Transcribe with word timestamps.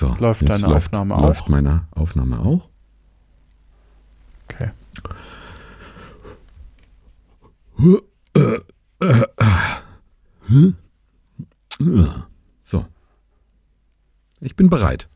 So, 0.00 0.08
Läuft 0.18 0.48
deine 0.48 0.68
Aufnahme 0.68 1.14
auch? 1.14 1.24
Läuft 1.24 1.50
meine 1.50 1.86
Aufnahme 1.90 2.40
auch? 2.40 2.70
Okay. 4.48 4.70
So. 12.62 12.86
Ich 14.40 14.56
bin 14.56 14.70
bereit. 14.70 15.10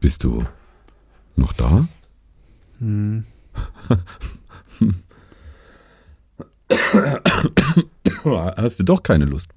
Bist 0.00 0.24
du 0.24 0.42
noch 1.36 1.52
da? 1.52 1.86
Hm. 2.78 3.26
Hast 8.56 8.80
du 8.80 8.84
doch 8.84 9.02
keine 9.02 9.26
Lust? 9.26 9.50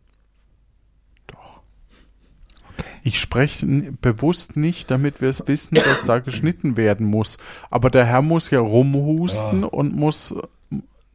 Ich 3.08 3.20
spreche 3.20 3.68
bewusst 4.02 4.58
nicht, 4.58 4.90
damit 4.90 5.22
wir 5.22 5.30
es 5.30 5.48
wissen, 5.48 5.76
dass 5.76 6.06
da 6.06 6.18
geschnitten 6.18 6.76
werden 6.76 7.06
muss. 7.06 7.38
Aber 7.70 7.92
der 7.92 8.04
Herr 8.04 8.24
muss 8.24 8.50
ja 8.50 8.60
rumhusten 8.60 9.64
und 9.64 9.96
muss, 9.96 10.34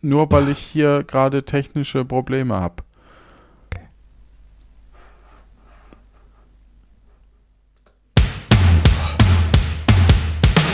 nur 0.01 0.31
weil 0.31 0.51
ich 0.51 0.59
hier 0.59 1.03
gerade 1.03 1.45
technische 1.45 2.05
Probleme 2.05 2.55
habe. 2.55 2.85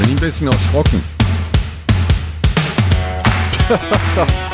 Bin 0.01 0.11
ein 0.11 0.17
bisschen 0.17 0.49
erschrocken. 0.49 1.03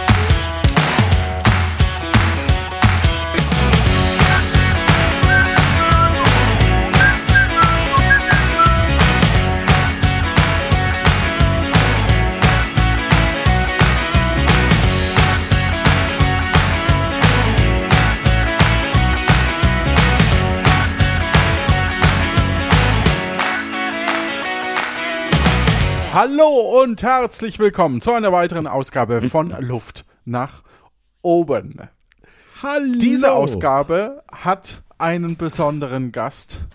Hallo 26.13 26.83
und 26.83 27.03
herzlich 27.03 27.59
willkommen 27.59 28.03
zu 28.03 28.13
einer 28.13 28.33
weiteren 28.33 28.67
Ausgabe 28.67 29.23
von 29.31 29.49
Luft 29.61 30.05
nach 30.27 30.63
oben. 31.23 31.89
Hallo. 32.63 32.99
Diese 32.99 33.33
Ausgabe 33.33 34.23
hat 34.31 34.83
einen 34.99 35.39
besonderen 35.39 36.13
Gast. 36.13 36.67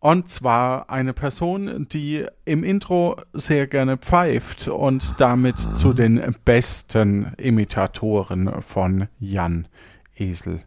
Und 0.00 0.28
zwar 0.28 0.90
eine 0.90 1.14
Person, 1.14 1.86
die 1.88 2.26
im 2.44 2.62
Intro 2.62 3.16
sehr 3.32 3.66
gerne 3.66 3.96
pfeift 3.96 4.68
und 4.68 5.18
damit 5.18 5.58
zu 5.58 5.94
den 5.94 6.36
besten 6.44 7.32
Imitatoren 7.38 8.60
von 8.60 9.08
Jan 9.18 9.66
Esel 10.14 10.60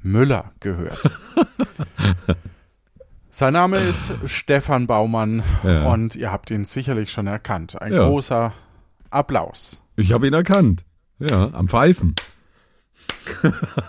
Müller 0.00 0.52
gehört. 0.60 1.02
Sein 3.38 3.52
Name 3.52 3.80
ist 3.80 4.14
Stefan 4.24 4.86
Baumann 4.86 5.42
Ja. 5.62 5.92
und 5.92 6.16
ihr 6.16 6.32
habt 6.32 6.50
ihn 6.50 6.64
sicherlich 6.64 7.10
schon 7.12 7.26
erkannt. 7.26 7.78
Ein 7.82 7.92
Ja. 7.92 8.08
großer 8.08 8.54
Applaus. 9.10 9.82
Ich 9.96 10.14
habe 10.14 10.26
ihn 10.26 10.32
erkannt. 10.32 10.86
Ja, 11.18 11.50
am 11.52 11.68
Pfeifen. 11.68 12.14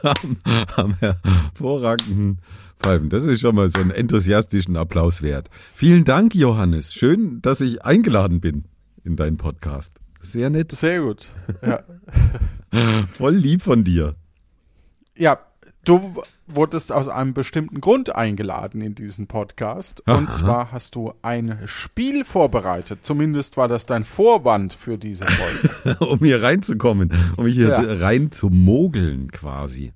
am, 0.03 0.37
am 0.75 0.95
hervorragenden 0.99 2.41
Pfeifen. 2.77 3.09
Das 3.09 3.23
ist 3.23 3.39
schon 3.39 3.55
mal 3.55 3.69
so 3.69 3.79
einen 3.79 3.91
enthusiastischen 3.91 4.75
Applaus 4.75 5.21
wert. 5.21 5.49
Vielen 5.73 6.03
Dank, 6.03 6.35
Johannes. 6.35 6.93
Schön, 6.93 7.41
dass 7.41 7.61
ich 7.61 7.85
eingeladen 7.85 8.41
bin 8.41 8.65
in 9.05 9.15
deinen 9.15 9.37
Podcast. 9.37 9.93
Sehr 10.21 10.49
nett. 10.49 10.73
Sehr 10.75 10.99
gut. 11.03 11.29
Ja. 11.65 11.83
Voll 13.17 13.35
lieb 13.35 13.61
von 13.61 13.85
dir. 13.85 14.15
Ja, 15.15 15.39
du 15.87 16.21
wurdest 16.47 16.91
aus 16.91 17.09
einem 17.09 17.33
bestimmten 17.33 17.81
Grund 17.81 18.15
eingeladen 18.15 18.81
in 18.81 18.95
diesen 18.95 19.27
Podcast. 19.27 20.01
Und 20.07 20.27
Aha. 20.27 20.31
zwar 20.31 20.71
hast 20.71 20.95
du 20.95 21.13
ein 21.21 21.59
Spiel 21.65 22.23
vorbereitet. 22.25 22.99
Zumindest 23.03 23.57
war 23.57 23.67
das 23.67 23.85
dein 23.85 24.03
Vorwand 24.05 24.73
für 24.73 24.97
diese 24.97 25.25
Folge. 25.27 25.97
um 26.05 26.19
hier 26.19 26.41
reinzukommen, 26.41 27.11
um 27.37 27.47
hier 27.47 27.69
Ja. 27.69 27.75
zu- 27.81 27.99
rein 28.01 28.31
zu 28.31 28.49
mogeln 28.49 29.31
quasi. 29.31 29.93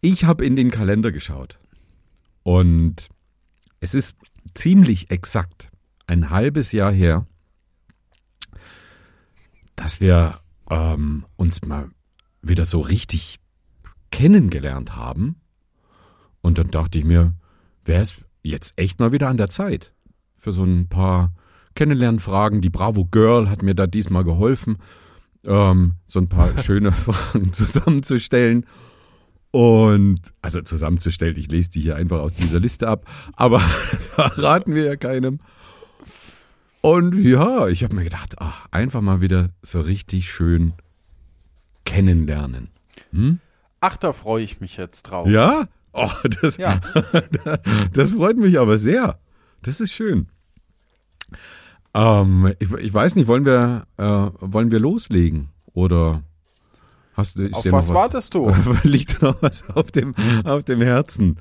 Ich 0.00 0.24
habe 0.24 0.44
in 0.46 0.56
den 0.56 0.70
Kalender 0.70 1.12
geschaut 1.12 1.58
und 2.42 3.08
es 3.80 3.94
ist 3.94 4.16
ziemlich 4.54 5.10
exakt 5.10 5.70
ein 6.06 6.30
halbes 6.30 6.72
Jahr 6.72 6.92
her, 6.92 7.26
dass 9.76 10.00
wir 10.00 10.38
ähm, 10.70 11.26
uns 11.36 11.62
mal 11.62 11.90
wieder 12.42 12.64
so 12.64 12.80
richtig 12.80 13.39
kennengelernt 14.10 14.96
haben. 14.96 15.36
Und 16.42 16.58
dann 16.58 16.70
dachte 16.70 16.98
ich 16.98 17.04
mir, 17.04 17.34
wäre 17.84 18.02
es 18.02 18.14
jetzt 18.42 18.72
echt 18.76 18.98
mal 18.98 19.12
wieder 19.12 19.28
an 19.28 19.36
der 19.36 19.50
Zeit 19.50 19.92
für 20.36 20.52
so 20.52 20.64
ein 20.64 20.88
paar 20.88 21.32
Kennenlernfragen. 21.74 22.60
Die 22.60 22.70
Bravo 22.70 23.04
Girl 23.04 23.48
hat 23.48 23.62
mir 23.62 23.74
da 23.74 23.86
diesmal 23.86 24.24
geholfen, 24.24 24.78
ähm, 25.44 25.94
so 26.06 26.18
ein 26.18 26.28
paar 26.28 26.56
schöne 26.62 26.92
Fragen 26.92 27.52
zusammenzustellen. 27.52 28.66
Und, 29.52 30.20
also 30.42 30.62
zusammenzustellen, 30.62 31.36
ich 31.36 31.50
lese 31.50 31.70
die 31.70 31.80
hier 31.80 31.96
einfach 31.96 32.20
aus 32.20 32.34
dieser 32.34 32.60
Liste 32.60 32.86
ab, 32.86 33.04
aber 33.32 33.58
das 33.90 34.06
verraten 34.06 34.74
wir 34.74 34.84
ja 34.84 34.96
keinem. 34.96 35.40
Und 36.82 37.14
ja, 37.16 37.68
ich 37.68 37.82
habe 37.84 37.96
mir 37.96 38.04
gedacht, 38.04 38.36
ach, 38.38 38.66
einfach 38.70 39.00
mal 39.00 39.20
wieder 39.20 39.50
so 39.62 39.80
richtig 39.80 40.30
schön 40.30 40.72
kennenlernen. 41.84 42.70
Hm? 43.12 43.40
Ach, 43.80 43.96
da 43.96 44.12
freue 44.12 44.44
ich 44.44 44.60
mich 44.60 44.76
jetzt 44.76 45.02
drauf. 45.02 45.26
Ja? 45.26 45.68
Oh, 45.92 46.10
das, 46.42 46.56
Ja. 46.56 46.80
das 47.92 48.12
freut 48.12 48.36
mich 48.36 48.58
aber 48.58 48.78
sehr. 48.78 49.18
Das 49.62 49.80
ist 49.80 49.92
schön. 49.92 50.28
Ähm, 51.94 52.54
ich, 52.58 52.72
ich 52.72 52.94
weiß 52.94 53.16
nicht, 53.16 53.26
wollen 53.26 53.44
wir, 53.44 53.86
äh, 53.96 54.02
wollen 54.40 54.70
wir 54.70 54.78
loslegen? 54.78 55.48
Oder 55.72 56.22
hast 57.14 57.36
du, 57.36 57.50
Auf 57.50 57.64
was 57.72 57.88
noch 57.88 57.94
wartest 57.94 58.34
du? 58.34 58.54
Liegt 58.82 59.22
noch 59.22 59.42
was 59.42 59.68
auf 59.70 59.90
dem, 59.90 60.14
auf 60.44 60.62
dem 60.62 60.80
Herzen? 60.80 61.38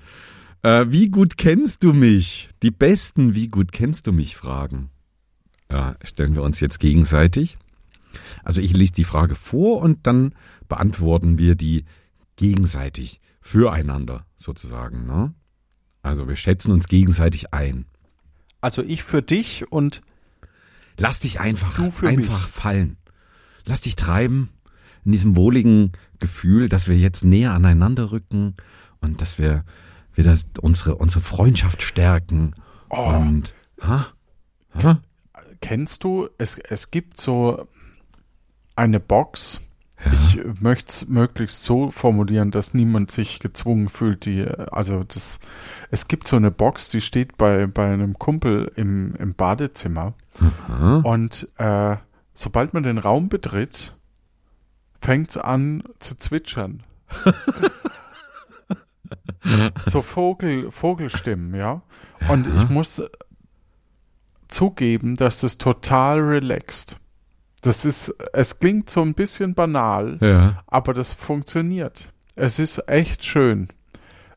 Äh, 0.64 0.86
wie 0.90 1.10
gut 1.10 1.38
kennst 1.38 1.84
du 1.84 1.94
mich? 1.94 2.50
Die 2.64 2.72
besten, 2.72 3.36
wie 3.36 3.48
gut 3.48 3.72
kennst 3.72 4.08
du 4.08 4.12
mich 4.12 4.36
Fragen. 4.36 4.90
Ja, 5.72 5.96
stellen 6.04 6.36
wir 6.36 6.44
uns 6.44 6.60
jetzt 6.60 6.80
gegenseitig. 6.80 7.58
Also 8.44 8.60
ich 8.62 8.76
lese 8.76 8.94
die 8.94 9.04
Frage 9.04 9.36
vor 9.36 9.82
und 9.82 10.08
dann 10.08 10.34
beantworten 10.68 11.38
wir 11.38 11.56
die 11.56 11.86
gegenseitig 12.40 13.22
füreinander 13.42 14.26
sozusagen. 14.36 15.06
Ne? 15.06 15.34
Also 16.02 16.28
wir 16.28 16.36
schätzen 16.36 16.72
uns 16.72 16.88
gegenseitig 16.88 17.54
ein. 17.54 17.86
Also 18.62 18.82
ich 18.82 19.04
für 19.04 19.22
dich 19.22 19.72
und 19.72 20.02
Lass 20.98 21.22
dich 21.22 21.40
einfach, 21.40 21.76
Du 21.76 21.92
für 21.92 22.10
einfach 22.10 22.42
mich. 22.42 22.52
fallen. 22.52 22.98
Lass 23.66 23.82
dich 23.82 23.96
treiben 23.96 24.50
in 25.06 25.14
diesem 25.14 25.38
wohligen 25.38 25.94
Gefühl, 26.20 26.68
dass 26.68 26.90
wir 26.90 26.98
jetzt 26.98 27.24
näher 27.24 27.54
aneinander 27.54 28.12
rücken 28.12 28.56
und 29.00 29.22
dass 29.22 29.38
wir 29.38 29.64
wieder 30.14 30.38
unsere, 30.62 30.96
unsere 30.96 31.22
Freundschaft 31.22 31.84
stärken. 31.84 32.54
Oh. 32.90 33.14
Und, 33.16 33.54
ha? 33.82 34.08
Ha? 34.84 35.02
kennst 35.62 36.04
du, 36.04 36.30
es, 36.38 36.58
es 36.58 36.92
gibt 36.92 37.20
so 37.20 37.68
eine 38.76 39.00
Box. 39.00 39.62
Ich 40.12 40.40
möchte 40.62 40.90
es 40.90 41.08
möglichst 41.10 41.64
so 41.64 41.92
formulieren, 41.92 42.52
dass 42.52 42.74
niemand 42.74 43.12
sich 43.12 43.40
gezwungen 43.40 43.90
fühlt, 43.90 44.26
die, 44.26 44.46
also 44.72 45.04
das, 45.04 45.40
es 45.92 46.08
gibt 46.08 46.28
so 46.28 46.38
eine 46.38 46.52
Box, 46.52 46.90
die 46.90 47.02
steht 47.02 47.38
bei, 47.38 47.68
bei 47.68 47.92
einem 47.92 48.18
Kumpel 48.18 48.72
im, 48.76 49.14
im 49.16 49.34
Badezimmer 49.34 50.14
Aha. 50.40 51.02
und 51.04 51.50
äh, 51.58 51.98
sobald 52.34 52.74
man 52.74 52.84
den 52.84 52.98
Raum 52.98 53.28
betritt, 53.28 53.96
fängt 55.02 55.32
es 55.32 55.38
an 55.38 55.84
zu 56.00 56.16
zwitschern. 56.18 56.84
so 59.86 60.02
Vogel, 60.02 60.72
Vogelstimmen, 60.72 61.56
ja. 61.56 61.82
Und 62.30 62.48
ich 62.48 62.70
muss 62.70 63.02
zugeben, 64.48 65.16
dass 65.16 65.44
es 65.44 65.58
total 65.58 66.20
relaxt. 66.20 66.98
Das 67.62 67.84
ist, 67.86 68.14
es 68.34 68.60
klingt 68.60 68.90
so 68.90 69.02
ein 69.02 69.14
bisschen 69.14 69.54
banal, 69.54 70.18
Ja. 70.22 70.64
aber 70.68 70.94
das 70.94 71.14
funktioniert. 71.14 72.12
Es 72.36 72.58
ist 72.60 72.78
echt 72.88 73.26
schön. 73.26 73.68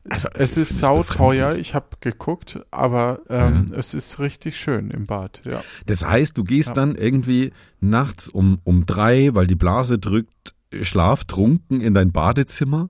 Also, 0.09 0.27
Es 0.33 0.57
ist 0.57 0.79
sauteuer, 0.79 1.55
ich 1.55 1.73
habe 1.73 1.85
geguckt, 2.01 2.59
aber 2.71 3.21
ähm, 3.29 3.71
es 3.73 3.93
ist 3.93 4.19
richtig 4.19 4.57
schön 4.57 4.91
im 4.91 5.05
Bad, 5.05 5.41
ja. 5.45 5.63
Das 5.85 6.03
heißt, 6.03 6.37
du 6.37 6.43
gehst 6.43 6.67
Ja. 6.69 6.73
dann 6.73 6.95
irgendwie 6.95 7.53
nachts 7.79 8.27
um, 8.27 8.59
um 8.65 8.85
drei, 8.85 9.29
weil 9.33 9.47
die 9.47 9.55
Blase 9.55 9.99
drückt, 9.99 10.53
schlaftrunken 10.81 11.79
in 11.79 11.93
dein 11.93 12.11
Badezimmer. 12.11 12.89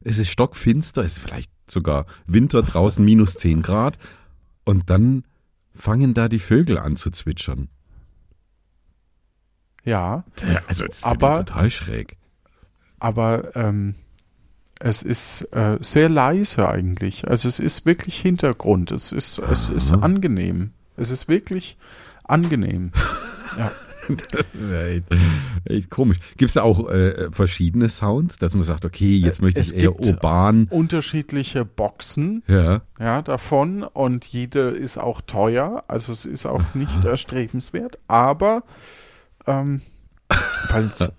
Es 0.00 0.18
ist 0.18 0.30
stockfinster, 0.30 1.02
es 1.04 1.12
ist 1.12 1.18
vielleicht 1.22 1.52
sogar 1.70 2.06
Winter 2.26 2.62
draußen 2.62 3.04
minus 3.04 3.34
10 3.34 3.62
Grad 3.62 3.96
und 4.64 4.90
dann 4.90 5.22
fangen 5.72 6.12
da 6.12 6.28
die 6.28 6.40
Vögel 6.40 6.76
an 6.78 6.96
zu 6.96 7.10
zwitschern. 7.10 7.68
Ja, 9.84 10.24
also 10.68 10.86
das 10.86 10.96
finde 10.96 10.96
ich 10.98 11.04
Aber- 11.04 11.44
total 11.44 11.70
schräg. 11.70 12.16
aber 12.98 13.54
ähm, 13.56 13.94
es 14.80 15.02
ist 15.02 15.42
äh, 15.52 15.78
sehr 15.80 16.08
leise 16.08 16.68
eigentlich. 16.68 17.28
Also 17.28 17.46
es 17.48 17.58
ist 17.60 17.86
wirklich 17.86 18.16
Hintergrund. 18.20 18.90
Es 18.90 19.12
ist, 19.12 19.38
es 19.38 19.68
ist 19.68 19.92
angenehm. 19.92 20.70
Es 20.96 21.10
ist 21.10 21.28
wirklich 21.28 21.76
angenehm. 22.24 22.90
Ja. 23.58 23.70
Das 24.08 24.46
ist 24.54 24.70
ja 24.70 24.82
echt, 24.86 25.04
echt 25.66 25.90
komisch. 25.90 26.18
Gibt 26.38 26.48
es 26.48 26.54
da 26.54 26.62
auch 26.62 26.88
äh, 26.90 27.30
verschiedene 27.30 27.88
Sounds, 27.90 28.36
dass 28.36 28.54
man 28.54 28.64
sagt, 28.64 28.84
okay, 28.84 29.14
jetzt 29.16 29.40
möchte 29.42 29.60
es 29.60 29.72
ich 29.72 29.78
eher 29.84 29.92
gibt- 29.92 30.06
urban. 30.06 30.66
Unterschiedliche 30.70 31.64
Boxen 31.64 32.42
Ja, 32.48 32.80
ja, 32.98 33.22
davon 33.22 33.84
und 33.84 34.24
jede 34.24 34.70
ist 34.70 34.98
auch 34.98 35.20
teuer. 35.20 35.84
Also 35.86 36.10
es 36.12 36.24
ist 36.24 36.46
auch 36.46 36.74
nicht 36.74 37.04
erstrebenswert. 37.04 37.98
Aber 38.08 38.64
ähm, 39.46 39.80
falls 40.68 41.12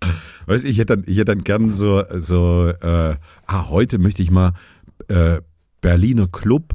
weißt 0.46 0.64
du, 0.64 0.68
ich 0.68 0.78
hätte 0.78 0.96
dann, 0.96 1.04
ich 1.06 1.16
hätte 1.16 1.26
dann 1.36 1.44
gern 1.44 1.74
so, 1.74 2.02
so, 2.18 2.68
äh, 2.68 3.14
ah, 3.46 3.68
heute 3.68 3.98
möchte 3.98 4.22
ich 4.22 4.30
mal 4.30 4.52
äh, 5.08 5.40
Berliner 5.80 6.26
Club, 6.28 6.74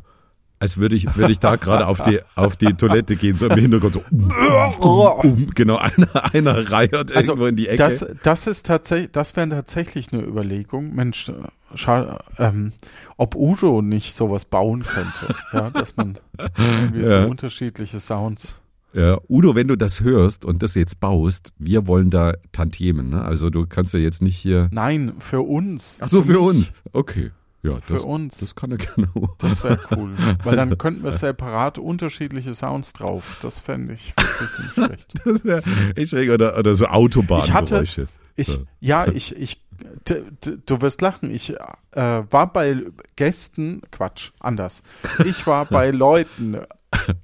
als 0.60 0.78
würde 0.78 0.96
ich, 0.96 1.16
würde 1.18 1.32
ich 1.32 1.40
da 1.40 1.58
gerade 1.58 1.88
auf 1.88 2.02
die, 2.02 2.20
auf 2.36 2.56
die 2.56 2.74
Toilette 2.74 3.16
gehen, 3.16 3.36
so 3.36 3.48
im 3.48 3.58
Hintergrund 3.58 3.96
so, 3.96 4.04
um, 4.12 4.32
um, 4.80 5.32
um, 5.32 5.48
genau, 5.54 5.78
einer, 5.78 6.34
einer 6.34 6.72
reiert 6.72 7.12
Also, 7.14 7.34
irgendwo 7.34 7.48
in 7.48 7.56
die 7.56 7.68
Ecke. 7.68 7.78
Das, 7.78 8.06
das 8.24 8.48
ist 8.48 8.66
tatsächlich, 8.66 9.12
das 9.12 9.36
wäre 9.36 9.50
tatsächlich 9.50 10.14
eine 10.14 10.22
Überlegung. 10.22 10.96
Mensch, 10.96 11.30
äh, 11.30 11.34
schau, 11.76 12.18
ähm, 12.38 12.72
ob 13.18 13.36
Udo 13.36 13.82
nicht 13.82 14.16
sowas 14.16 14.46
bauen 14.46 14.84
könnte, 14.84 15.36
ja, 15.52 15.70
dass 15.70 15.98
man 15.98 16.18
irgendwie 16.58 17.02
Ja. 17.02 17.24
so 17.24 17.30
unterschiedliche 17.30 18.00
Sounds. 18.00 18.60
Ja, 18.94 19.20
Udo, 19.28 19.56
wenn 19.56 19.68
du 19.68 19.76
das 19.76 20.02
hörst 20.02 20.46
und 20.46 20.62
das 20.62 20.76
jetzt 20.76 21.00
baust, 21.00 21.52
wir 21.58 21.88
wollen 21.88 22.10
da 22.10 22.34
Tantiemen, 22.52 23.10
ne? 23.10 23.24
Also 23.24 23.50
du 23.50 23.66
kannst 23.66 23.94
ja 23.94 24.00
jetzt 24.00 24.22
nicht 24.22 24.38
hier. 24.38 24.70
Nein, 24.72 25.14
für 25.20 25.42
uns. 25.42 25.98
Ach 26.00 26.08
so, 26.08 26.22
für 26.22 26.34
mich, 26.34 26.38
uns. 26.42 26.72
Okay. 26.92 27.32
Ja, 27.64 27.78
Für 27.80 27.94
das, 27.94 28.04
uns. 28.04 28.40
das 28.40 28.56
kann 28.56 28.72
er 28.72 28.78
gerne. 28.78 29.08
Das 29.38 29.64
wäre 29.64 29.80
cool. 29.92 30.16
Weil 30.44 30.58
dann 30.58 30.78
könnten 30.78 31.02
wir 31.02 31.14
separat 31.14 31.78
unterschiedliche 31.78 32.54
Sounds 32.54 32.92
drauf. 32.92 33.38
Das 33.42 33.62
fände 33.62 33.94
ich 33.94 34.14
wirklich 34.18 34.60
nicht 34.60 34.74
schlecht. 34.74 35.14
Das 35.24 35.46
wäre 35.46 35.64
echt 35.96 36.10
schräg. 36.10 36.30
Oder, 36.30 36.58
oder 36.58 36.76
so 36.76 36.88
Autobahngeräusche. 36.88 38.08
Ich, 38.36 38.48
So. 38.48 38.66
ja, 38.82 39.08
ich, 39.08 39.36
ich, 39.38 39.62
du 40.04 40.82
wirst 40.82 41.02
lachen. 41.02 41.32
Ich 41.32 41.52
äh, 41.52 42.24
war 42.30 42.52
bei 42.52 42.82
Gästen, 43.16 43.82
Quatsch, 43.92 44.32
anders. 44.42 44.84
Ich 45.24 45.48
war 45.48 45.64
bei 45.70 45.92
Leuten 45.92 46.56
äh, 46.56 46.66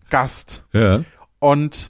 Gast 0.10 0.64
Ja. 0.72 1.02
Und 1.40 1.90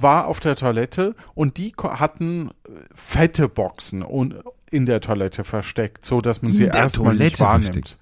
war 0.00 0.26
auf 0.26 0.40
der 0.40 0.54
Toilette 0.56 1.14
und 1.34 1.56
die 1.58 1.72
hatten 1.82 2.50
fette 2.94 3.48
Boxen 3.48 4.02
und 4.02 4.36
in 4.70 4.86
der 4.86 5.00
Toilette 5.00 5.42
versteckt, 5.42 6.04
so 6.06 6.20
dass 6.20 6.42
man 6.42 6.50
In 6.52 6.56
sie 6.56 6.64
erstmal 6.66 7.14
nicht 7.16 7.40
wahrnimmt. 7.40 7.72
versteckt? 7.72 7.98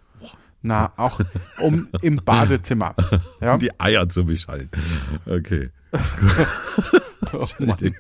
Na, 0.60 0.93
auch 0.96 1.20
um 1.60 1.88
im 2.02 2.16
Badezimmer. 2.16 2.94
Ja, 3.40 3.55
Um 3.55 3.60
die 3.60 3.78
Eier 3.81 4.08
zu 4.08 4.25
beschallen. 4.26 4.69
Okay. 5.25 5.70
oh 7.32 7.46
Mann, 7.60 7.94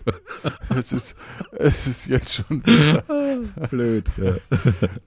es 0.76 0.92
ist, 0.92 1.16
es 1.52 1.86
ist 1.86 2.06
jetzt 2.08 2.34
schon 2.34 2.60
Blöd. 3.70 4.04
Ja. 4.18 4.34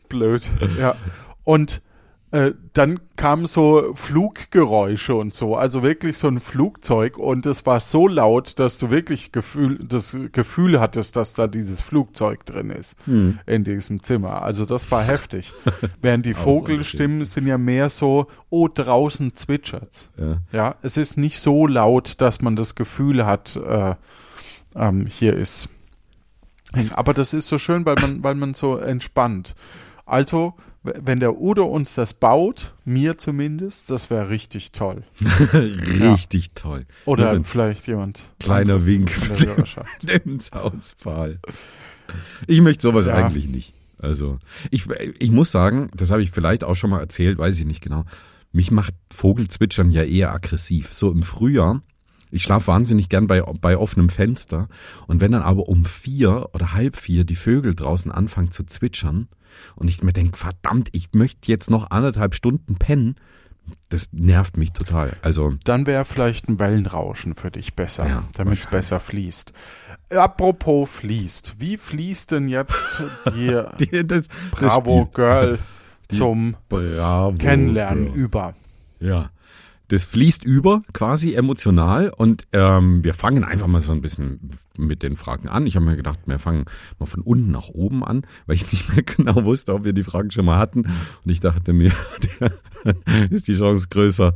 blöd. 0.10 0.50
Ja. 0.80 0.96
Und 1.44 1.82
äh, 2.32 2.54
dann 2.74 3.00
kamen 3.18 3.46
so 3.46 3.94
Fluggeräusche 3.94 5.16
und 5.16 5.34
so, 5.34 5.56
also 5.56 5.84
wirklich 5.84 6.18
so 6.18 6.28
ein 6.28 6.40
Flugzeug 6.40 7.18
und 7.18 7.46
es 7.46 7.66
war 7.66 7.82
so 7.82 8.08
laut, 8.08 8.58
dass 8.60 8.78
du 8.78 8.90
wirklich 8.90 9.32
Gefühl, 9.32 9.80
das 9.84 10.18
Gefühl 10.32 10.80
hattest, 10.80 11.18
dass 11.18 11.34
da 11.34 11.48
dieses 11.48 11.82
Flugzeug 11.82 12.46
drin 12.46 12.70
ist 12.70 12.96
in 13.46 13.64
diesem 13.64 14.02
Zimmer. 14.04 14.42
Also 14.44 14.66
das 14.66 14.90
war 14.92 15.04
heftig. 15.04 15.54
Während 16.02 16.26
die 16.26 16.34
Vogelstimmen 16.34 17.26
sind 17.26 17.48
ja 17.48 17.58
mehr 17.58 17.90
so, 17.90 18.28
oh, 18.50 18.70
draußen 18.74 19.36
zwitschert's. 19.36 20.10
Ja. 20.18 20.38
Ja, 20.52 20.76
es 20.82 20.98
ist 20.98 21.18
nicht 21.18 21.40
so 21.40 21.68
laut, 21.68 22.22
dass 22.22 22.42
man 22.42 22.56
das 22.56 22.76
Gefühl 22.76 23.26
hat, 23.26 23.58
äh, 23.58 23.96
ähm, 24.76 25.06
hier 25.06 25.36
ist. 25.36 25.70
Aber 26.96 27.14
das 27.14 27.34
ist 27.34 27.48
so 27.48 27.58
schön, 27.58 27.86
weil 27.86 27.96
man, 27.96 28.24
weil 28.24 28.36
man 28.36 28.54
so 28.54 28.78
entspannt. 28.78 29.56
Also, 30.06 30.56
wenn 30.84 31.20
der 31.20 31.40
Udo 31.40 31.66
uns 31.66 31.94
das 31.96 32.14
baut, 32.14 32.74
mir 32.86 33.18
zumindest, 33.18 33.90
das 33.92 34.10
wäre 34.10 34.30
richtig 34.30 34.72
toll. 34.72 35.04
Richtig 35.54 36.54
toll. 36.56 36.86
Oder 37.06 37.32
ein 37.32 37.44
vielleicht 37.44 37.88
jemand. 37.88 38.22
kleiner 38.40 38.86
Wink 38.86 39.12
den 40.02 40.40
Soundspal. 40.40 41.40
Ich 42.48 42.62
möchte 42.62 42.82
sowas 42.82 43.06
Ja. 43.06 43.14
eigentlich 43.16 43.48
nicht. 43.48 43.74
Also, 44.00 44.40
ich, 44.72 44.88
ich 45.20 45.32
muss 45.32 45.52
sagen, 45.52 45.92
das 45.96 46.10
habe 46.10 46.24
ich 46.24 46.32
vielleicht 46.32 46.64
auch 46.64 46.76
schon 46.76 46.90
mal 46.90 47.00
erzählt, 47.00 47.38
weiß 47.38 47.60
ich 47.60 47.66
nicht 47.66 47.82
genau. 47.82 48.06
Mich 48.52 48.72
macht 48.72 48.96
Vogelzwitschern 49.14 49.92
ja 49.92 50.04
eher 50.04 50.34
aggressiv. 50.34 50.94
So 50.94 51.12
im 51.12 51.22
Frühjahr, 51.24 51.84
ich 52.32 52.44
schlafe 52.44 52.68
wahnsinnig 52.68 53.10
gern 53.10 53.28
bei, 53.28 53.42
bei 53.42 53.78
offenem 53.78 54.10
Fenster. 54.10 54.68
Und 55.08 55.22
wenn 55.22 55.32
dann 55.32 55.44
aber 55.44 55.68
um 55.68 55.86
vier 55.86 56.50
oder 56.54 56.74
halb 56.74 56.98
vier 56.98 57.24
die 57.24 57.36
Vögel 57.36 57.76
draußen 57.76 58.12
anfangen 58.12 58.52
zu 58.52 58.64
zwitschern 58.64 59.28
und 59.76 59.90
ich 59.90 60.02
mir 60.02 60.14
denke, 60.14 60.38
verdammt, 60.38 60.90
ich 60.94 61.10
möchte 61.14 61.52
jetzt 61.52 61.70
noch 61.70 61.92
anderthalb 61.92 62.34
Stunden 62.34 62.76
pennen, 62.76 63.16
das 63.90 64.10
nervt 64.12 64.58
mich 64.58 64.72
total. 64.72 65.12
Also, 65.22 65.54
Dann 65.64 65.86
wäre 65.86 66.06
vielleicht 66.06 66.50
ein 66.50 66.60
Wellenrauschen 66.60 67.36
für 67.36 67.52
dich 67.52 67.76
besser, 67.76 68.08
Ja, 68.08 68.24
damit 68.34 68.60
es 68.60 68.68
besser 68.68 69.00
fließt. 69.00 69.54
Apropos 70.10 70.90
fließt. 70.90 71.56
Wie 71.60 71.78
fließt 71.78 72.32
denn 72.32 72.48
jetzt 72.48 73.04
die 73.34 73.62
die, 73.80 74.06
das, 74.06 74.24
Bravo 74.52 75.06
das 75.06 75.14
Girl 75.14 75.60
zum 76.10 76.56
Spiel. 76.66 76.96
Bravo. 76.98 77.38
Kennenlernen 77.38 78.06
Girl. 78.08 78.16
über? 78.16 78.54
Ja. 79.00 79.30
Das 79.92 80.06
fließt 80.06 80.46
über, 80.46 80.84
quasi 80.94 81.34
emotional. 81.34 82.12
Und 82.12 82.48
ähm, 82.54 83.04
wir 83.04 83.14
fangen 83.14 83.44
einfach 83.44 83.68
mal 83.68 83.82
so 83.82 83.92
ein 83.92 84.00
bisschen 84.00 84.52
mit 84.78 85.04
den 85.04 85.18
Fragen 85.18 85.50
an. 85.50 85.68
Ich 85.68 85.76
habe 85.76 85.84
mir 85.84 85.98
gedacht, 85.98 86.20
wir 86.28 86.40
fangen 86.40 86.64
mal 86.98 87.08
von 87.08 87.22
unten 87.22 87.52
nach 87.52 87.68
oben 87.68 88.02
an, 88.02 88.26
weil 88.46 88.56
ich 88.56 88.72
nicht 88.72 88.88
mehr 88.88 89.04
genau 89.04 89.44
wusste, 89.44 89.74
ob 89.74 89.84
wir 89.84 89.92
die 89.92 90.04
Fragen 90.04 90.32
schon 90.32 90.46
mal 90.46 90.60
hatten. 90.60 90.84
Und 90.84 91.30
ich 91.30 91.42
dachte 91.42 91.74
mir, 91.74 91.92
ist 93.32 93.50
die 93.50 93.58
Chance 93.58 93.88
größer. 93.90 94.34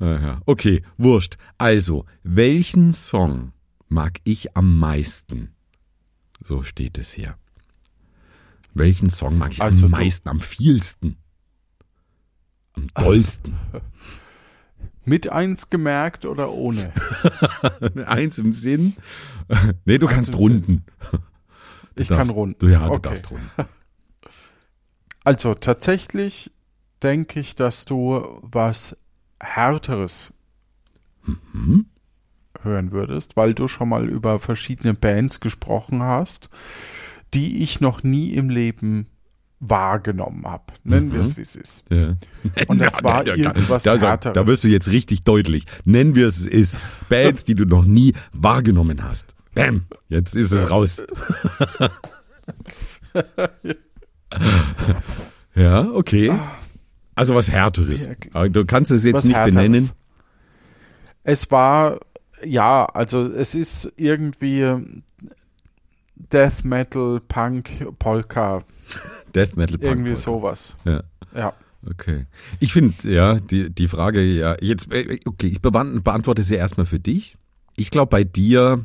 Äh. 0.00 0.34
Okay, 0.44 0.82
wurscht. 0.98 1.38
Also, 1.56 2.04
welchen 2.22 2.92
Song 2.92 3.52
mag 3.88 4.18
ich 4.24 4.54
am 4.54 4.78
meisten? 4.78 5.54
So 6.44 6.62
steht 6.62 6.98
es 6.98 7.10
hier. 7.10 7.36
Welchen 8.74 9.08
Song 9.08 9.38
mag 9.38 9.52
ich 9.52 9.62
Also 9.62 9.86
am 9.86 9.92
meisten, 9.92 10.28
am 10.28 10.40
vielsten? 10.42 11.16
Am 12.76 12.88
dollsten? 12.92 13.54
Mit 15.04 15.30
eins 15.30 15.70
gemerkt 15.70 16.24
oder 16.26 16.52
ohne? 16.52 16.92
Eins 18.06 18.38
im 18.38 18.52
Sinn. 18.52 18.94
Nee, 19.84 19.98
du 19.98 20.06
Eins 20.06 20.14
kannst 20.16 20.34
runden. 20.36 20.84
Ich 21.96 22.08
Du 22.08 22.14
kann 22.14 22.26
darfst- 22.28 22.34
runden. 22.34 22.56
Du, 22.58 22.68
ja, 22.68 22.86
du 22.86 22.92
Okay. 22.94 23.08
darfst 23.08 23.30
runden. 23.30 23.50
Also 25.22 25.54
tatsächlich 25.54 26.50
denke 27.02 27.40
ich, 27.40 27.54
dass 27.54 27.84
du 27.84 28.40
was 28.42 28.96
Härteres 29.38 30.32
Hm? 31.24 31.86
hören 32.62 32.90
würdest, 32.90 33.36
weil 33.36 33.52
du 33.54 33.68
schon 33.68 33.90
mal 33.90 34.08
über 34.08 34.40
verschiedene 34.40 34.94
Bands 34.94 35.40
gesprochen 35.40 36.02
hast, 36.02 36.48
die 37.34 37.62
ich 37.62 37.80
noch 37.80 38.02
nie 38.02 38.30
im 38.32 38.48
Leben 38.48 39.06
wahrgenommen 39.60 40.44
habe. 40.46 40.64
Nennen 40.84 41.08
Mhm. 41.08 41.12
wir 41.12 41.20
es, 41.20 41.36
wie 41.36 41.42
es 41.42 41.54
ist. 41.56 41.84
Ja. 41.90 42.16
Und 42.66 42.78
das 42.80 43.02
war 43.02 43.26
irgendwas 43.26 43.82
da, 43.82 43.96
da, 43.98 44.08
Härteres. 44.10 44.34
da 44.34 44.46
wirst 44.46 44.64
du 44.64 44.68
jetzt 44.68 44.88
richtig 44.88 45.22
deutlich. 45.24 45.66
Nennen 45.84 46.14
wir 46.14 46.26
es, 46.26 46.38
es 46.40 46.46
ist 46.46 46.78
Bands, 47.08 47.44
die 47.44 47.54
du 47.54 47.64
noch 47.66 47.84
nie 47.84 48.14
wahrgenommen 48.32 49.02
hast. 49.02 49.34
Bam, 49.54 49.84
jetzt 50.08 50.34
ist 50.34 50.52
es 50.52 50.70
raus. 50.70 51.02
ja, 55.54 55.90
okay. 55.90 56.32
Also 57.14 57.34
was 57.34 57.50
Härteres. 57.50 58.08
Du 58.50 58.64
kannst 58.64 58.90
es 58.90 59.04
jetzt 59.04 59.14
Was 59.16 59.24
nicht 59.24 59.36
Härteres. 59.36 59.56
benennen. 59.56 59.90
Es 61.22 61.50
war, 61.50 61.98
ja, 62.44 62.86
also 62.86 63.26
es 63.26 63.54
ist 63.54 63.92
irgendwie 63.96 64.64
Death 66.16 66.64
Metal, 66.64 67.20
Punk, 67.20 67.86
Polka, 67.98 68.62
Death 69.34 69.56
Metal 69.56 69.78
Punk. 69.78 69.90
irgendwie 69.90 70.16
sowas. 70.16 70.76
Ja. 70.84 71.02
Ja. 71.34 71.52
Okay. 71.88 72.26
Ich 72.58 72.72
finde, 72.72 72.94
ja, 73.10 73.40
die, 73.40 73.70
die 73.70 73.88
Frage, 73.88 74.20
ja, 74.22 74.56
jetzt, 74.60 74.92
äh, 74.92 75.18
okay, 75.24 75.46
ich 75.46 75.60
beant- 75.62 76.02
beantworte 76.04 76.42
sie 76.42 76.56
erstmal 76.56 76.86
für 76.86 76.98
dich. 77.00 77.36
Ich 77.76 77.90
glaube, 77.90 78.10
bei 78.10 78.24
dir 78.24 78.84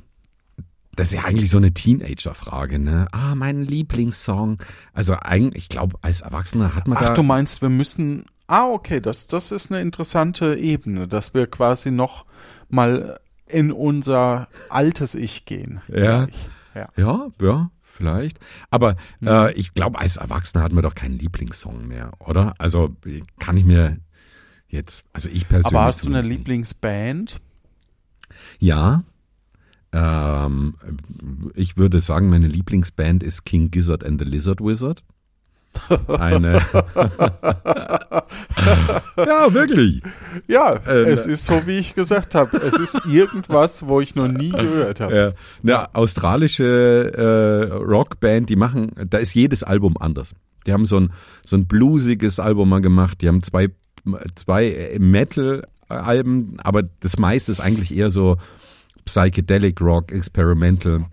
das 0.96 1.10
ist 1.10 1.16
ja 1.16 1.26
eigentlich 1.26 1.50
so 1.50 1.58
eine 1.58 1.74
Teenager-Frage, 1.74 2.80
ne? 2.80 3.08
Ah, 3.12 3.36
mein 3.36 3.66
Lieblingssong. 3.66 4.60
Also 4.94 5.16
eigentlich, 5.16 5.64
ich 5.64 5.70
glaube, 5.70 5.98
als 6.02 6.22
Erwachsener 6.22 6.74
hat 6.74 6.88
man 6.88 6.98
Ach, 6.98 7.08
da. 7.08 7.14
du 7.14 7.22
meinst, 7.24 7.62
wir 7.62 7.68
müssen. 7.68 8.26
Ah, 8.48 8.68
okay, 8.70 9.02
das, 9.02 9.28
das 9.28 9.52
ist 9.52 9.72
eine 9.72 9.82
interessante 9.82 10.56
Ebene, 10.56 11.08
dass 11.10 11.34
wir 11.34 11.48
quasi 11.48 11.92
noch 11.92 12.26
mal 12.70 13.20
in 13.48 13.74
unser 13.74 14.48
altes 14.70 15.16
Ich 15.16 15.44
gehen. 15.44 15.82
Ja. 15.90 16.28
ja. 16.74 16.88
Ja, 16.96 17.28
ja, 17.42 17.72
vielleicht. 17.96 18.40
Aber 18.70 18.96
Mhm. 19.20 19.28
äh, 19.28 19.52
ich 19.54 19.74
glaube, 19.74 19.98
als 20.00 20.18
Erwachsener 20.18 20.64
hat 20.64 20.72
man 20.74 20.84
doch 20.84 20.96
keinen 20.96 21.18
Lieblingssong 21.18 21.88
mehr, 21.88 22.12
oder? 22.20 22.54
Also 22.60 22.96
kann 23.40 23.58
ich 23.58 23.66
mir 23.66 23.98
jetzt, 24.68 25.04
also 25.14 25.30
ich 25.30 25.48
persönlich. 25.48 25.76
Aber 25.76 25.86
hast 25.86 26.04
du 26.04 26.10
eine 26.10 26.22
nicht. 26.22 26.38
Lieblingsband? 26.38 27.40
Ja. 28.60 29.04
Ähm, 29.92 30.76
ich 31.54 31.78
würde 31.78 32.02
sagen, 32.02 32.30
meine 32.30 32.48
Lieblingsband 32.48 33.24
ist 33.24 33.46
King 33.46 33.72
Gizzard 33.72 34.04
and 34.04 34.20
the 34.20 34.26
Lizard 34.26 34.60
Wizard. 34.62 35.04
Eine. 36.08 36.62
ja, 39.18 39.54
wirklich. 39.54 40.02
Ja, 40.48 40.80
Ähm, 40.88 41.08
es 41.08 41.26
ist 41.26 41.46
so, 41.46 41.66
wie 41.66 41.78
ich 41.80 41.96
gesagt 41.96 42.36
habe. 42.36 42.58
Es 42.58 42.78
ist 42.80 43.00
irgendwas, 43.06 43.88
wo 43.88 44.02
ich 44.02 44.16
noch 44.16 44.28
nie 44.28 44.52
gehört 44.52 45.00
habe. 45.00 45.16
Äh, 45.16 45.34
eine 45.64 45.96
australische 45.96 47.14
äh, 47.16 47.74
Rockband, 47.74 48.50
die 48.50 48.56
machen, 48.56 48.92
da 49.10 49.18
ist 49.18 49.34
jedes 49.34 49.64
Album 49.64 49.98
anders. 50.00 50.34
Die 50.66 50.74
haben 50.74 50.86
so 50.86 51.00
ein, 51.00 51.14
so 51.46 51.56
ein 51.56 51.66
bluesiges 51.68 52.40
Album 52.40 52.70
mal 52.70 52.82
gemacht, 52.82 53.22
die 53.22 53.28
haben 53.28 53.44
zwei, 53.44 53.70
zwei 54.36 54.98
Metal-Alben, 55.00 56.58
aber 56.64 56.84
das 56.84 57.18
meiste 57.20 57.52
ist 57.52 57.60
eigentlich 57.60 57.96
eher 57.96 58.10
so 58.10 58.38
Psychedelic 59.06 59.80
Rock, 59.82 60.12
Experimental. 60.12 61.06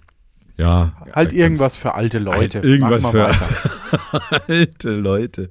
Ja. 0.57 0.93
Halt 0.99 1.15
ganz 1.15 1.33
irgendwas 1.33 1.77
für 1.77 1.95
alte 1.95 2.19
Leute. 2.19 2.59
Halt 2.59 2.65
irgendwas 2.65 3.03
Mach 3.03 3.13
mal 3.13 3.35
für-. 3.35 3.71
alte 4.49 4.91
Leute. 4.91 5.51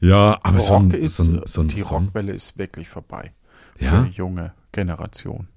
Ja, 0.00 0.38
aber 0.42 0.60
so 0.60 0.76
ein, 0.76 0.90
ist, 0.92 1.16
so 1.16 1.24
ein, 1.24 1.42
so 1.44 1.60
ein 1.60 1.68
die 1.68 1.82
Song. 1.82 2.04
Rockwelle 2.06 2.32
ist 2.32 2.58
wirklich 2.58 2.88
vorbei. 2.88 3.32
Ja? 3.78 4.04
Für 4.04 4.08
die 4.08 4.16
junge 4.16 4.52
Generation. 4.72 5.48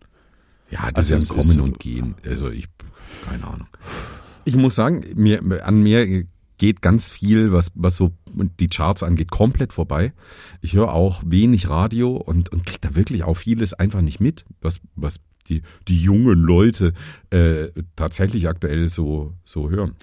Ja, 0.70 0.91
das 0.91 1.12
Also 1.12 1.13
ja 1.13 1.20
ein 1.20 1.27
Kommen 1.27 1.39
ist- 1.51 1.60
und 1.60 1.79
Gehen. 1.79 2.15
Also 2.25 2.50
ich, 2.50 2.67
keine 3.25 3.46
Ahnung. 3.46 3.67
Ich 4.46 4.55
muss 4.55 4.75
sagen, 4.75 5.05
mir, 5.15 5.65
an 5.65 5.82
mir 5.82 6.25
geht 6.58 6.82
ganz 6.82 7.10
viel, 7.10 7.51
was, 7.51 7.72
was 7.75 7.96
so 7.96 8.12
die 8.60 8.67
Charts 8.67 9.03
angeht, 9.03 9.32
komplett 9.32 9.74
vorbei. 9.74 10.13
Ich 10.62 10.74
höre 10.74 10.93
auch 10.93 11.22
wenig 11.25 11.70
Radio 11.70 12.15
und, 12.15 12.51
und 12.51 12.65
krieg 12.65 12.82
da 12.82 12.96
wirklich 12.96 13.24
auch 13.24 13.36
vieles 13.36 13.74
einfach 13.74 14.01
nicht 14.01 14.20
mit, 14.20 14.46
was, 14.62 14.79
was 14.96 15.20
die, 15.48 15.62
die 15.88 16.01
jungen 16.01 16.39
Leute 16.39 16.93
äh, 17.29 17.70
tatsächlich 17.96 18.48
aktuell 18.48 18.89
so, 18.89 19.34
so 19.46 19.70
hören. 19.70 19.96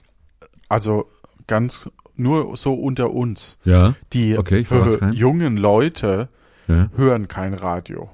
Also 0.70 1.10
ganz 1.46 1.90
nur 2.16 2.56
so 2.56 2.72
unter 2.74 3.10
uns. 3.10 3.58
Ja. 3.64 3.94
Die 4.14 4.38
Okay, 4.38 4.62
hö- 4.68 5.12
jungen 5.12 5.56
Leute 5.58 6.28
Ja. 6.68 6.88
hören 6.96 7.28
kein 7.28 7.52
Radio. 7.54 8.08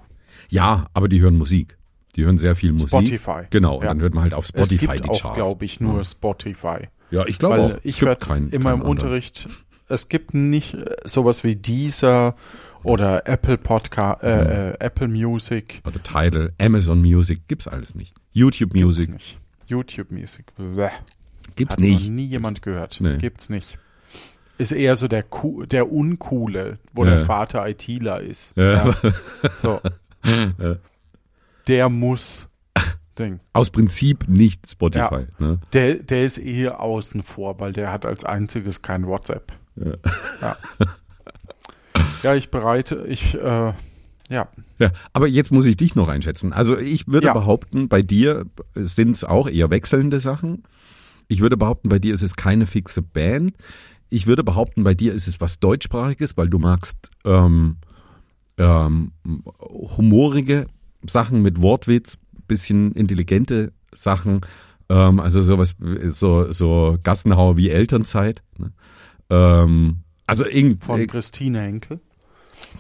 ja, 0.48 0.86
aber 0.94 1.08
die 1.08 1.20
hören 1.20 1.36
Musik. 1.36 1.76
Die 2.16 2.24
hören 2.24 2.38
sehr 2.38 2.56
viel 2.56 2.72
Musik. 2.72 2.88
Spotify. 2.88 3.42
Genau, 3.50 3.80
Ja. 3.82 3.88
dann 3.88 4.00
hört 4.00 4.14
man 4.14 4.22
halt 4.24 4.32
auf 4.34 4.44
Es 4.44 4.48
Spotify 4.50 4.86
gibt 4.94 5.04
die 5.04 5.10
auch, 5.10 5.20
Charts. 5.20 5.36
glaube 5.36 5.64
ich, 5.66 5.80
nur 5.80 6.02
Spotify. 6.02 6.88
ja, 7.10 7.26
ich 7.26 7.38
glaube 7.38 7.58
auch. 7.60 7.70
Es 7.72 7.80
ich 7.84 8.00
keinen- 8.20 8.48
in 8.50 8.62
meinem 8.62 8.76
anderen. 8.80 8.90
Unterricht, 8.90 9.48
es 9.88 10.08
gibt 10.08 10.32
nicht 10.32 10.74
äh, 10.74 10.96
sowas 11.04 11.44
wie 11.44 11.54
Deezer 11.56 12.34
oder 12.82 13.26
Apple 13.28 13.58
Podcast, 13.58 14.22
Mhm. 14.22 14.28
äh, 14.28 14.70
äh, 14.70 14.76
Apple 14.80 15.08
Music. 15.08 15.82
Oder 15.84 16.02
Tidal, 16.02 16.52
Amazon 16.58 17.00
Music, 17.02 17.46
gibt's 17.48 17.68
alles 17.68 17.94
nicht. 17.94 18.14
YouTube 18.32 18.70
Gibt's 18.72 18.84
Music 18.96 19.10
nicht. 19.12 19.38
YouTube 19.66 20.10
Music. 20.10 20.46
Bleh. 20.56 20.88
Gibt's 21.56 21.74
Hat 21.74 21.80
nicht. 21.80 22.06
noch 22.08 22.14
nie 22.14 22.26
jemand 22.26 22.62
gehört. 22.62 22.98
Nee. 23.00 23.16
Gibt's 23.18 23.48
nicht. 23.50 23.78
Ist 24.58 24.72
eher 24.72 24.96
so 24.96 25.08
der, 25.08 25.24
Cool- 25.42 25.66
der 25.66 25.90
Uncoole, 25.92 26.78
wo 26.94 27.04
Ja. 27.04 27.10
der 27.16 27.20
Vater 27.26 27.66
ITler 27.68 28.20
ist. 28.20 28.56
Ja. 28.56 28.94
So. 29.56 29.80
Der 31.68 31.88
muss. 31.88 32.48
Ding. 33.18 33.40
Aus 33.54 33.70
Prinzip 33.70 34.28
nicht 34.28 34.70
Spotify. 34.70 35.26
Ne? 35.38 35.58
Der, 35.72 35.94
der 35.94 36.26
ist 36.26 36.36
eher 36.36 36.80
außen 36.80 37.22
vor, 37.22 37.58
weil 37.60 37.72
der 37.72 37.90
hat 37.90 38.04
als 38.04 38.24
einziges 38.26 38.82
kein 38.82 39.06
WhatsApp. 39.06 39.52
Ja. 39.76 39.92
Ja, 40.42 40.56
ja 42.22 42.34
ich 42.34 42.50
bereite, 42.50 43.06
ich, 43.08 43.34
äh, 43.34 43.72
ja. 44.28 44.48
Ja, 44.78 44.90
aber 45.14 45.28
jetzt 45.28 45.50
muss 45.50 45.64
ich 45.64 45.78
dich 45.78 45.94
noch 45.94 46.08
einschätzen. 46.08 46.52
Also 46.52 46.76
ich 46.76 47.08
würde 47.08 47.28
Ja. 47.28 47.32
behaupten, 47.32 47.88
bei 47.88 48.02
dir 48.02 48.44
sind 48.74 49.16
es 49.16 49.24
auch 49.24 49.48
eher 49.48 49.70
wechselnde 49.70 50.20
Sachen. 50.20 50.64
Ich 51.28 51.40
würde 51.40 51.56
behaupten, 51.56 51.88
bei 51.88 51.98
dir 51.98 52.14
ist 52.14 52.22
es 52.22 52.36
keine 52.36 52.66
fixe 52.66 53.02
Band. 53.02 53.52
Ich 54.08 54.26
würde 54.26 54.44
behaupten, 54.44 54.84
bei 54.84 54.94
dir 54.94 55.12
ist 55.12 55.26
es 55.26 55.40
was 55.40 55.58
deutschsprachiges, 55.58 56.36
weil 56.36 56.48
du 56.48 56.58
magst 56.58 57.10
ähm, 57.24 57.78
ähm, 58.56 59.12
humorige 59.96 60.66
Sachen 61.06 61.42
mit 61.42 61.60
Wortwitz, 61.60 62.18
bisschen 62.46 62.92
intelligente 62.92 63.72
Sachen, 63.92 64.42
ähm, 64.88 65.20
also 65.20 65.42
sowas, 65.42 65.74
so, 66.10 66.52
so 66.52 66.98
Gassenhauer 67.02 67.56
wie 67.56 67.70
Elternzeit. 67.70 68.42
Ne? 68.58 68.72
Ähm, 69.30 69.98
also 70.26 70.46
irgend, 70.46 70.82
Von 70.84 71.06
Christine 71.06 71.60
Henkel. 71.60 72.00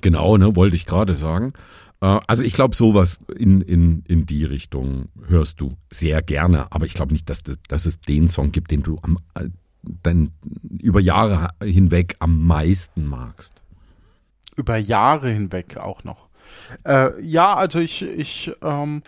Genau, 0.00 0.36
ne, 0.36 0.56
wollte 0.56 0.76
ich 0.76 0.86
gerade 0.86 1.14
sagen. 1.14 1.52
Äh, 2.00 2.20
Also 2.26 2.44
ich 2.44 2.52
glaube, 2.52 2.76
sowas 2.76 3.18
in, 3.36 3.60
in, 3.60 4.02
in 4.06 4.26
die 4.26 4.44
Richtung 4.44 5.08
hörst 5.26 5.60
du 5.60 5.76
sehr 5.90 6.22
gerne, 6.22 6.70
aber 6.72 6.86
ich 6.86 6.94
glaube 6.94 7.12
nicht, 7.12 7.28
dass, 7.30 7.42
dass 7.68 7.86
es 7.86 8.00
den 8.00 8.28
Song 8.28 8.52
gibt, 8.52 8.70
den 8.70 8.82
du 8.82 8.98
am, 9.02 9.16
äh, 9.34 9.48
dann 9.82 10.32
über 10.80 11.00
Jahre 11.00 11.50
hinweg 11.62 12.16
am 12.18 12.44
meisten 12.46 13.06
magst. 13.06 13.62
Über 14.56 14.76
Jahre 14.76 15.30
hinweg 15.30 15.76
auch 15.76 16.04
noch. 16.04 16.28
Äh, 16.84 17.20
ja, 17.22 17.54
also 17.54 17.78
ich, 17.80 18.02
ich 18.02 18.52
ähm, 18.62 19.02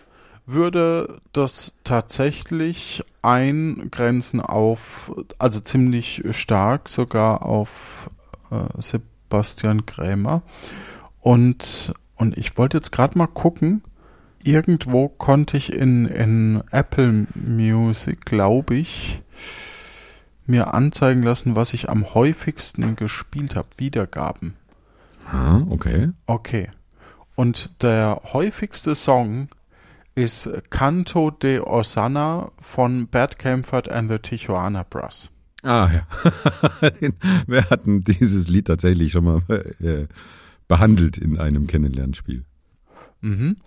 würde 0.45 1.21
das 1.33 1.77
tatsächlich 1.83 3.03
eingrenzen 3.21 4.41
auf, 4.41 5.11
also 5.37 5.59
ziemlich 5.59 6.23
stark 6.31 6.89
sogar 6.89 7.43
auf 7.43 8.09
äh, 8.51 8.81
Sebastian 8.81 9.85
Krämer. 9.85 10.41
Und, 11.19 11.93
und 12.19 12.37
ich 12.37 12.57
wollte 12.57 12.77
jetzt 12.77 12.91
gerade 12.91 13.17
mal 13.17 13.27
gucken, 13.27 13.81
irgendwo 14.43 15.07
konnte 15.07 15.55
ich 15.55 15.71
in, 15.71 16.05
in 16.05 16.61
Apple 16.69 17.27
Music, 17.33 18.25
glaube 18.25 18.75
ich, 18.75 19.21
mir 20.45 20.73
anzeigen 20.73 21.23
lassen, 21.23 21.55
was 21.55 21.73
ich 21.73 21.89
am 21.89 22.13
häufigsten 22.13 22.97
gespielt 22.97 23.55
habe. 23.55 23.69
Wiedergaben. 23.77 24.55
Ah, 25.31 25.61
okay. 25.69 26.09
Okay. 26.25 26.69
Und 27.35 27.81
der 27.83 28.21
häufigste 28.33 28.95
Song 28.95 29.47
ist 30.13 30.49
Canto 30.69 31.31
de 31.31 31.59
Osana 31.59 32.51
von 32.59 33.07
Bad 33.07 33.39
Camford 33.39 33.89
and 33.89 34.11
the 34.11 34.19
Tijuana 34.19 34.83
Brass. 34.83 35.31
Ah 35.63 35.89
ja. 35.89 36.07
Wir 37.47 37.69
hatten 37.69 38.01
dieses 38.01 38.49
Lied 38.49 38.67
tatsächlich 38.67 39.13
schon 39.13 39.23
mal 39.23 39.41
äh, 39.79 40.07
behandelt 40.69 41.17
in 41.17 41.37
einem 41.37 41.67
Kennenlernspiel. 41.67 42.45
Mhm. 43.19 43.57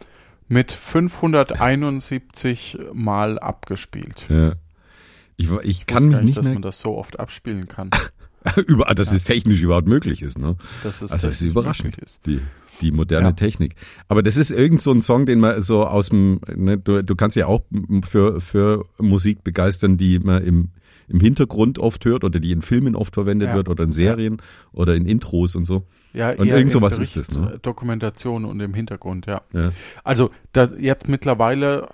Mit 0.48 0.72
571 0.72 2.78
Mal 2.94 3.38
abgespielt. 3.38 4.24
Ja. 4.30 4.54
Ich, 5.36 5.50
ich, 5.50 5.60
Ich 5.62 5.86
kann 5.86 6.04
nicht, 6.08 6.22
nicht 6.24 6.36
dass 6.38 6.48
man 6.48 6.62
das 6.62 6.80
so 6.80 6.96
oft 6.96 7.20
abspielen 7.20 7.68
kann. 7.68 7.90
über, 8.66 8.84
dass 8.94 9.12
es 9.12 9.24
technisch 9.24 9.60
überhaupt 9.60 9.88
möglich 9.88 10.22
ist, 10.22 10.38
ne? 10.38 10.56
Dass 10.82 11.02
es 11.02 11.12
Also 11.12 11.28
das 11.28 11.36
ist 11.40 11.48
überraschend, 11.48 11.96
ist. 11.98 12.20
die, 12.26 12.40
die 12.80 12.90
moderne 12.90 13.28
Ja. 13.28 13.32
Technik. 13.32 13.74
Aber 14.08 14.22
das 14.22 14.36
ist 14.36 14.50
irgend 14.50 14.82
so 14.82 14.92
ein 14.92 15.02
Song, 15.02 15.26
den 15.26 15.40
man 15.40 15.60
so 15.60 15.86
aus 15.86 16.08
dem, 16.08 16.40
ne, 16.54 16.76
du, 16.78 17.02
du 17.02 17.14
kannst 17.16 17.36
ja 17.36 17.46
auch 17.46 17.62
für, 18.04 18.40
für 18.40 18.84
Musik 18.98 19.44
begeistern, 19.44 19.96
die 19.96 20.18
man 20.18 20.42
im, 20.44 20.68
im 21.08 21.20
Hintergrund 21.20 21.78
oft 21.78 22.04
hört 22.04 22.24
oder 22.24 22.40
die 22.40 22.50
in 22.52 22.62
Filmen 22.62 22.96
oft 22.96 23.14
verwendet 23.14 23.48
Ja. 23.50 23.54
wird 23.54 23.68
oder 23.68 23.84
in 23.84 23.92
Serien 23.92 24.42
oder 24.72 24.94
in 24.96 25.06
Intros 25.06 25.54
und 25.54 25.64
so. 25.64 25.86
Ja, 26.12 26.30
Und 26.30 26.48
irgend 26.48 26.72
sowas 26.72 26.94
Bericht, 26.94 27.16
ist 27.16 27.30
das, 27.30 27.38
ne? 27.38 27.54
äh, 27.54 27.58
Dokumentation 27.58 28.44
und 28.44 28.60
im 28.60 28.74
Hintergrund, 28.74 29.26
ja. 29.26 29.42
Ja. 29.52 29.68
Also 30.04 30.30
das 30.52 30.74
jetzt 30.78 31.08
mittlerweile, 31.08 31.88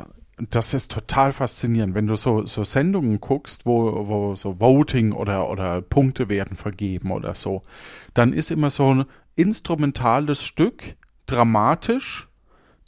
das 0.51 0.75
ist 0.75 0.93
total 0.93 1.33
faszinierend, 1.33 1.95
wenn 1.95 2.07
du 2.07 2.17
so, 2.17 2.45
so 2.45 2.65
Sendungen 2.65 3.21
guckst, 3.21 3.67
wo, 3.67 4.09
wo 4.09 4.35
so 4.35 4.61
Voting 4.61 5.13
oder, 5.13 5.49
oder 5.49 5.83
Punkte 5.83 6.29
werden 6.29 6.57
vergeben 6.57 7.11
oder 7.13 7.35
so, 7.35 7.63
dann 8.15 8.33
ist 8.33 8.51
immer 8.51 8.71
so 8.71 8.95
ein 8.95 9.05
instrumentales 9.37 10.45
Stück, 10.45 10.97
dramatisch, 11.27 12.28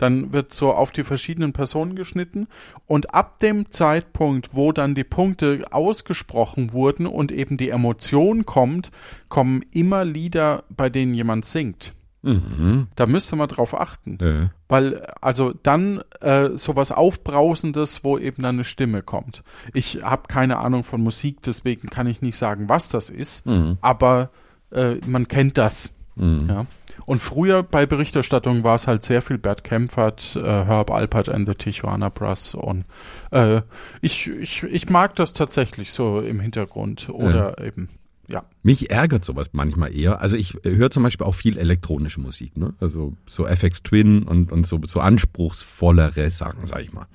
dann 0.01 0.33
wird 0.33 0.55
so 0.55 0.73
auf 0.73 0.93
die 0.93 1.05
verschiedenen 1.05 1.53
Personen 1.53 1.95
geschnitten 1.95 2.47
und 2.87 3.15
ab 3.15 3.39
dem 3.41 3.71
Zeitpunkt, 3.71 4.51
wo 4.55 4.73
dann 4.73 4.95
die 4.95 5.05
Punkte 5.05 5.63
ausgesprochen 5.71 6.73
wurden 6.73 7.07
und 7.07 7.33
eben 7.33 7.57
die 7.57 7.69
Emotion 7.71 8.47
kommt, 8.47 8.91
kommen 9.29 9.63
immer 9.73 10.05
Lieder, 10.05 10.65
bei 10.71 10.89
denen 10.89 11.13
jemand 11.13 11.45
singt. 11.45 11.93
Mhm. 12.23 12.89
Da 12.97 13.07
müsste 13.07 13.37
man 13.37 13.49
drauf 13.49 13.79
achten. 13.79 14.19
Ja. 14.21 14.51
Weil, 14.69 15.07
also 15.21 15.55
dann 15.63 16.03
äh, 16.21 16.51
sowas 16.55 16.93
Aufbrausendes, 16.93 18.05
wo 18.05 18.19
eben 18.19 18.43
dann 18.43 18.57
eine 18.57 18.65
Stimme 18.65 19.03
kommt. 19.03 19.43
Ich 19.73 20.03
habe 20.03 20.23
keine 20.29 20.59
Ahnung 20.59 20.85
von 20.85 21.01
Musik, 21.03 21.43
deswegen 21.43 21.89
kann 21.89 22.07
ich 22.07 22.21
nicht 22.23 22.37
sagen, 22.37 22.69
was 22.69 22.89
das 22.89 23.11
ist, 23.11 23.47
Mhm. 23.47 23.79
aber 23.81 24.31
äh, 24.71 24.97
man 25.07 25.29
kennt 25.29 25.57
das. 25.59 25.91
Mhm. 26.17 26.47
Ja. 26.49 26.67
Und 27.07 27.21
früher 27.21 27.63
bei 27.63 27.87
Berichterstattung 27.87 28.65
war 28.65 28.75
es 28.75 28.87
halt 28.87 29.03
sehr 29.03 29.23
viel 29.23 29.39
Bert 29.39 29.65
Kempfert, 29.65 30.37
äh, 30.37 30.43
Herb 30.43 30.91
Alpert 30.91 31.29
and 31.29 31.49
the 31.49 31.55
Tijuana 31.55 32.09
Brass 32.09 32.55
und 32.55 32.85
äh, 33.31 33.63
ich, 34.01 34.29
ich, 34.29 34.63
ich 34.65 34.91
mag 34.91 35.17
das 35.17 35.33
tatsächlich 35.33 35.93
so 35.93 36.21
im 36.21 36.41
Hintergrund 36.41 37.09
oder 37.09 37.59
eben, 37.59 37.89
ja. 38.29 38.45
Mich 38.63 38.91
ärgert 38.91 39.25
sowas 39.25 39.51
manchmal 39.53 39.95
eher. 39.95 40.21
Also 40.21 40.37
ich 40.37 40.57
höre 40.63 40.91
zum 40.91 41.03
Beispiel 41.03 41.27
auch 41.27 41.35
viel 41.35 41.59
elektronische 41.59 42.21
Musik, 42.21 42.57
ne? 42.57 42.75
Also 42.81 43.17
so 43.29 43.47
FX 43.47 43.83
Twin 43.83 44.23
und, 44.23 44.53
und 44.53 44.67
so, 44.67 44.81
so 44.87 45.01
anspruchsvollere 45.01 46.31
Sachen, 46.31 46.67
sag 46.67 46.83
ich 46.83 46.93
mal. 46.93 47.07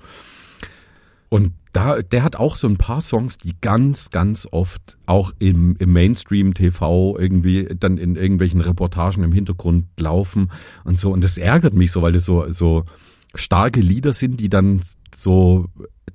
Und 1.36 1.51
da, 1.74 2.01
der 2.01 2.24
hat 2.24 2.38
auch 2.38 2.56
so 2.56 2.65
ein 2.65 2.77
paar 2.77 3.01
Songs, 3.01 3.38
die 3.38 3.58
ganz, 3.60 4.10
ganz 4.10 4.48
oft 4.50 4.98
auch 5.06 5.34
im, 5.38 5.75
im 5.80 5.92
Mainstream-TV 5.92 7.18
irgendwie 7.20 7.68
dann 7.77 7.98
in 7.98 8.15
irgendwelchen 8.15 8.62
Reportagen 8.62 9.22
im 9.22 9.34
Hintergrund 9.34 9.88
laufen 10.00 10.50
und 10.86 10.98
so. 10.98 11.12
Und 11.12 11.22
das 11.25 11.38
ärgert 11.38 11.74
mich 11.74 11.92
so, 11.92 12.01
weil 12.01 12.13
das 12.13 12.24
so, 12.24 12.50
so 12.54 12.86
starke 13.34 13.82
Lieder 13.82 14.13
sind, 14.13 14.39
die 14.39 14.48
dann 14.48 14.80
so 15.13 15.65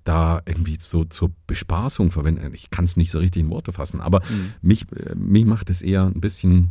da 0.05 0.41
irgendwie 0.47 0.79
so 0.81 1.05
zur 1.05 1.33
Bespaßung 1.47 2.13
verwenden. 2.13 2.55
Ich 2.55 2.71
kann 2.71 2.87
es 2.87 2.97
nicht 2.97 3.11
so 3.11 3.19
richtig 3.19 3.43
in 3.43 3.51
Worte 3.51 3.73
fassen, 3.73 4.01
aber 4.01 4.23
mich, 4.63 4.91
äh, 4.93 5.15
mich 5.17 5.45
macht 5.45 5.69
es 5.69 5.83
eher 5.83 6.07
ein 6.07 6.23
bisschen 6.23 6.71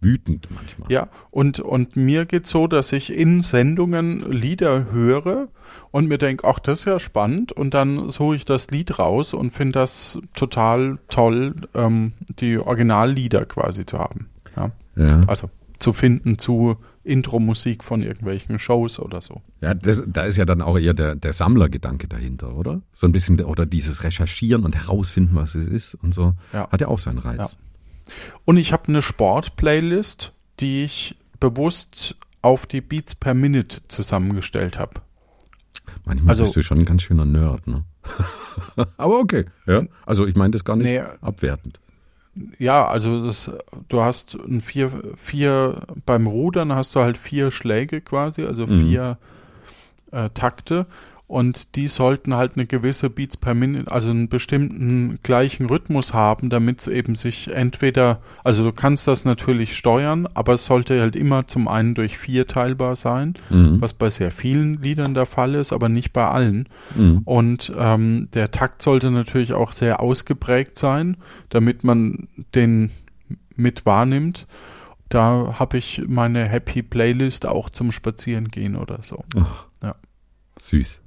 wütend 0.00 0.48
manchmal. 0.50 0.90
Ja, 0.90 1.08
und, 1.30 1.60
und 1.60 1.96
mir 1.96 2.26
geht's 2.26 2.50
so, 2.50 2.66
dass 2.66 2.92
ich 2.92 3.12
in 3.12 3.42
Sendungen 3.42 4.30
Lieder 4.30 4.92
höre 4.92 5.48
und 5.90 6.08
mir 6.08 6.18
denke, 6.18 6.46
ach, 6.46 6.58
das 6.58 6.80
ist 6.80 6.84
ja 6.84 7.00
spannend 7.00 7.52
und 7.52 7.74
dann 7.74 8.10
suche 8.10 8.36
ich 8.36 8.44
das 8.44 8.70
Lied 8.70 8.98
raus 8.98 9.34
und 9.34 9.50
finde 9.50 9.80
das 9.80 10.18
total 10.34 10.98
toll, 11.08 11.54
ähm, 11.74 12.12
die 12.38 12.58
Originallieder 12.58 13.46
quasi 13.46 13.86
zu 13.86 13.98
haben. 13.98 14.28
Ja. 14.56 14.70
Ja. 14.96 15.20
Also 15.26 15.50
zu 15.78 15.92
finden 15.92 16.38
zu 16.38 16.76
Intro-Musik 17.04 17.84
von 17.84 18.02
irgendwelchen 18.02 18.58
Shows 18.58 18.98
oder 18.98 19.20
so. 19.20 19.40
Ja, 19.60 19.74
das, 19.74 20.02
da 20.06 20.24
ist 20.24 20.36
ja 20.36 20.44
dann 20.44 20.60
auch 20.60 20.78
eher 20.78 20.94
der, 20.94 21.14
der 21.14 21.32
Sammlergedanke 21.32 22.08
dahinter, 22.08 22.56
oder? 22.56 22.82
So 22.92 23.06
ein 23.06 23.12
bisschen, 23.12 23.40
oder 23.40 23.64
dieses 23.64 24.02
Recherchieren 24.02 24.64
und 24.64 24.74
herausfinden, 24.74 25.36
was 25.36 25.54
es 25.54 25.68
ist 25.68 25.94
und 25.94 26.14
so. 26.14 26.34
Ja. 26.52 26.68
Hat 26.70 26.80
ja 26.80 26.88
auch 26.88 26.98
seinen 26.98 27.18
Reiz. 27.18 27.52
Ja. 27.52 27.58
Und 28.44 28.56
ich 28.56 28.72
habe 28.72 28.88
eine 28.88 29.02
Sport-Playlist, 29.02 30.32
die 30.60 30.84
ich 30.84 31.16
bewusst 31.40 32.16
auf 32.42 32.66
die 32.66 32.80
Beats 32.80 33.14
per 33.14 33.34
Minute 33.34 33.80
zusammengestellt 33.88 34.78
habe. 34.78 35.00
Manchmal 36.04 36.30
Also- 36.30 36.44
bist 36.44 36.56
du 36.56 36.62
schon 36.62 36.78
ein 36.78 36.84
ganz 36.84 37.02
schöner 37.02 37.24
Nerd, 37.24 37.66
ne? 37.66 37.84
Aber 38.96 39.18
okay, 39.18 39.46
ja. 39.66 39.82
Also 40.04 40.26
ich 40.26 40.36
meine 40.36 40.52
das 40.52 40.64
gar 40.64 40.76
nicht 40.76 40.86
Nee. 40.86 41.00
abwertend. 41.20 41.80
Ja, 42.58 42.86
also 42.86 43.24
das, 43.26 43.50
du 43.88 44.02
hast 44.02 44.34
ein 44.34 44.60
vier, 44.60 44.90
vier, 45.16 45.80
beim 46.04 46.26
Rudern 46.26 46.72
hast 46.72 46.94
du 46.94 47.00
halt 47.00 47.16
vier 47.16 47.50
Schläge 47.50 48.00
quasi, 48.02 48.44
also 48.44 48.66
Mhm. 48.66 48.86
vier 48.86 49.18
äh, 50.12 50.28
Takte 50.30 50.86
und 51.28 51.74
die 51.74 51.88
sollten 51.88 52.34
halt 52.34 52.52
eine 52.54 52.66
gewisse 52.66 53.10
Beats 53.10 53.36
per 53.36 53.52
Minute, 53.54 53.90
also 53.90 54.10
einen 54.10 54.28
bestimmten 54.28 55.18
gleichen 55.24 55.66
Rhythmus 55.66 56.14
haben, 56.14 56.50
damit 56.50 56.80
es 56.80 56.86
eben 56.86 57.16
sich 57.16 57.52
entweder, 57.52 58.20
also 58.44 58.62
du 58.62 58.72
kannst 58.72 59.08
das 59.08 59.24
natürlich 59.24 59.76
steuern, 59.76 60.28
aber 60.34 60.52
es 60.52 60.66
sollte 60.66 61.00
halt 61.00 61.16
immer 61.16 61.48
zum 61.48 61.66
einen 61.66 61.94
durch 61.94 62.16
vier 62.16 62.46
teilbar 62.46 62.94
sein, 62.94 63.34
Mhm. 63.50 63.80
was 63.80 63.92
bei 63.92 64.08
sehr 64.08 64.30
vielen 64.30 64.80
Liedern 64.80 65.14
der 65.14 65.26
Fall 65.26 65.56
ist, 65.56 65.72
aber 65.72 65.88
nicht 65.88 66.12
bei 66.12 66.26
allen. 66.28 66.68
Mhm. 66.94 67.22
Und 67.24 67.72
ähm, 67.76 68.28
der 68.32 68.52
Takt 68.52 68.82
sollte 68.82 69.10
natürlich 69.10 69.52
auch 69.52 69.72
sehr 69.72 69.98
ausgeprägt 69.98 70.78
sein, 70.78 71.16
damit 71.48 71.82
man 71.82 72.28
den 72.54 72.90
mit 73.56 73.84
wahrnimmt. 73.84 74.46
Da 75.08 75.56
habe 75.58 75.78
ich 75.78 76.02
meine 76.06 76.44
Happy 76.44 76.82
Playlist 76.82 77.46
auch 77.46 77.68
zum 77.70 77.90
Spazierengehen 77.90 78.76
oder 78.76 79.02
so. 79.02 79.24
Süß. 80.60 81.02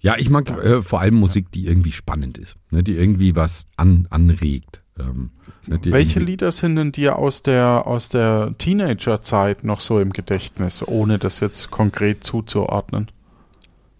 Ja, 0.00 0.16
ich 0.16 0.30
mag 0.30 0.48
äh, 0.48 0.80
vor 0.82 1.00
allem 1.00 1.14
Musik, 1.14 1.52
die 1.52 1.66
irgendwie 1.66 1.92
spannend 1.92 2.38
ist, 2.38 2.56
ne, 2.70 2.82
die 2.82 2.96
irgendwie 2.96 3.36
was 3.36 3.66
an, 3.76 4.06
anregt. 4.10 4.82
Ähm, 4.98 5.30
ne, 5.66 5.78
Welche 5.84 6.20
Lieder 6.20 6.52
sind 6.52 6.76
denn 6.76 6.92
dir 6.92 7.16
aus 7.16 7.42
der 7.42 7.86
aus 7.86 8.08
der 8.08 8.54
Teenagerzeit 8.56 9.62
noch 9.62 9.80
so 9.80 10.00
im 10.00 10.12
Gedächtnis, 10.12 10.86
ohne 10.86 11.18
das 11.18 11.40
jetzt 11.40 11.70
konkret 11.70 12.24
zuzuordnen? 12.24 13.10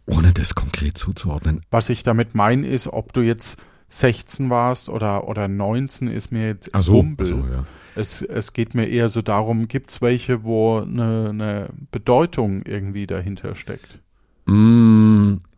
Ohne 0.07 0.33
das 0.33 0.55
konkret 0.55 0.99
zuzuordnen. 0.99 1.63
Was 1.71 1.91
ich 1.91 2.03
damit 2.03 2.35
meine, 2.35 2.67
ist, 2.67 2.89
ob 2.89 3.13
du 3.13 3.21
jetzt 3.21 3.61
16 3.91 4.51
warst 4.51 4.89
oder, 4.89 5.29
oder 5.29 5.49
19, 5.49 6.09
ist 6.09 6.33
mir 6.33 6.49
jetzt 6.49 6.71
Ach 6.73 6.83
so, 6.83 7.05
so 7.19 7.35
ja. 7.35 7.65
Es, 7.95 8.23
es 8.23 8.53
geht 8.53 8.75
mir 8.75 8.87
eher 8.87 9.09
so 9.09 9.21
darum, 9.21 9.69
gibt 9.69 9.91
es 9.91 10.01
welche, 10.01 10.45
wo 10.45 10.79
eine, 10.79 11.29
eine 11.31 11.69
Bedeutung 11.91 12.63
irgendwie 12.65 13.07
dahinter 13.07 13.55
steckt? 13.55 13.99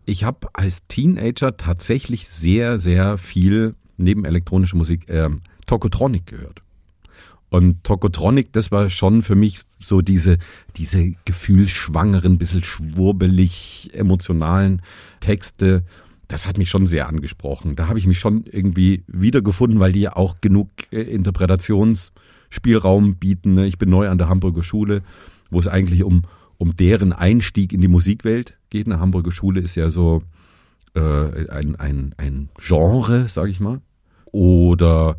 Ich 0.04 0.24
habe 0.24 0.48
als 0.52 0.86
Teenager 0.88 1.56
tatsächlich 1.56 2.28
sehr, 2.28 2.78
sehr 2.78 3.18
viel 3.18 3.74
neben 3.96 4.24
elektronischer 4.24 4.76
Musik 4.76 5.04
ähm, 5.08 5.40
Tokotronic 5.66 6.26
gehört. 6.26 6.62
Und 7.50 7.84
Tokotronic, 7.84 8.52
das 8.52 8.72
war 8.72 8.88
schon 8.88 9.22
für 9.22 9.34
mich 9.34 9.60
so 9.78 10.00
diese, 10.00 10.38
diese 10.76 11.12
gefühlsschwangeren, 11.26 12.38
bisschen 12.38 12.62
schwurbelig 12.62 13.90
emotionalen 13.92 14.80
Texte. 15.20 15.84
Das 16.28 16.46
hat 16.46 16.56
mich 16.56 16.70
schon 16.70 16.86
sehr 16.86 17.08
angesprochen. 17.08 17.76
Da 17.76 17.88
habe 17.88 17.98
ich 17.98 18.06
mich 18.06 18.18
schon 18.18 18.44
irgendwie 18.50 19.04
wiedergefunden, 19.06 19.80
weil 19.80 19.92
die 19.92 20.00
ja 20.00 20.16
auch 20.16 20.40
genug 20.40 20.70
äh, 20.90 21.02
Interpretationsspielraum 21.02 23.16
bieten. 23.16 23.54
Ne? 23.54 23.66
Ich 23.66 23.76
bin 23.76 23.90
neu 23.90 24.08
an 24.08 24.16
der 24.16 24.30
Hamburger 24.30 24.62
Schule, 24.62 25.02
wo 25.50 25.60
es 25.60 25.68
eigentlich 25.68 26.04
um, 26.04 26.22
um 26.62 26.76
deren 26.76 27.12
Einstieg 27.12 27.72
in 27.72 27.80
die 27.80 27.88
Musikwelt 27.88 28.56
geht. 28.70 28.86
Eine 28.86 29.00
Hamburger 29.00 29.32
Schule 29.32 29.60
ist 29.60 29.74
ja 29.74 29.90
so 29.90 30.22
äh, 30.94 31.48
ein, 31.48 31.74
ein, 31.74 32.14
ein 32.16 32.50
Genre, 32.56 33.28
sag 33.28 33.48
ich 33.48 33.58
mal. 33.58 33.80
Oder 34.26 35.16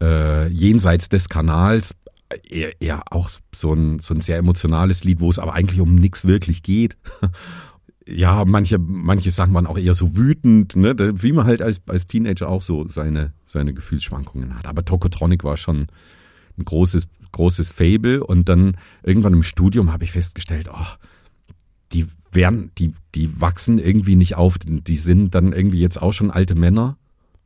äh, 0.00 0.48
jenseits 0.48 1.10
des 1.10 1.28
Kanals 1.28 1.94
eher, 2.42 2.80
eher 2.80 3.02
auch 3.12 3.28
so 3.54 3.74
ein, 3.74 3.98
so 3.98 4.14
ein 4.14 4.22
sehr 4.22 4.38
emotionales 4.38 5.04
Lied, 5.04 5.20
wo 5.20 5.28
es 5.28 5.38
aber 5.38 5.52
eigentlich 5.52 5.78
um 5.82 5.94
nichts 5.94 6.26
wirklich 6.26 6.62
geht. 6.62 6.96
ja, 8.06 8.46
manche, 8.46 8.78
manche 8.78 9.30
Sachen 9.30 9.52
waren 9.52 9.66
auch 9.66 9.76
eher 9.76 9.92
so 9.92 10.16
wütend, 10.16 10.74
ne? 10.74 10.96
wie 11.22 11.32
man 11.32 11.44
halt 11.44 11.60
als, 11.60 11.82
als 11.86 12.06
Teenager 12.06 12.48
auch 12.48 12.62
so 12.62 12.88
seine, 12.88 13.34
seine 13.44 13.74
Gefühlsschwankungen 13.74 14.56
hat. 14.56 14.66
Aber 14.66 14.86
Tokotronic 14.86 15.44
war 15.44 15.58
schon 15.58 15.88
ein 16.56 16.64
großes, 16.64 17.08
großes 17.32 17.70
Fable 17.70 18.24
und 18.24 18.48
dann 18.48 18.76
irgendwann 19.02 19.32
im 19.32 19.42
Studium 19.42 19.92
habe 19.92 20.04
ich 20.04 20.12
festgestellt, 20.12 20.68
oh, 20.72 20.86
die 21.92 22.06
werden, 22.30 22.70
die, 22.78 22.92
die 23.14 23.40
wachsen 23.40 23.78
irgendwie 23.78 24.16
nicht 24.16 24.36
auf, 24.36 24.58
die 24.58 24.96
sind 24.96 25.34
dann 25.34 25.52
irgendwie 25.52 25.80
jetzt 25.80 26.00
auch 26.00 26.12
schon 26.12 26.30
alte 26.30 26.54
Männer 26.54 26.98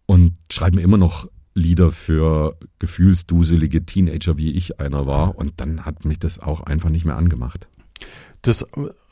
und 0.07 0.35
schreiben 0.51 0.79
immer 0.79 0.99
noch 0.99 1.29
Lieder 1.55 1.91
für 1.91 2.57
gefühlsduselige 2.79 3.85
Teenager, 3.85 4.39
wie 4.39 4.53
ich 4.53 4.81
einer 4.81 5.07
war. 5.07 5.37
Und 5.37 5.61
dann 5.61 5.85
hat 5.85 6.05
mich 6.07 6.19
das 6.19 6.39
auch 6.39 6.63
einfach 6.63 6.89
nicht 6.89 7.05
mehr 7.05 7.17
angemacht. 7.17 7.69
Das, 8.41 8.67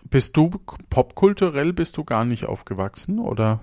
bist 0.09 0.37
du 0.37 0.51
popkulturell 0.89 1.73
bist 1.73 1.97
du 1.97 2.05
gar 2.05 2.25
nicht 2.25 2.47
aufgewachsen 2.47 3.19
oder? 3.19 3.61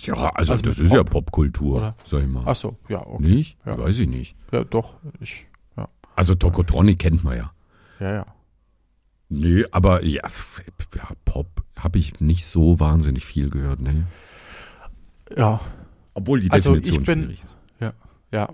Ja, 0.00 0.14
also, 0.30 0.52
Also 0.52 0.64
das 0.64 0.78
ist 0.78 0.92
ja 0.92 1.04
Pop, 1.04 1.26
Popkultur, 1.26 1.76
oder? 1.76 1.96
sag 2.04 2.22
ich 2.22 2.28
mal. 2.28 2.42
Ach 2.46 2.56
so, 2.56 2.76
ja, 2.88 3.06
okay. 3.06 3.22
nicht? 3.22 3.58
Ja. 3.64 3.78
Weiß 3.78 3.98
ich 3.98 4.08
nicht. 4.08 4.36
Ja, 4.52 4.64
doch, 4.64 4.94
ich, 5.20 5.40
ja, 5.40 5.46
Also 6.16 6.34
Tokotronic 6.34 6.98
kennt 6.98 7.24
man 7.24 7.36
ja. 7.36 7.52
ja, 8.00 8.12
ja. 8.12 8.26
Nee, 9.28 9.64
aber 9.72 10.04
ja, 10.04 10.22
ja 10.94 11.08
Pop 11.24 11.48
habe 11.78 11.98
ich 11.98 12.20
nicht 12.20 12.46
so 12.46 12.78
wahnsinnig 12.78 13.24
viel 13.24 13.50
gehört, 13.50 13.80
ne. 13.80 14.06
Ja, 15.36 15.60
Obwohl 16.16 16.40
die 16.40 16.50
Also 16.50 16.74
Definition 16.74 17.00
ich 17.02 17.06
bin- 17.06 17.22
schwierig 17.24 17.42
ist. 17.44 17.56
ja. 18.32 18.48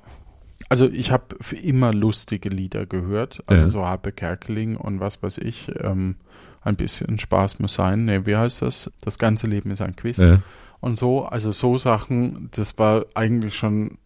Also 0.68 0.88
ich 0.88 1.11
habe 1.11 1.37
für 1.40 1.57
immer 1.57 1.92
lustige 1.92 2.49
Lieder 2.49 2.87
gehört, 2.87 3.42
also 3.46 3.64
Ja. 3.64 3.68
so 3.68 3.85
Harpe 3.85 4.12
Kerkeling 4.12 4.77
und 4.77 5.01
was 5.01 5.23
weiß 5.23 5.38
ich. 5.38 5.70
Ähm, 5.81 6.16
ein 6.62 6.77
bisschen 6.77 7.18
Spaß 7.18 7.59
muss 7.59 7.75
sein. 7.75 8.05
Nee, 8.05 8.25
wie 8.27 8.37
heißt 8.37 8.62
das? 8.62 8.90
Das 9.01 9.18
ganze 9.18 9.46
Leben 9.46 9.70
ist 9.70 9.83
ein 9.83 9.96
Quiz. 9.96 10.18
Ja. 10.18 10.40
und 10.81 10.96
so. 10.96 11.25
Also 11.27 11.51
so 11.53 11.77
Sachen, 11.77 12.49
das 12.53 12.79
war 12.79 13.05
eigentlich 13.14 13.55
schon, 13.57 13.99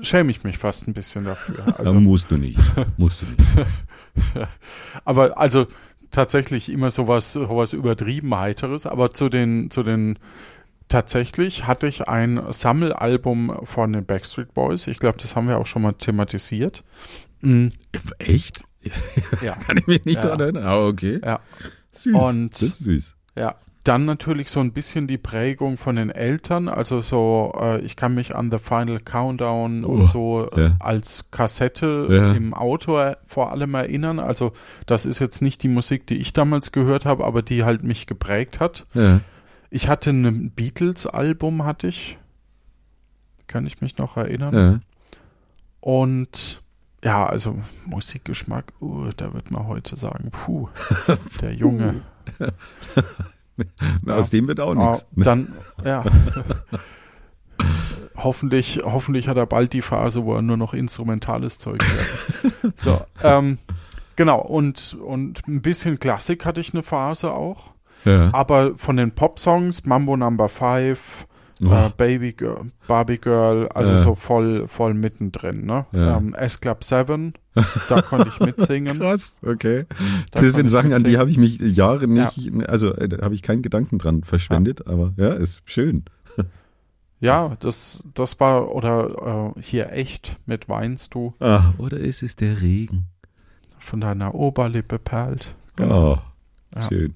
schäme 0.00 0.30
ich 0.30 0.44
mich 0.44 0.58
fast 0.58 0.88
ein 0.88 0.94
bisschen 0.94 1.24
dafür. 1.24 1.74
Also, 1.78 1.94
musst 1.94 2.30
du 2.30 2.36
nicht. 2.38 2.58
musst 2.96 3.22
du 3.22 3.26
nicht. 3.26 3.68
aber 5.04 5.38
also 5.38 5.66
tatsächlich 6.10 6.68
immer 6.70 6.90
sowas, 6.90 7.32
sowas 7.32 7.72
übertrieben 7.72 8.34
heiteres. 8.36 8.86
Aber 8.86 9.12
zu 9.12 9.28
den, 9.28 9.70
zu 9.70 9.82
den 9.82 10.18
tatsächlich 10.88 11.66
hatte 11.66 11.86
ich 11.88 12.08
ein 12.08 12.40
Sammelalbum 12.50 13.60
von 13.64 13.92
den 13.92 14.04
Backstreet 14.04 14.52
Boys. 14.54 14.86
Ich 14.86 14.98
glaube, 14.98 15.18
das 15.18 15.36
haben 15.36 15.48
wir 15.48 15.58
auch 15.58 15.66
schon 15.66 15.82
mal 15.82 15.92
thematisiert. 15.92 16.82
Mm, 17.40 17.68
Echt? 18.18 18.62
Ja. 19.40 19.54
Kann 19.66 19.78
ich 19.78 19.86
mich 19.86 20.04
nicht 20.04 20.16
Ja. 20.16 20.26
dran 20.28 20.40
erinnern. 20.40 20.64
Aber 20.64 20.86
okay. 20.88 21.20
Ja. 21.24 21.40
Süß. 21.92 22.14
Und- 22.14 22.52
das 22.54 22.62
ist 22.62 22.78
süß. 22.80 23.14
Ja, 23.38 23.54
dann 23.84 24.04
natürlich 24.04 24.48
so 24.48 24.60
ein 24.60 24.72
bisschen 24.72 25.06
die 25.08 25.18
Prägung 25.18 25.76
von 25.76 25.96
den 25.96 26.10
Eltern. 26.10 26.68
Also 26.68 27.00
so, 27.02 27.52
äh, 27.60 27.80
ich 27.80 27.96
kann 27.96 28.14
mich 28.14 28.34
an 28.36 28.50
The 28.50 28.58
Final 28.58 29.00
Countdown 29.00 29.84
Oh, 29.84 29.88
und 29.88 30.06
so 30.06 30.48
äh, 30.52 30.60
ja. 30.62 30.76
als 30.78 31.30
Kassette 31.32 32.06
Ja. 32.08 32.32
im 32.32 32.54
Auto 32.54 32.98
äh, 32.98 33.16
vor 33.24 33.50
allem 33.50 33.74
erinnern. 33.74 34.20
Also 34.20 34.52
das 34.86 35.04
ist 35.04 35.18
jetzt 35.18 35.42
nicht 35.42 35.62
die 35.64 35.68
Musik, 35.68 36.06
die 36.06 36.18
ich 36.18 36.32
damals 36.32 36.70
gehört 36.70 37.04
habe, 37.06 37.24
aber 37.24 37.42
die 37.42 37.64
halt 37.64 37.82
mich 37.82 38.06
geprägt 38.06 38.60
hat. 38.60 38.86
Ja. 38.94 39.20
Ich 39.70 39.88
hatte 39.88 40.10
ein 40.10 40.50
Beatles-Album, 40.52 41.64
hatte 41.64 41.88
ich. 41.88 42.18
Kann 43.48 43.66
ich 43.66 43.80
mich 43.80 43.98
noch 43.98 44.16
erinnern. 44.16 44.80
Und 45.80 46.62
ja, 47.04 47.26
also 47.26 47.58
Musikgeschmack, 47.86 48.72
uh, 48.80 49.08
da 49.16 49.34
wird 49.34 49.50
man 49.50 49.66
heute 49.66 49.96
sagen, 49.96 50.30
puh, 50.30 50.68
der 51.40 51.52
Junge. 51.52 52.02
Na, 54.04 54.14
Aus 54.16 54.30
dem 54.30 54.48
wird 54.48 54.60
auch 54.60 54.74
nichts. 54.74 55.04
dann, 55.16 55.52
ja. 55.84 56.04
hoffentlich, 58.16 58.80
hoffentlich 58.84 59.28
hat 59.28 59.36
er 59.36 59.46
bald 59.46 59.72
die 59.72 59.82
Phase, 59.82 60.24
wo 60.24 60.34
er 60.34 60.42
nur 60.42 60.56
noch 60.56 60.74
instrumentales 60.74 61.58
Zeug 61.58 61.82
hört. 61.84 62.78
so, 62.78 63.00
ähm, 63.22 63.58
genau, 64.16 64.40
und, 64.40 64.96
und 65.04 65.46
ein 65.48 65.62
bisschen 65.62 65.98
Klassik 65.98 66.44
hatte 66.44 66.60
ich 66.60 66.72
eine 66.74 66.82
Phase 66.82 67.32
auch. 67.32 67.72
Ja. 68.04 68.30
Aber 68.34 68.76
von 68.76 68.96
den 68.96 69.12
Pop-Songs, 69.12 69.86
Mambo 69.86 70.16
Number 70.16 70.48
5, 70.48 71.26
Oh. 71.64 71.70
äh, 71.72 71.90
Baby 71.96 72.32
Girl, 72.32 72.72
Barbie 72.88 73.18
Girl, 73.18 73.68
also 73.68 73.92
Ja. 73.92 73.98
so 73.98 74.16
voll, 74.16 74.66
voll 74.66 74.94
mittendrin, 74.94 75.64
ne? 75.64 75.86
Ja. 75.92 76.16
Ähm, 76.16 76.34
S-Club 76.34 76.82
7, 76.82 77.34
da 77.88 78.02
konnte 78.02 78.28
ich 78.28 78.40
mitsingen. 78.40 78.98
Krass, 78.98 79.34
okay. 79.44 79.84
Da 80.30 80.40
das 80.40 80.54
sind 80.54 80.68
Sachen, 80.68 80.92
an 80.92 80.98
die 81.02 81.10
mitsingen. 81.16 81.20
habe 81.20 81.30
ich 81.30 81.38
mich 81.38 81.58
Jahre 81.76 82.06
nicht, 82.08 82.50
also 82.68 82.94
äh, 82.94 83.08
da 83.08 83.22
habe 83.24 83.34
ich 83.34 83.42
keinen 83.42 83.62
Gedanken 83.62 83.98
dran 83.98 84.22
verschwendet, 84.24 84.86
aber 84.86 85.12
ja, 85.16 85.32
ist 85.34 85.62
schön. 85.64 86.04
Ja, 87.20 87.56
das, 87.60 88.02
das 88.14 88.40
war, 88.40 88.74
oder 88.74 89.52
äh, 89.56 89.60
hier 89.62 89.92
echt 89.92 90.38
mit 90.44 90.68
Weinst 90.68 91.14
du 91.14 91.34
Ah, 91.38 91.72
oder 91.78 91.98
ist 91.98 92.24
es 92.24 92.34
der 92.34 92.60
Regen? 92.60 93.06
von 93.78 94.00
deiner 94.00 94.34
Oberlippe 94.34 94.98
perlt. 94.98 95.54
Oh, 95.80 96.18
Ja. 96.74 96.88
schön. 96.88 97.14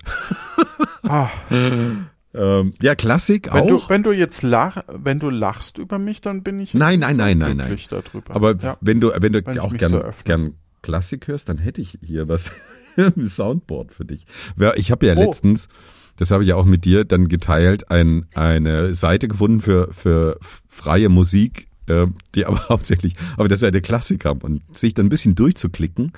Ah, 1.03 1.29
Ähm, 2.37 2.72
ja, 2.83 2.94
Klassik 2.94 3.49
wenn, 3.53 3.62
auch. 3.62 3.66
du, 3.87 3.88
wenn 3.88 4.03
du 4.03 4.12
jetzt 4.12 4.42
lach, 4.42 4.79
wenn 4.92 5.18
du 5.18 5.31
lachst 5.31 5.79
über 5.79 5.99
mich, 5.99 6.20
dann 6.20 6.42
bin 6.42 6.61
ich 6.61 6.75
Nein, 6.75 7.01
nein, 7.01 7.16
nein, 7.16 7.38
nein, 7.38 7.57
glücklich 7.57 7.88
darüber. 7.88 8.35
aber 8.35 8.57
ja. 8.57 8.77
wenn 8.81 9.01
du, 9.01 9.12
wenn 9.18 9.33
du 9.33 9.44
Wenn 9.46 9.59
auch 9.59 9.75
gern, 9.75 9.90
so 9.90 10.03
gern 10.25 10.55
Klassik 10.83 11.29
hörst, 11.29 11.49
dann 11.49 11.59
hätte 11.59 11.81
ich 11.81 11.99
hier 12.05 12.29
was, 12.29 12.51
ein 12.96 13.27
Soundboard 13.27 13.92
für 13.92 14.05
dich. 14.05 14.27
Ich 14.77 14.90
habe 14.90 15.07
ja 15.07 15.14
Oh. 15.16 15.20
letztens, 15.20 15.68
das 16.16 16.31
habe 16.31 16.42
ich 16.42 16.51
ja 16.51 16.57
auch 16.57 16.64
mit 16.64 16.85
dir 16.85 17.05
dann 17.05 17.29
geteilt, 17.29 17.90
ein, 17.90 18.27
eine 18.35 18.94
Seite 18.94 19.29
gefunden 19.29 19.61
für, 19.61 19.92
für 19.92 20.38
freie 20.68 21.09
Musik, 21.09 21.68
äh, 21.88 22.07
die 22.35 22.46
aber 22.46 22.64
hauptsächlich, 22.68 23.14
aber 23.37 23.49
das 23.49 23.59
ist 23.59 23.62
ja 23.62 23.70
der 23.70 23.81
Klassiker. 23.83 24.37
Und 24.42 24.62
sich 24.77 24.94
dann 24.94 25.07
ein 25.07 25.11
bisschen 25.11 25.35
durchzuklicken, 25.35 26.12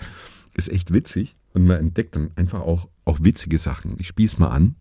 ist 0.55 0.69
echt 0.69 0.93
witzig. 0.93 1.37
Und 1.55 1.65
man 1.67 1.79
entdeckt 1.79 2.15
dann 2.17 2.31
einfach 2.37 2.61
auch, 2.61 2.89
auch 3.05 3.19
witzige 3.23 3.59
Sachen. 3.59 3.97
Ich 3.99 4.07
spiel's 4.09 4.39
mal 4.39 4.49
an. 4.49 4.75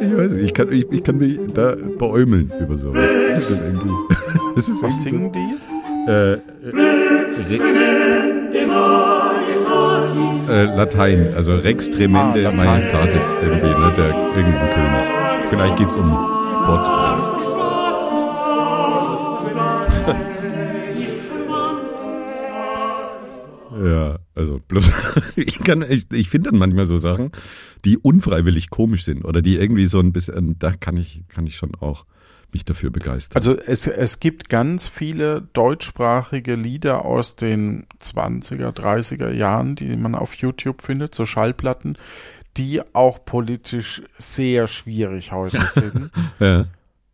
Ich 0.00 0.16
weiß 0.16 0.30
nicht, 0.32 0.44
ich 0.44 0.54
kann, 0.54 0.72
ich, 0.72 0.86
ich 0.90 1.02
kann 1.02 1.18
mich 1.18 1.38
da 1.54 1.74
beäumeln 1.98 2.52
über 2.60 2.76
sowas. 2.76 3.00
Das 3.30 3.50
ist 3.50 3.62
irgendwie, 3.62 3.90
das 4.56 4.68
ist 4.68 4.82
Was 4.82 5.02
singen 5.02 5.32
die? 5.32 6.10
äh, 6.10 6.38
äh, 10.48 10.64
Latein, 10.76 11.28
also 11.36 11.54
Rex 11.54 11.90
Tremende 11.90 12.40
Ah, 12.46 12.50
Latein. 12.50 12.66
Majestatis 12.66 13.22
irgendwie, 13.42 13.66
ne, 13.66 13.92
der 13.96 14.06
irgendein 14.36 14.70
König. 14.74 15.48
Vielleicht 15.50 15.76
geht's 15.76 15.96
um 15.96 16.10
Gott. 16.66 17.04
Ja, 23.82 24.20
also 24.36 24.60
bloß, 24.68 24.88
ich 25.36 25.58
kann, 25.58 25.84
ich, 25.88 26.06
ich 26.12 26.30
finde 26.30 26.50
dann 26.50 26.58
manchmal 26.58 26.86
so 26.86 26.96
Sachen, 26.96 27.32
die 27.84 27.98
unfreiwillig 27.98 28.70
komisch 28.70 29.04
sind 29.04 29.24
oder 29.24 29.42
die 29.42 29.56
irgendwie 29.56 29.86
so 29.86 29.98
ein 29.98 30.12
bisschen, 30.12 30.58
da 30.58 30.72
kann 30.72 30.96
ich, 30.96 31.24
kann 31.28 31.46
ich 31.46 31.56
schon 31.56 31.74
auch 31.74 32.06
mich 32.52 32.64
dafür 32.64 32.90
begeistern. 32.90 33.36
Also 33.36 33.58
es, 33.58 33.86
es 33.86 34.20
gibt 34.20 34.48
ganz 34.48 34.86
viele 34.86 35.42
deutschsprachige 35.52 36.54
Lieder 36.54 37.04
aus 37.04 37.36
den 37.36 37.86
20er, 38.00 38.70
30er 38.70 39.30
Jahren, 39.30 39.74
die 39.74 39.96
man 39.96 40.14
auf 40.14 40.34
YouTube 40.36 40.80
findet, 40.80 41.14
so 41.14 41.26
Schallplatten, 41.26 41.98
die 42.56 42.80
auch 42.94 43.24
politisch 43.24 44.02
sehr 44.18 44.66
schwierig 44.66 45.32
heute 45.32 45.60
sind. 45.66 46.10
ja. 46.38 46.66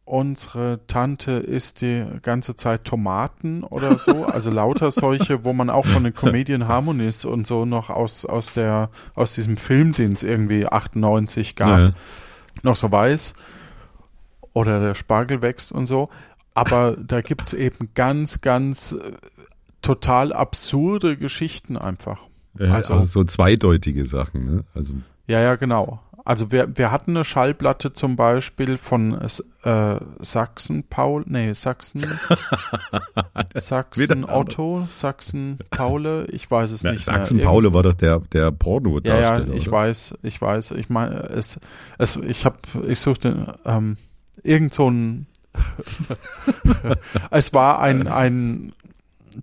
Unsere 0.04 0.80
Tante 0.88 1.32
isst 1.34 1.82
die 1.82 2.04
ganze 2.22 2.56
Zeit 2.56 2.82
Tomaten 2.84 3.62
oder 3.62 3.96
so, 3.96 4.24
also 4.24 4.50
lauter 4.50 4.90
solche, 4.90 5.44
wo 5.44 5.52
man 5.52 5.70
auch 5.70 5.86
von 5.86 6.02
den 6.02 6.12
Comedian 6.14 6.66
Harmonies 6.66 7.24
und 7.24 7.46
so 7.46 7.64
noch 7.64 7.90
aus, 7.90 8.24
aus 8.24 8.52
der, 8.52 8.90
aus 9.14 9.34
diesem 9.36 9.56
Film, 9.56 9.92
den 9.92 10.14
es 10.14 10.24
irgendwie 10.24 10.66
98 10.66 11.54
gab, 11.54 11.78
Ja. 11.78 11.92
noch 12.64 12.74
so 12.74 12.90
weiß. 12.90 13.34
Oder 14.52 14.80
der 14.80 14.96
Spargel 14.96 15.42
wächst 15.42 15.70
und 15.70 15.86
so. 15.86 16.08
Aber 16.54 16.96
da 16.96 17.20
gibt's 17.20 17.52
eben 17.52 17.90
ganz, 17.94 18.40
ganz 18.40 18.90
äh, 18.92 19.12
total 19.80 20.32
absurde 20.32 21.16
Geschichten 21.18 21.76
einfach. 21.76 22.22
Also- 22.58 22.94
also 22.94 23.06
so 23.06 23.22
zweideutige 23.24 24.06
Sachen, 24.06 24.44
ne? 24.44 24.64
Also 24.74 24.94
Ja, 25.30 25.40
ja, 25.40 25.54
genau. 25.54 26.00
Also 26.24 26.50
wir, 26.50 26.76
wir 26.76 26.90
hatten 26.90 27.12
eine 27.12 27.24
Schallplatte 27.24 27.92
zum 27.92 28.16
Beispiel 28.16 28.78
von 28.78 29.16
äh, 29.62 29.96
Sachsen 30.18 30.84
Paul, 30.88 31.24
nee, 31.26 31.52
Sachsen, 31.52 32.04
Sachsen 33.54 34.24
Otto, 34.24 34.88
Sachsen 34.90 35.58
Paule, 35.70 36.26
ich 36.26 36.50
weiß 36.50 36.72
es 36.72 36.82
na, 36.82 36.92
nicht 36.92 37.04
Sachsen 37.04 37.36
mehr. 37.36 37.46
Paule 37.46 37.72
war 37.72 37.84
doch 37.84 37.94
der 37.94 38.18
der 38.32 38.50
Porno 38.50 38.98
Ja, 39.04 39.20
ja, 39.20 39.38
ich 39.38 39.68
oder? 39.68 39.72
weiß, 39.72 40.18
ich 40.22 40.42
weiß. 40.42 40.72
Ich 40.72 40.90
meine, 40.90 41.14
es, 41.30 41.60
es, 41.98 42.16
ich 42.16 42.44
habe, 42.44 42.58
ich 42.88 42.98
suchte 42.98 43.54
ähm, 43.64 43.96
irgend 44.42 44.74
so 44.74 44.90
ein. 44.90 45.26
es 47.30 47.54
war 47.54 47.80
ein 47.80 48.08
ein 48.08 48.72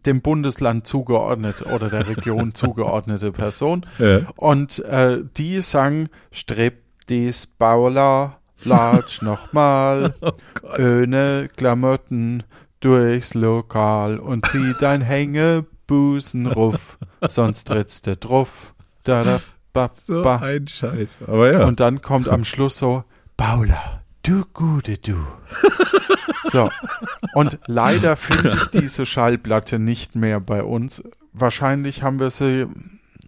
dem 0.06 0.21
Bundesland 0.21 0.86
zugeordnet 0.88 1.65
oder 1.65 1.89
der 1.89 2.08
Region 2.08 2.54
zugeordnete 2.54 3.32
Person 3.32 3.86
Ja. 4.00 4.19
und 4.36 4.80
äh, 4.86 5.19
die 5.38 5.62
sang 5.62 6.10
Striptease 6.32 7.47
Paula 7.58 8.38
Latsch 8.63 9.21
nochmal 9.21 10.13
Oh 10.21 10.32
ohne 10.80 11.50
Klamotten 11.56 12.43
durchs 12.80 13.34
Lokal 13.34 14.17
und 14.19 14.47
zieh 14.50 14.73
dein 14.80 15.02
Hängebusen 15.82 16.47
ruf, 16.47 16.97
sonst 17.28 17.65
trittst 17.65 18.08
du 18.08 18.15
drauf. 18.17 18.73
Da, 19.04 19.23
da, 19.23 19.41
ba, 19.73 19.89
So 20.08 20.21
ba. 20.21 20.38
ein 20.38 20.67
Scheiß. 20.67 21.19
Aber 21.28 21.52
ja. 21.52 21.65
Und 21.65 21.80
dann 21.80 22.02
kommt 22.02 22.28
am 22.30 22.43
Schluss 22.45 22.78
so, 22.78 23.04
Paula, 23.38 24.02
du 24.27 24.45
gute 24.53 24.97
du. 24.97 25.15
So. 26.43 26.69
Und 27.33 27.59
leider 27.67 28.15
finde 28.15 28.53
ich 28.53 28.67
diese 28.67 29.05
Schallplatte 29.05 29.79
nicht 29.79 30.15
mehr 30.15 30.39
bei 30.39 30.63
uns. 30.63 31.03
Wahrscheinlich 31.33 32.03
haben 32.03 32.21
wir 32.21 32.29
sie, 32.29 32.67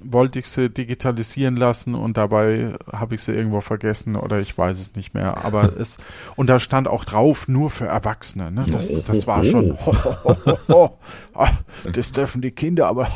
wollte 0.01 0.39
ich 0.39 0.47
sie 0.47 0.69
digitalisieren 0.69 1.57
lassen 1.57 1.95
und 1.95 2.15
dabei 2.15 2.75
habe 2.89 3.15
ich 3.15 3.23
sie 3.23 3.33
irgendwo 3.33 3.59
vergessen 3.59 4.15
oder 4.15 4.39
ich 4.39 4.57
weiß 4.57 4.79
es 4.79 4.95
nicht 4.95 5.13
mehr. 5.13 5.43
Aber 5.43 5.75
es, 5.77 5.97
und 6.38 6.47
da 6.47 6.59
stand 6.59 6.88
auch 6.88 7.03
drauf, 7.03 7.49
nur 7.49 7.69
für 7.69 7.88
Erwachsene. 7.88 8.51
Ne? 8.51 8.67
Das, 8.71 9.03
das 9.03 9.27
war 9.27 9.43
schon, 9.43 9.77
ho, 9.85 9.93
ho, 9.93 10.15
ho, 10.23 10.38
ho, 10.45 10.59
ho. 10.69 10.99
Ah, 11.33 11.51
das 11.91 12.13
dürfen 12.13 12.41
die 12.41 12.51
Kinder, 12.51 12.88
aber 12.88 13.09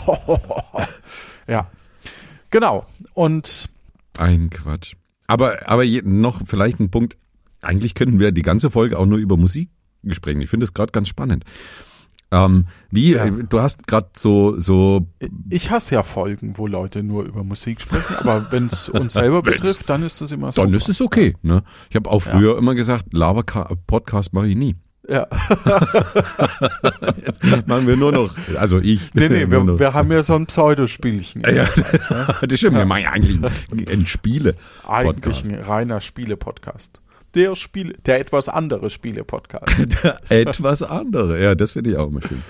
ja. 1.48 1.68
Genau. 2.50 2.86
Und 3.14 3.70
Ein 4.18 4.50
Quatsch. 4.50 4.96
Aber, 5.28 5.60
aber 5.66 5.84
je, 5.84 6.02
noch 6.04 6.42
vielleicht 6.46 6.82
ein 6.82 6.92
Punkt. 6.92 7.16
Eigentlich 7.64 7.96
könnten 7.96 8.20
wir 8.20 8.32
die 8.32 8.42
ganze 8.42 8.70
Folge 8.70 9.00
auch 9.00 9.06
nur 9.06 9.18
über 9.18 9.38
Musik 9.38 9.70
sprechen. 10.12 10.42
Ich 10.42 10.50
finde 10.50 10.66
es 10.66 10.74
gerade 10.74 10.92
ganz 10.92 11.08
spannend. 11.08 11.46
Ähm, 12.32 12.66
wie, 12.90 13.14
Ja. 13.14 13.26
äh, 13.26 13.32
du 13.48 13.62
hast 13.62 13.86
gerade 13.88 14.10
so, 14.18 14.60
so, 14.60 15.08
Ich 15.52 15.70
hasse 15.70 15.96
ja 15.96 16.04
Folgen, 16.04 16.58
wo 16.58 16.66
Leute 16.66 17.04
nur 17.04 17.24
über 17.26 17.44
Musik 17.44 17.80
sprechen, 17.80 18.16
aber 18.16 18.52
wenn 18.52 18.66
es 18.66 18.90
uns 18.90 19.14
selber 19.14 19.42
betrifft, 19.44 19.88
dann 19.90 20.02
ist 20.02 20.20
das 20.20 20.32
immer 20.32 20.52
so. 20.52 20.64
dann 20.64 20.74
ist 20.74 20.90
es 20.90 21.00
okay. 21.00 21.36
Ne? 21.44 21.64
Ich 21.92 21.96
habe 21.96 22.10
auch 22.10 22.22
früher 22.22 22.58
immer 22.58 22.74
gesagt, 22.74 23.14
Laber-Podcast 23.14 24.34
mache 24.34 24.48
ich 24.48 24.56
nie. 24.56 24.76
Ja. 25.08 25.28
Machen 27.66 27.88
wir 27.88 27.98
nur 27.98 28.12
noch, 28.12 28.36
also 28.58 28.80
ich. 28.80 29.02
Nee, 29.14 29.30
nee, 29.30 29.50
wir, 29.52 29.80
wir 29.80 29.94
haben 29.94 30.12
ja 30.12 30.24
so 30.24 30.36
ein 30.36 30.46
Pseudospielchen. 30.48 31.44
ja, 31.44 31.68
das 32.48 32.60
stimmt, 32.60 32.78
wir 32.78 32.86
machen 32.86 33.04
ja 33.04 33.12
eigentlich 33.12 33.40
ein, 33.44 33.88
ein 33.88 34.08
Spiele. 34.08 34.56
Eigentlich 34.88 35.44
ein 35.44 35.56
reiner 35.56 36.02
Spiele-Podcast. 36.02 37.02
Der 37.36 37.56
Spiele, 37.56 37.94
der 38.06 38.20
etwas 38.20 38.48
andere 38.50 38.90
Spiele-Podcast. 38.90 39.74
Etwas 40.30 40.84
andere, 40.84 41.42
ja, 41.42 41.56
das 41.56 41.72
finde 41.72 41.92
ich 41.92 41.98
auch 41.98 42.08
immer 42.10 42.22
schön. 42.22 42.44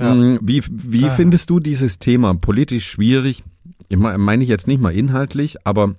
Ja. 0.00 0.14
Mm, 0.14 0.38
Wie, 0.42 0.62
wie 0.68 1.04
Ah. 1.06 1.10
findest 1.10 1.50
du 1.50 1.60
dieses 1.60 1.98
Thema 1.98 2.34
politisch 2.34 2.88
schwierig? 2.88 3.42
Ich 3.88 3.98
me- 3.98 4.16
meine 4.16 4.42
ich 4.42 4.48
jetzt 4.48 4.66
nicht 4.66 4.80
mal 4.80 4.94
inhaltlich, 4.94 5.56
aber 5.66 5.94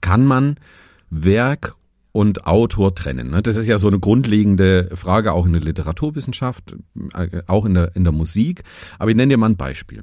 kann 0.00 0.24
man 0.26 0.56
Werk 1.10 1.74
und 2.12 2.46
Autor 2.46 2.94
trennen? 2.94 3.30
ne? 3.30 3.42
Das 3.42 3.56
ist 3.56 3.66
ja 3.66 3.78
so 3.78 3.88
eine 3.88 3.98
grundlegende 3.98 4.90
Frage 4.94 5.32
auch 5.32 5.46
in 5.46 5.52
der 5.52 5.62
Literaturwissenschaft, 5.62 6.76
äh, 7.14 7.42
auch 7.46 7.64
in 7.64 7.74
der, 7.74 7.94
in 7.96 8.04
der 8.04 8.12
Musik. 8.12 8.62
Aber 8.98 9.10
ich 9.10 9.16
nenne 9.16 9.30
dir 9.34 9.36
mal 9.38 9.50
ein 9.50 9.56
Beispiel. 9.56 10.02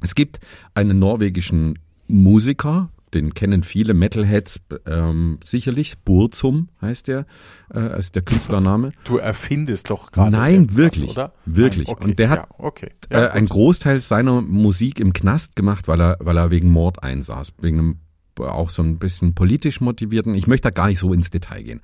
Es 0.00 0.14
gibt 0.14 0.40
einen 0.74 0.98
norwegischen 0.98 1.78
Musiker, 2.06 2.90
den 3.14 3.34
kennen 3.34 3.62
viele 3.62 3.94
Metalheads 3.94 4.60
ähm, 4.86 5.38
sicherlich. 5.44 5.98
Burzum 5.98 6.68
heißt 6.80 7.08
der, 7.08 7.26
äh, 7.72 7.98
ist 7.98 8.14
der 8.14 8.22
Künstlername. 8.22 8.90
Du 9.04 9.16
erfindest 9.16 9.90
doch 9.90 10.12
gerade. 10.12 10.30
Nein, 10.30 10.76
wirklich, 10.76 11.10
Oder? 11.10 11.32
wirklich. 11.46 11.88
Nein, 11.88 11.96
okay, 11.96 12.04
Und 12.10 12.18
der 12.18 12.28
hat, 12.30 12.38
ja, 12.38 12.54
okay. 12.58 12.90
Ja, 13.10 13.26
äh, 13.26 13.30
ein 13.30 13.46
gut. 13.46 13.50
Großteil 13.50 13.98
seiner 14.00 14.40
Musik 14.42 15.00
im 15.00 15.12
Knast 15.12 15.56
gemacht, 15.56 15.88
weil 15.88 16.00
er, 16.00 16.16
weil 16.20 16.36
er 16.36 16.50
wegen 16.50 16.70
Mord 16.70 17.02
einsaß, 17.02 17.54
wegen 17.60 17.78
einem 17.78 17.96
äh, 18.38 18.42
auch 18.42 18.70
so 18.70 18.82
ein 18.82 18.98
bisschen 18.98 19.34
politisch 19.34 19.80
motivierten. 19.80 20.34
Ich 20.34 20.46
möchte 20.46 20.68
da 20.68 20.70
gar 20.70 20.88
nicht 20.88 20.98
so 20.98 21.12
ins 21.12 21.30
Detail 21.30 21.62
gehen. 21.62 21.80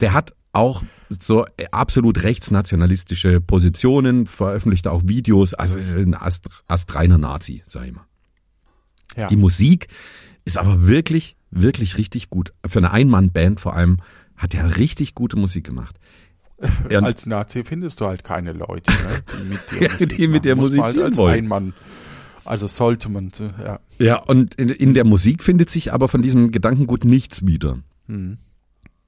Der 0.00 0.12
hat 0.12 0.34
auch 0.52 0.82
so 1.10 1.46
absolut 1.72 2.22
rechtsnationalistische 2.22 3.40
Positionen, 3.40 4.26
veröffentlicht 4.26 4.86
auch 4.86 5.02
Videos, 5.04 5.52
also 5.54 5.76
ist 5.76 5.92
ein 5.92 6.14
ast, 6.14 6.46
astreiner 6.68 7.18
Nazi, 7.18 7.64
sag 7.66 7.86
ich 7.86 7.92
mal. 7.92 8.06
Ja. 9.16 9.28
Die 9.28 9.36
Musik 9.36 9.88
ist 10.44 10.58
aber 10.58 10.86
wirklich, 10.86 11.36
wirklich 11.50 11.98
richtig 11.98 12.30
gut. 12.30 12.52
Für 12.66 12.78
eine 12.78 12.90
Einmann-Band 12.90 13.60
vor 13.60 13.74
allem 13.74 13.98
hat 14.36 14.54
er 14.54 14.76
richtig 14.76 15.14
gute 15.14 15.36
Musik 15.36 15.64
gemacht. 15.64 15.96
Und- 16.84 16.92
Als 17.04 17.26
Nazi 17.26 17.64
findest 17.64 18.00
du 18.00 18.06
halt 18.06 18.24
keine 18.24 18.52
Leute, 18.52 18.90
ne, 18.92 19.22
die 19.38 19.44
mit 19.44 19.60
dir 19.70 19.82
Ja, 19.82 19.92
Musik 19.92 20.16
die 20.16 20.28
mit. 20.28 20.56
Muss 20.56 20.72
man 20.72 20.82
halt 20.82 20.98
als 20.98 21.16
wollen. 21.16 21.34
Einmann. 21.34 21.72
Also 22.44 22.66
sollte 22.66 23.08
man, 23.08 23.32
ja. 23.58 23.80
Ja, 23.98 24.16
und 24.16 24.54
in, 24.56 24.68
in 24.68 24.92
der 24.92 25.04
Musik 25.04 25.42
findet 25.42 25.70
sich 25.70 25.94
aber 25.94 26.08
von 26.08 26.20
diesem 26.20 26.50
Gedankengut 26.52 27.04
nichts 27.04 27.46
wieder. 27.46 27.78
Hm. 28.06 28.36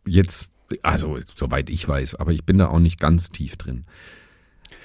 Jetzt, 0.07 0.49
also 0.83 1.19
soweit 1.35 1.69
ich 1.69 1.87
weiß, 1.87 2.15
aber 2.15 2.33
ich 2.33 2.45
bin 2.45 2.57
da 2.59 2.69
auch 2.69 2.79
nicht 2.79 2.99
ganz 2.99 3.29
tief 3.31 3.57
drin. 3.57 3.85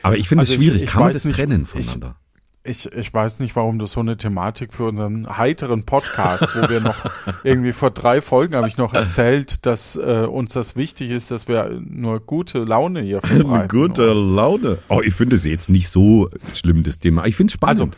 Aber 0.04 0.18
ich 0.18 0.28
finde 0.28 0.42
Also 0.42 0.54
es 0.54 0.60
ich- 0.60 0.66
schwierig. 0.66 0.84
ich 0.84 0.90
Kann 0.90 1.04
man 1.04 1.14
das 1.14 1.24
nicht, 1.24 1.36
trennen 1.36 1.62
ich- 1.64 1.70
voneinander? 1.70 2.16
Ich, 2.20 2.21
ich 2.64 3.14
weiß 3.14 3.40
nicht, 3.40 3.56
warum 3.56 3.80
das 3.80 3.94
so 3.94 4.00
eine 4.02 4.18
Thematik 4.18 4.74
für 4.74 4.86
unseren 4.86 5.38
heiteren 5.38 5.84
Podcast, 5.84 6.48
wo 6.56 6.70
wir 6.70 6.80
noch 6.80 6.96
irgendwie 7.44 7.72
vor 7.72 7.92
drei 7.92 8.22
Folgen 8.22 8.56
habe 8.56 8.68
ich 8.68 8.78
noch 8.78 8.94
erzählt, 8.94 9.66
dass 9.66 9.96
äh, 9.96 10.26
uns 10.30 10.54
das 10.54 10.76
wichtig 10.76 11.10
ist, 11.10 11.32
dass 11.32 11.48
wir 11.48 11.82
nur 11.84 12.20
gute 12.20 12.60
Laune 12.64 13.02
hier 13.02 13.22
verbreiten. 13.24 13.68
Gute 13.68 14.14
Laune. 14.14 14.78
Oh, 14.90 15.02
ich 15.04 15.14
finde 15.16 15.38
es 15.38 15.44
jetzt 15.44 15.70
nicht 15.70 15.90
so 15.90 16.30
schlimm, 16.54 16.84
das 16.84 17.00
Thema. 17.00 17.26
Ich 17.26 17.36
finde 17.36 17.54
es 17.56 17.62
Also, 17.68 17.86
spannend. 17.86 17.98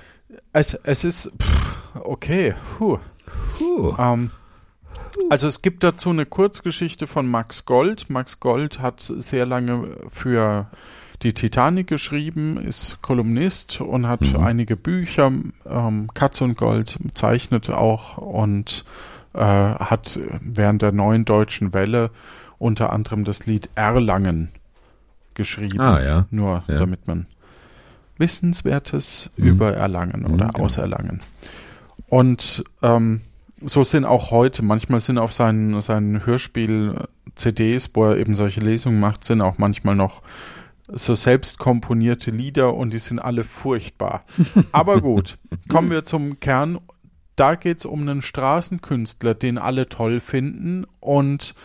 es, 0.54 0.74
es 0.84 1.04
ist, 1.04 1.32
pff, 1.42 1.96
okay, 2.02 2.54
puh. 2.78 3.00
Puh. 3.58 3.96
Ähm, 4.00 4.32
also 5.30 5.48
es 5.48 5.62
gibt 5.62 5.84
dazu 5.84 6.10
eine 6.10 6.26
Kurzgeschichte 6.26 7.06
von 7.06 7.28
Max 7.28 7.66
Gold. 7.66 8.10
Max 8.10 8.40
Gold 8.40 8.80
hat 8.80 9.12
sehr 9.18 9.46
lange 9.46 9.90
für 10.10 10.68
die 11.24 11.34
Titanic 11.34 11.88
geschrieben, 11.88 12.58
ist 12.58 13.00
Kolumnist 13.02 13.82
und 13.82 14.08
hat 14.08 14.22
Mhm. 14.22 14.38
einige 14.44 14.76
Bücher, 14.76 15.32
ähm, 15.70 16.10
Katz 16.14 16.42
und 16.42 16.58
Gold, 16.58 16.98
zeichnet 17.14 17.70
auch 17.70 18.18
und 18.18 18.86
äh, 19.34 19.40
hat 19.40 20.20
während 20.42 20.82
der 20.84 20.92
neuen 20.92 21.26
deutschen 21.26 21.74
Welle 21.74 22.12
unter 22.60 22.94
anderem 22.94 23.24
das 23.24 23.46
Lied 23.48 23.70
Erlangen 23.76 24.50
geschrieben. 25.34 25.80
Ah, 25.82 26.04
ja. 26.04 26.26
Nur 26.30 26.64
Ja. 26.68 26.78
damit 26.78 27.08
man 27.08 27.26
Wissenswertes 28.20 29.32
Mhm. 29.38 29.46
über 29.46 29.74
Erlangen 29.74 30.26
oder 30.26 30.46
Mhm, 30.46 30.52
genau. 30.52 30.66
aus 30.66 30.78
Erlangen. 30.78 31.22
Und 32.10 32.64
ähm, 32.84 33.22
so 33.66 33.84
sind 33.84 34.06
auch 34.06 34.30
heute, 34.32 34.64
manchmal 34.64 35.00
sind 35.00 35.18
auf 35.18 35.34
seinen, 35.34 35.82
seinen 35.82 36.26
Hörspiel-CDs, 36.26 37.90
wo 37.96 38.06
er 38.06 38.18
eben 38.18 38.36
solche 38.36 38.60
Lesungen 38.62 39.00
macht, 39.00 39.24
sind 39.24 39.42
auch 39.42 39.58
manchmal 39.58 39.96
noch 39.96 40.22
so 40.88 41.16
selbst 41.16 41.60
komponierte 41.60 42.32
Lieder 42.32 42.74
und 42.74 42.94
die 42.94 43.00
sind 43.00 43.20
alle 43.20 43.44
furchtbar. 43.44 44.26
Aber 44.72 45.02
gut, 45.02 45.38
kommen 45.70 45.92
wir 45.92 46.04
zum 46.04 46.40
Kern. 46.40 46.80
Da 47.36 47.56
geht 47.56 47.80
es 47.80 47.86
um 47.86 48.02
einen 48.02 48.22
Straßenkünstler, 48.22 49.34
den 49.34 49.58
alle 49.58 49.90
toll 49.90 50.20
finden 50.20 50.86
und 51.00 51.56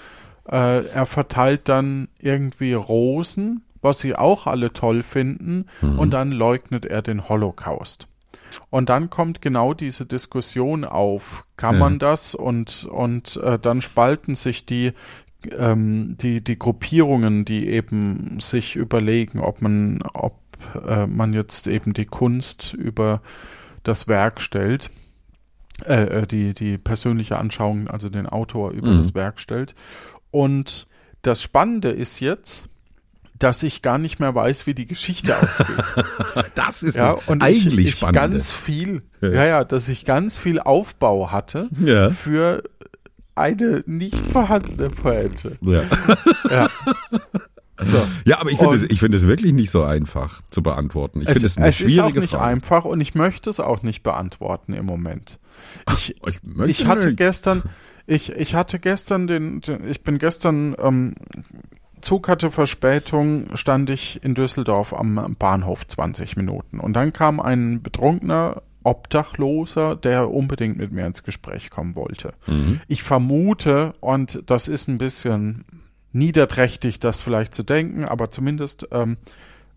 äh, 0.48 0.86
er 0.86 1.04
verteilt 1.04 1.68
dann 1.68 2.08
irgendwie 2.18 2.72
Rosen, 2.72 3.62
was 3.82 3.98
sie 3.98 4.16
auch 4.16 4.46
alle 4.46 4.72
toll 4.72 5.02
finden 5.02 5.66
und 5.82 6.10
dann 6.10 6.32
leugnet 6.32 6.86
er 6.86 7.02
den 7.02 7.28
Holocaust. 7.28 8.08
Und 8.70 8.88
dann 8.88 9.10
kommt 9.10 9.40
genau 9.40 9.74
diese 9.74 10.06
Diskussion 10.06 10.84
auf. 10.84 11.44
Kann 11.56 11.78
man 11.78 11.98
das? 11.98 12.34
Und, 12.34 12.86
und 12.86 13.36
äh, 13.38 13.58
dann 13.58 13.82
spalten 13.82 14.34
sich 14.34 14.66
die, 14.66 14.92
ähm, 15.56 16.16
die, 16.20 16.42
die 16.42 16.58
Gruppierungen, 16.58 17.44
die 17.44 17.68
eben 17.68 18.38
sich 18.40 18.76
überlegen, 18.76 19.40
ob 19.40 19.62
man, 19.62 20.02
ob 20.14 20.38
äh, 20.86 21.06
man 21.06 21.32
jetzt 21.32 21.66
eben 21.66 21.92
die 21.92 22.06
Kunst 22.06 22.74
über 22.74 23.22
das 23.84 24.08
Werk 24.08 24.40
stellt, 24.40 24.90
äh, 25.86 26.02
äh, 26.22 26.26
die, 26.26 26.54
die 26.54 26.78
persönliche 26.78 27.38
Anschauung, 27.38 27.88
also 27.88 28.08
den 28.08 28.26
Autor 28.26 28.72
über 28.72 28.90
Mhm. 28.90 28.98
das 28.98 29.14
Werk 29.14 29.38
stellt. 29.38 29.74
Und 30.30 30.86
das 31.22 31.40
Spannende 31.42 31.90
ist 31.90 32.20
jetzt, 32.20 32.68
dass 33.38 33.62
ich 33.62 33.82
gar 33.82 33.98
nicht 33.98 34.18
mehr 34.18 34.34
weiß, 34.34 34.66
wie 34.66 34.74
die 34.74 34.86
Geschichte 34.86 35.36
ausgeht. 35.40 35.68
Das 36.56 36.82
ist 36.82 36.96
Ja, 36.96 37.14
das 37.14 37.28
und 37.28 37.40
eigentlich 37.42 37.78
ich, 37.78 37.86
ich 37.94 37.96
Spannende. 37.98 38.18
ganz 38.20 38.52
viel, 38.52 39.02
ja, 39.20 39.44
ja, 39.44 39.64
dass 39.64 39.88
ich 39.88 40.04
ganz 40.04 40.36
viel 40.36 40.58
Aufbau 40.58 41.30
hatte 41.30 41.68
ja. 41.80 42.10
für 42.10 42.62
eine 43.38 43.82
nicht 43.86 44.14
vorhandene 44.16 44.90
Pointe. 44.90 45.56
Ja. 45.60 45.82
Ja. 46.50 46.68
So. 47.80 48.06
ja, 48.24 48.40
aber 48.40 48.50
ich 48.50 48.58
finde 48.58 48.76
es 48.76 48.82
ich 48.82 48.98
finde 48.98 49.16
es 49.18 49.26
wirklich 49.28 49.52
nicht 49.52 49.70
so 49.70 49.84
einfach 49.84 50.40
zu 50.50 50.62
beantworten. 50.64 51.20
Ich 51.20 51.28
Es, 51.28 51.34
finde 51.34 51.46
es 51.46 51.56
eine 51.58 51.68
es 51.68 51.80
ist 51.80 51.92
schwierige 51.92 52.18
auch 52.18 52.22
nicht 52.22 52.30
Frage. 52.32 52.44
einfach 52.44 52.84
und 52.84 53.00
ich 53.00 53.14
möchte 53.14 53.48
es 53.50 53.60
auch 53.60 53.82
nicht 53.84 54.02
beantworten 54.02 54.72
im 54.72 54.84
Moment. 54.84 55.38
Ich, 55.92 56.16
Ich, 56.26 56.42
möchte 56.42 56.70
ich 56.70 56.86
hatte 56.86 57.08
nicht. 57.08 57.18
gestern, 57.18 57.62
ich, 58.06 58.32
ich 58.32 58.56
hatte 58.56 58.80
gestern 58.80 59.28
den, 59.28 59.60
den 59.60 59.88
ich 59.88 60.02
bin 60.02 60.18
gestern, 60.18 60.74
ähm, 60.80 61.14
Zug 62.00 62.28
hatte 62.28 62.50
Verspätung, 62.50 63.56
stand 63.56 63.90
ich 63.90 64.22
in 64.24 64.34
Düsseldorf 64.34 64.92
am 64.92 65.36
Bahnhof 65.38 65.86
20 65.86 66.36
Minuten. 66.36 66.80
Und 66.80 66.94
dann 66.94 67.12
kam 67.12 67.38
ein 67.40 67.82
betrunkener 67.82 68.62
Obdachloser, 68.88 69.96
der 69.96 70.30
unbedingt 70.30 70.78
mit 70.78 70.92
mir 70.92 71.06
ins 71.06 71.22
Gespräch 71.22 71.70
kommen 71.70 71.94
wollte. 71.94 72.32
Mhm. 72.46 72.80
Ich 72.88 73.02
vermute, 73.02 73.92
und 74.00 74.42
das 74.46 74.68
ist 74.68 74.88
ein 74.88 74.98
bisschen 74.98 75.64
niederträchtig, 76.12 77.00
das 77.00 77.20
vielleicht 77.20 77.54
zu 77.54 77.62
denken, 77.62 78.04
aber 78.04 78.30
zumindest 78.30 78.88
ähm, 78.92 79.18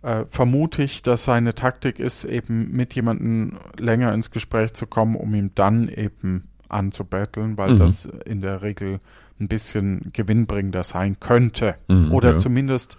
äh, 0.02 0.24
vermute 0.30 0.82
ich, 0.84 1.04
dass 1.04 1.26
seine 1.26 1.54
Taktik 1.56 2.00
ist, 2.00 2.24
eben 2.24 2.72
mit 2.72 2.96
jemandem 2.96 3.58
länger 3.80 4.14
ins 4.14 4.32
Gespräch 4.32 4.74
zu 4.74 4.88
kommen, 4.88 5.16
um 5.16 5.34
ihm 5.36 5.52
dann 5.56 5.90
eben 5.90 6.48
anzubetteln, 6.70 7.58
weil 7.58 7.74
Mhm. 7.74 7.80
das 7.80 8.06
in 8.26 8.42
der 8.42 8.62
Regel 8.62 9.00
ein 9.40 9.48
bisschen 9.48 10.12
gewinnbringender 10.14 10.84
sein 10.84 11.20
könnte. 11.20 11.76
Mhm, 11.88 12.12
Oder 12.12 12.32
ja. 12.32 12.38
zumindest, 12.38 12.98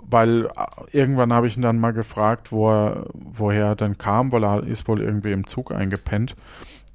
weil 0.00 0.46
äh, 0.46 0.50
irgendwann 0.92 1.32
habe 1.32 1.46
ich 1.46 1.56
ihn 1.56 1.62
dann 1.62 1.78
mal 1.78 1.92
gefragt, 1.92 2.52
wo 2.52 2.70
er, 2.70 3.06
woher 3.14 3.66
er 3.66 3.76
dann 3.76 3.98
kam, 3.98 4.32
weil 4.32 4.44
er 4.44 4.62
ist 4.64 4.88
wohl 4.88 5.00
irgendwie 5.00 5.32
im 5.32 5.46
Zug 5.46 5.72
eingepennt 5.72 6.36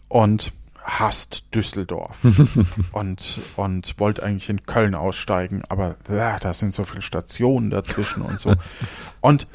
und 0.07 0.53
hasst 0.83 1.53
Düsseldorf 1.53 2.25
und, 2.91 3.41
und 3.55 3.99
wollte 3.99 4.23
eigentlich 4.23 4.49
in 4.49 4.65
Köln 4.65 4.95
aussteigen, 4.95 5.62
aber 5.69 5.97
äh, 6.07 6.39
da 6.39 6.53
sind 6.53 6.73
so 6.73 6.83
viele 6.83 7.01
Stationen 7.01 7.69
dazwischen 7.69 8.21
und 8.21 8.39
so. 8.39 8.55
Und, 9.21 9.47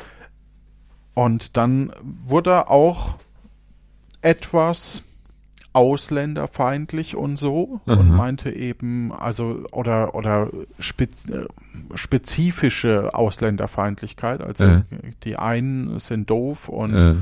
und 1.14 1.56
dann 1.56 1.90
wurde 2.26 2.50
er 2.50 2.70
auch 2.70 3.16
etwas 4.20 5.02
ausländerfeindlich 5.74 7.16
und 7.16 7.36
so 7.36 7.80
und 7.84 7.92
Aha. 7.98 8.02
meinte 8.02 8.50
eben, 8.50 9.12
also 9.12 9.64
oder 9.72 10.14
oder 10.14 10.48
spez, 10.78 11.26
äh, 11.28 11.44
spezifische 11.94 13.14
Ausländerfeindlichkeit, 13.14 14.40
also 14.40 14.64
Ja. 14.64 14.82
die 15.24 15.36
einen 15.36 15.98
sind 15.98 16.30
doof 16.30 16.68
und 16.68 16.94
Äh, 16.94 17.14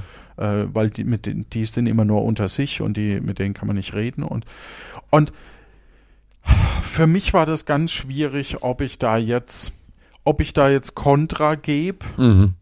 äh, 0.63 0.69
weil 0.73 0.91
die 0.91 1.05
mit 1.05 1.27
den, 1.27 1.47
die 1.51 1.65
sind 1.67 1.87
immer 1.87 2.05
nur 2.05 2.25
unter 2.25 2.49
sich 2.49 2.81
und 2.81 2.97
die 2.97 3.21
mit 3.21 3.39
denen 3.39 3.55
kann 3.55 3.67
man 3.67 3.77
nicht 3.77 3.95
reden 3.95 4.23
und 4.23 4.45
und 5.11 5.33
für 6.83 7.07
mich 7.07 7.33
war 7.33 7.47
das 7.47 7.65
ganz 7.67 7.91
schwierig, 7.93 8.63
ob 8.63 8.81
ich 8.81 8.99
da 8.99 9.17
jetzt 9.17 9.73
ob 10.25 10.41
ich 10.41 10.53
da 10.53 10.69
jetzt 10.69 10.95
Kontra 10.95 11.55
gebe 11.57 12.05
Mhm. 12.17 12.55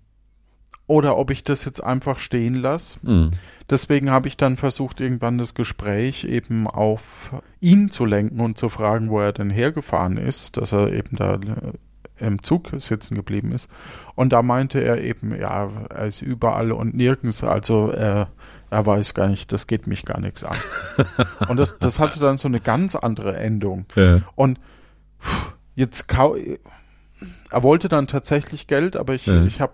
Oder 0.90 1.16
ob 1.16 1.31
ich 1.31 1.44
das 1.44 1.64
jetzt 1.64 1.85
einfach 1.85 2.18
stehen 2.18 2.57
lasse. 2.57 2.98
Mhm. 3.03 3.31
Deswegen 3.70 4.11
habe 4.11 4.26
ich 4.26 4.37
dann 4.37 4.57
versucht, 4.57 5.00
irgendwann 5.00 5.38
das 5.38 5.55
Gespräch 5.55 6.24
eben 6.24 6.66
auf 6.66 7.31
ihn 7.61 7.92
zu 7.92 8.05
lenken 8.05 8.40
und 8.40 8.59
zu 8.59 8.68
fragen, 8.68 9.09
wo 9.09 9.20
er 9.20 9.33
denn 9.33 9.50
hergefahren 9.50 10.16
ist, 10.16 10.57
dass 10.57 10.72
er 10.72 10.92
eben 10.92 11.16
da 11.16 11.35
äh, 11.35 12.26
im 12.26 12.42
Zug 12.42 12.72
sitzen 12.76 13.14
geblieben 13.14 13.53
ist. 13.53 13.70
Und 14.16 14.33
da 14.33 14.42
meinte 14.42 14.81
er 14.81 15.00
eben, 15.00 15.33
ja, 15.33 15.70
er 15.90 16.07
ist 16.07 16.22
überall 16.22 16.72
und 16.72 16.92
nirgends, 16.92 17.44
also 17.44 17.90
er, 17.90 18.26
er 18.70 18.85
weiß 18.85 19.14
gar 19.14 19.29
nicht, 19.29 19.53
das 19.53 19.68
geht 19.68 19.87
mich 19.87 20.05
gar 20.05 20.18
nichts 20.18 20.42
an. 20.42 20.57
und 21.48 21.57
das, 21.57 21.79
das 21.79 22.00
hatte 22.00 22.18
dann 22.18 22.37
so 22.37 22.48
eine 22.48 22.59
ganz 22.59 22.96
andere 22.96 23.37
Endung. 23.37 23.87
Ja. 23.94 24.22
Und 24.35 24.59
jetzt 25.76 26.09
kau 26.09 26.37
er 27.50 27.62
wollte 27.62 27.88
dann 27.88 28.06
tatsächlich 28.06 28.66
Geld, 28.66 28.96
aber 28.96 29.14
ich, 29.14 29.26
Ja. 29.26 29.42
ich 29.44 29.61
habe 29.61 29.72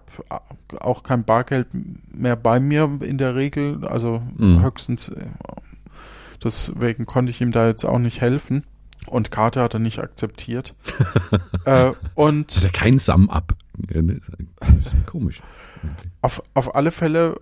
auch 0.81 1.03
kein 1.03 1.25
Bargeld 1.25 1.69
mehr 2.15 2.37
bei 2.37 2.59
mir 2.61 2.99
in 3.01 3.19
der 3.19 3.35
Regel, 3.35 3.87
also 3.87 4.23
Mhm. 4.37 4.63
höchstens 4.63 5.09
äh, 5.09 5.27
deswegen 6.43 7.07
konnte 7.07 7.31
ich 7.31 7.41
ihm 7.41 7.51
da 7.53 7.67
jetzt 7.67 7.85
auch 7.85 7.99
nicht 7.99 8.21
helfen 8.21 8.65
und 9.07 9.31
Karte 9.31 9.61
hat 9.63 9.75
er 9.75 9.81
nicht 9.81 9.99
akzeptiert. 9.99 10.75
äh, 11.65 11.93
und 12.15 12.57
Hat 12.57 12.65
er 12.65 12.71
kein 12.71 12.99
Sum 12.99 13.31
ab. 13.31 13.55
Ne? 13.79 14.21
Komisch. 15.07 15.41
auf, 16.23 16.43
auf 16.55 16.75
alle 16.75 16.91
Fälle 16.91 17.41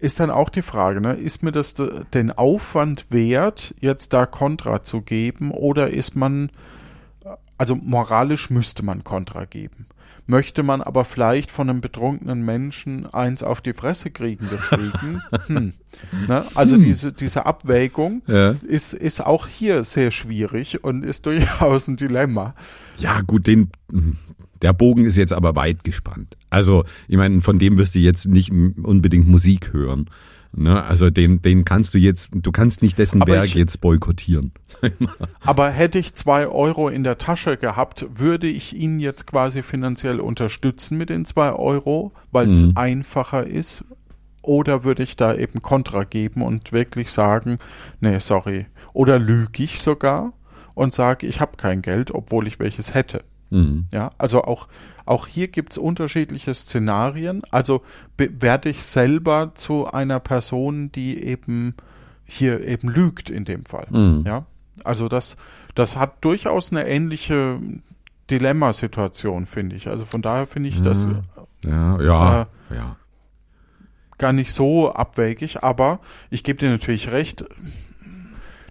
ist 0.00 0.20
dann 0.20 0.30
auch 0.30 0.50
die 0.50 0.60
Frage, 0.62 1.00
ne, 1.00 1.14
ist 1.14 1.42
mir 1.42 1.52
das 1.52 1.74
de, 1.74 2.04
den 2.12 2.30
Aufwand 2.32 3.06
wert, 3.10 3.74
jetzt 3.80 4.12
da 4.12 4.26
Kontra 4.26 4.82
zu 4.82 5.00
geben 5.00 5.50
oder 5.50 5.90
ist 5.90 6.14
man, 6.16 6.50
also 7.58 7.74
moralisch 7.76 8.50
müsste 8.50 8.84
man 8.84 9.04
Kontra 9.04 9.44
geben. 9.44 9.86
Möchte 10.26 10.62
man 10.62 10.80
aber 10.80 11.04
vielleicht 11.04 11.50
von 11.50 11.68
einem 11.68 11.82
betrunkenen 11.82 12.42
Menschen 12.42 13.06
eins 13.12 13.42
auf 13.42 13.60
die 13.60 13.74
Fresse 13.74 14.10
kriegen 14.10 14.48
deswegen? 14.50 15.20
hm. 15.48 15.72
ne? 16.26 16.46
Also 16.54 16.76
Hm. 16.76 16.82
diese, 16.82 17.12
diese 17.12 17.44
Abwägung 17.44 18.22
Ja. 18.26 18.52
ist, 18.66 18.94
ist 18.94 19.20
auch 19.24 19.46
hier 19.46 19.84
sehr 19.84 20.10
schwierig 20.10 20.82
und 20.82 21.04
ist 21.04 21.26
durchaus 21.26 21.88
ein 21.88 21.96
Dilemma. 21.96 22.54
Ja, 22.96 23.20
gut, 23.20 23.46
den, 23.46 23.68
der 24.62 24.72
Bogen 24.72 25.04
ist 25.04 25.16
jetzt 25.16 25.34
aber 25.34 25.54
weit 25.56 25.84
gespannt. 25.84 26.38
Also, 26.48 26.84
ich 27.06 27.18
meine, 27.18 27.42
von 27.42 27.58
dem 27.58 27.76
wirst 27.76 27.94
du 27.94 27.98
jetzt 27.98 28.24
nicht 28.26 28.50
unbedingt 28.50 29.28
Musik 29.28 29.74
hören. 29.74 30.08
Ne? 30.56 30.82
Also, 30.84 31.10
den, 31.10 31.42
den 31.42 31.64
kannst 31.64 31.94
du 31.94 31.98
jetzt, 31.98 32.30
du 32.32 32.52
kannst 32.52 32.82
nicht 32.82 32.98
dessen 32.98 33.20
Aber 33.22 33.32
Werk 33.32 33.46
ich- 33.46 33.54
jetzt 33.54 33.80
boykottieren. 33.80 34.52
Aber 35.40 35.70
hätte 35.70 35.98
ich 35.98 36.14
zwei 36.14 36.46
Euro 36.46 36.88
in 36.88 37.04
der 37.04 37.18
Tasche 37.18 37.56
gehabt, 37.56 38.06
würde 38.14 38.46
ich 38.46 38.74
ihn 38.76 39.00
jetzt 39.00 39.26
quasi 39.26 39.62
finanziell 39.62 40.20
unterstützen 40.20 40.96
mit 40.98 41.10
den 41.10 41.24
zwei 41.24 41.52
Euro, 41.52 42.12
weil 42.30 42.48
es 42.48 42.62
Mhm. 42.64 42.72
einfacher 42.76 43.46
ist? 43.46 43.84
Oder 44.42 44.84
würde 44.84 45.02
ich 45.02 45.16
da 45.16 45.34
eben 45.34 45.62
Kontra 45.62 46.04
geben 46.04 46.42
und 46.42 46.70
wirklich 46.72 47.10
sagen, 47.10 47.58
nee, 48.00 48.18
sorry. 48.18 48.66
Oder 48.92 49.18
lüge 49.18 49.62
ich 49.62 49.80
sogar 49.80 50.34
und 50.74 50.92
sage, 50.92 51.26
ich 51.26 51.40
habe 51.40 51.56
kein 51.56 51.80
Geld, 51.82 52.10
obwohl 52.10 52.46
ich 52.46 52.58
welches 52.58 52.92
hätte. 52.94 53.24
Mhm. 53.50 53.86
Ja, 53.92 54.10
also 54.18 54.44
auch, 54.44 54.68
auch 55.06 55.26
hier 55.26 55.48
gibt's 55.48 55.78
unterschiedliche 55.78 56.52
Szenarien. 56.54 57.42
Also 57.50 57.82
werde 58.16 58.68
ich 58.68 58.82
selber 58.82 59.52
zu 59.54 59.86
einer 59.86 60.20
Person, 60.20 60.90
die 60.92 61.22
eben 61.22 61.74
hier 62.24 62.66
eben 62.66 62.88
lügt 62.88 63.30
in 63.30 63.44
dem 63.44 63.64
Fall. 63.64 63.86
Mhm. 63.90 64.24
Ja, 64.26 64.46
also 64.82 65.08
das, 65.08 65.36
das 65.74 65.96
hat 65.96 66.24
durchaus 66.24 66.72
eine 66.72 66.86
ähnliche 66.88 67.60
Dilemmasituation, 68.30 69.46
finde 69.46 69.76
ich. 69.76 69.88
Also 69.88 70.04
von 70.04 70.22
daher 70.22 70.46
finde 70.46 70.70
ich 70.70 70.80
das 70.80 71.06
Mhm. 71.06 71.22
Ja, 71.62 72.00
ja, 72.02 72.46
ja. 72.70 72.96
gar 74.18 74.32
nicht 74.34 74.52
so 74.52 74.92
abwegig, 74.92 75.62
aber 75.62 76.00
ich 76.30 76.44
gebe 76.44 76.58
dir 76.58 76.70
natürlich 76.70 77.10
recht. 77.10 77.44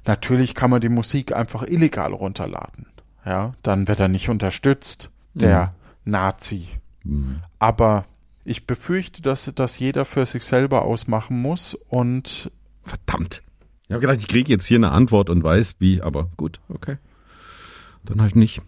Natürlich 0.06 0.54
kann 0.54 0.70
man 0.70 0.82
die 0.82 0.90
Musik 0.90 1.36
einfach 1.36 1.64
illegal 1.64 2.14
runterladen. 2.14 2.88
Ja, 3.26 3.54
dann 3.64 3.88
wird 3.88 4.00
er 4.00 4.08
nicht 4.08 4.30
unterstützt, 4.30 5.10
der 5.34 5.74
Nazi. 6.04 6.68
Mhm. 7.04 7.42
Aber 7.60 8.06
ich 8.44 8.68
befürchte, 8.68 9.22
dass 9.22 9.52
das 9.56 9.80
jeder 9.80 10.06
für 10.06 10.26
sich 10.26 10.44
selber 10.44 10.84
ausmachen 10.84 11.42
muss 11.42 11.76
und 11.90 12.52
Verdammt. 12.84 13.44
Ich 13.88 13.92
habe 13.92 14.02
gedacht, 14.02 14.20
ich 14.20 14.28
kriege 14.28 14.50
jetzt 14.52 14.66
hier 14.66 14.78
eine 14.78 14.92
Antwort 14.92 15.30
und 15.30 15.44
weiß 15.44 15.76
wie, 15.80 16.02
aber 16.02 16.30
gut, 16.38 16.60
okay. 16.70 16.98
Dann 18.04 18.22
halt 18.22 18.36
nicht. 18.36 18.62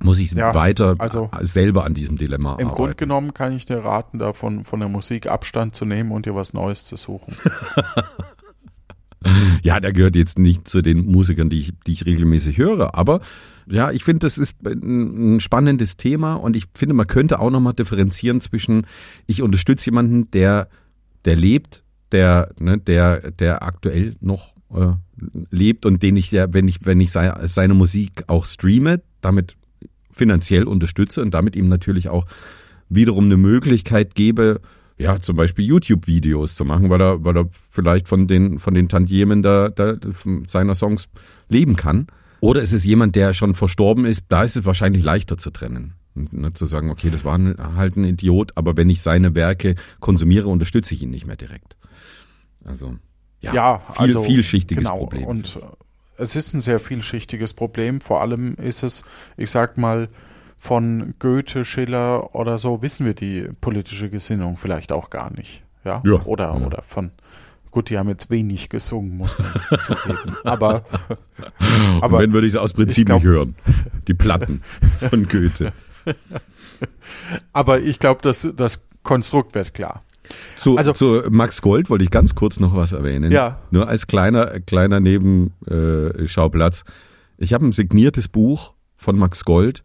Muss 0.00 0.18
ich 0.18 0.32
Ja, 0.32 0.54
weiter 0.54 0.96
also 0.98 1.30
selber 1.40 1.84
an 1.84 1.94
diesem 1.94 2.18
Dilemma 2.18 2.54
im 2.54 2.66
arbeiten. 2.66 2.74
Grunde 2.74 2.94
genommen 2.96 3.32
kann 3.32 3.52
ich 3.52 3.64
dir 3.64 3.78
raten, 3.78 4.18
davon 4.18 4.64
von 4.64 4.80
der 4.80 4.88
Musik 4.88 5.28
Abstand 5.28 5.76
zu 5.76 5.84
nehmen 5.84 6.10
und 6.10 6.26
dir 6.26 6.34
was 6.34 6.52
Neues 6.52 6.84
zu 6.84 6.96
suchen. 6.96 7.36
Ja, 9.62 9.80
der 9.80 9.92
gehört 9.92 10.16
jetzt 10.16 10.38
nicht 10.38 10.68
zu 10.68 10.82
den 10.82 11.06
Musikern, 11.06 11.48
die 11.48 11.60
ich, 11.60 11.72
die 11.86 11.92
ich 11.92 12.06
regelmäßig 12.06 12.58
höre, 12.58 12.94
aber 12.94 13.20
ja, 13.66 13.90
ich 13.90 14.04
finde, 14.04 14.20
das 14.20 14.36
ist 14.36 14.56
ein 14.66 15.40
spannendes 15.40 15.96
Thema 15.96 16.34
und 16.34 16.54
ich 16.54 16.66
finde, 16.74 16.94
man 16.94 17.06
könnte 17.06 17.40
auch 17.40 17.50
nochmal 17.50 17.72
differenzieren 17.72 18.40
zwischen, 18.40 18.86
ich 19.26 19.40
unterstütze 19.40 19.86
jemanden, 19.86 20.30
der, 20.32 20.68
der 21.24 21.36
lebt, 21.36 21.82
der, 22.12 22.50
ne, 22.58 22.78
der, 22.78 23.30
der 23.30 23.62
aktuell 23.62 24.16
noch 24.20 24.54
äh, 24.74 24.92
lebt 25.50 25.86
und 25.86 26.02
den 26.02 26.16
ich 26.16 26.30
ja, 26.30 26.52
wenn 26.52 26.68
ich, 26.68 26.84
wenn 26.84 27.00
ich 27.00 27.12
sei, 27.12 27.32
seine 27.46 27.74
Musik 27.74 28.24
auch 28.26 28.44
streame, 28.44 29.00
damit 29.20 29.56
finanziell 30.10 30.64
unterstütze 30.64 31.22
und 31.22 31.32
damit 31.32 31.56
ihm 31.56 31.68
natürlich 31.68 32.08
auch 32.08 32.26
wiederum 32.88 33.24
eine 33.24 33.36
Möglichkeit 33.36 34.14
gebe, 34.14 34.60
ja, 34.96 35.20
zum 35.20 35.36
Beispiel 35.36 35.64
YouTube-Videos 35.64 36.54
zu 36.54 36.64
machen, 36.64 36.88
weil 36.90 37.00
er, 37.00 37.24
weil 37.24 37.36
er 37.36 37.48
vielleicht 37.70 38.08
von 38.08 38.28
den, 38.28 38.58
von 38.58 38.74
den 38.74 38.88
Tantiemen 38.88 39.42
da, 39.42 39.68
da, 39.68 39.96
seiner 40.46 40.74
Songs 40.74 41.08
leben 41.48 41.76
kann. 41.76 42.06
Oder 42.40 42.60
ist 42.60 42.72
es 42.72 42.84
jemand, 42.84 43.16
der 43.16 43.32
schon 43.32 43.54
verstorben 43.54 44.04
ist, 44.04 44.26
da 44.28 44.44
ist 44.44 44.56
es 44.56 44.64
wahrscheinlich 44.64 45.02
leichter 45.02 45.38
zu 45.38 45.50
trennen. 45.50 45.94
Und, 46.14 46.32
ne, 46.32 46.52
zu 46.52 46.66
sagen, 46.66 46.90
okay, 46.90 47.10
das 47.10 47.24
war 47.24 47.36
ein, 47.36 47.56
halt 47.76 47.96
ein 47.96 48.04
Idiot, 48.04 48.52
aber 48.54 48.76
wenn 48.76 48.88
ich 48.88 49.02
seine 49.02 49.34
Werke 49.34 49.74
konsumiere, 49.98 50.48
unterstütze 50.48 50.94
ich 50.94 51.02
ihn 51.02 51.10
nicht 51.10 51.26
mehr 51.26 51.36
direkt. 51.36 51.76
Also, 52.64 52.96
ja, 53.40 53.52
Ja, 53.52 53.78
viel, 53.78 54.06
also, 54.06 54.22
vielschichtiges 54.22 54.84
genau. 54.84 54.98
Problem. 54.98 55.24
Und 55.24 55.56
äh, 55.56 56.22
es 56.22 56.36
ist 56.36 56.54
ein 56.54 56.60
sehr 56.60 56.78
vielschichtiges 56.78 57.54
Problem. 57.54 58.00
Vor 58.00 58.20
allem 58.20 58.54
ist 58.54 58.84
es, 58.84 59.04
ich 59.36 59.50
sag 59.50 59.76
mal, 59.76 60.08
von 60.58 61.14
Goethe, 61.18 61.64
Schiller 61.64 62.34
oder 62.34 62.58
so 62.58 62.80
wissen 62.82 63.04
wir 63.06 63.14
die 63.14 63.48
politische 63.60 64.08
Gesinnung 64.10 64.56
vielleicht 64.56 64.92
auch 64.92 65.10
gar 65.10 65.32
nicht. 65.32 65.62
Ja. 65.84 66.00
Ja, 66.04 66.22
Oder, 66.24 66.44
ja. 66.58 66.66
oder 66.66 66.82
von, 66.82 67.10
gut, 67.70 67.90
die 67.90 67.98
haben 67.98 68.08
jetzt 68.08 68.30
wenig 68.30 68.70
gesungen, 68.70 69.16
muss 69.18 69.36
man 69.38 69.80
zugeben. 69.80 70.36
Aber, 70.44 70.84
Und 71.58 72.02
aber 72.02 72.18
wenn 72.20 72.32
würde 72.32 72.46
ich 72.46 72.54
es 72.54 72.58
aus 72.58 72.72
Prinzip 72.72 73.06
glaub- 73.06 73.22
nicht 73.22 73.30
hören. 73.30 73.54
Die 74.08 74.14
Platten 74.14 74.62
von 75.10 75.28
Goethe. 75.28 75.72
aber 77.52 77.80
ich 77.80 77.98
glaube, 77.98 78.22
dass 78.22 78.48
das 78.56 78.86
Konstrukt 79.02 79.54
wird 79.54 79.74
klar. 79.74 80.02
Zu, 80.58 80.76
Also- 80.78 80.92
zu 80.92 81.22
Max 81.30 81.60
Gold 81.60 81.90
wollte 81.90 82.04
ich 82.04 82.10
ganz 82.10 82.34
kurz 82.34 82.58
noch 82.60 82.74
was 82.74 82.92
erwähnen. 82.92 83.30
Ja. 83.30 83.58
Nur 83.70 83.88
als 83.88 84.06
kleiner, 84.06 84.60
kleiner 84.60 85.00
Nebenschauplatz. 85.00 86.80
Äh, 86.80 87.44
ich 87.44 87.52
habe 87.52 87.66
ein 87.66 87.72
signiertes 87.72 88.28
Buch 88.28 88.72
von 88.96 89.18
Max 89.18 89.44
Gold. 89.44 89.82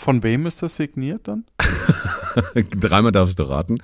Von 0.00 0.22
wem 0.22 0.46
ist 0.46 0.62
das 0.62 0.76
signiert 0.76 1.28
dann? 1.28 1.44
Dreimal 2.80 3.12
darfst 3.12 3.38
du 3.38 3.42
raten. 3.44 3.78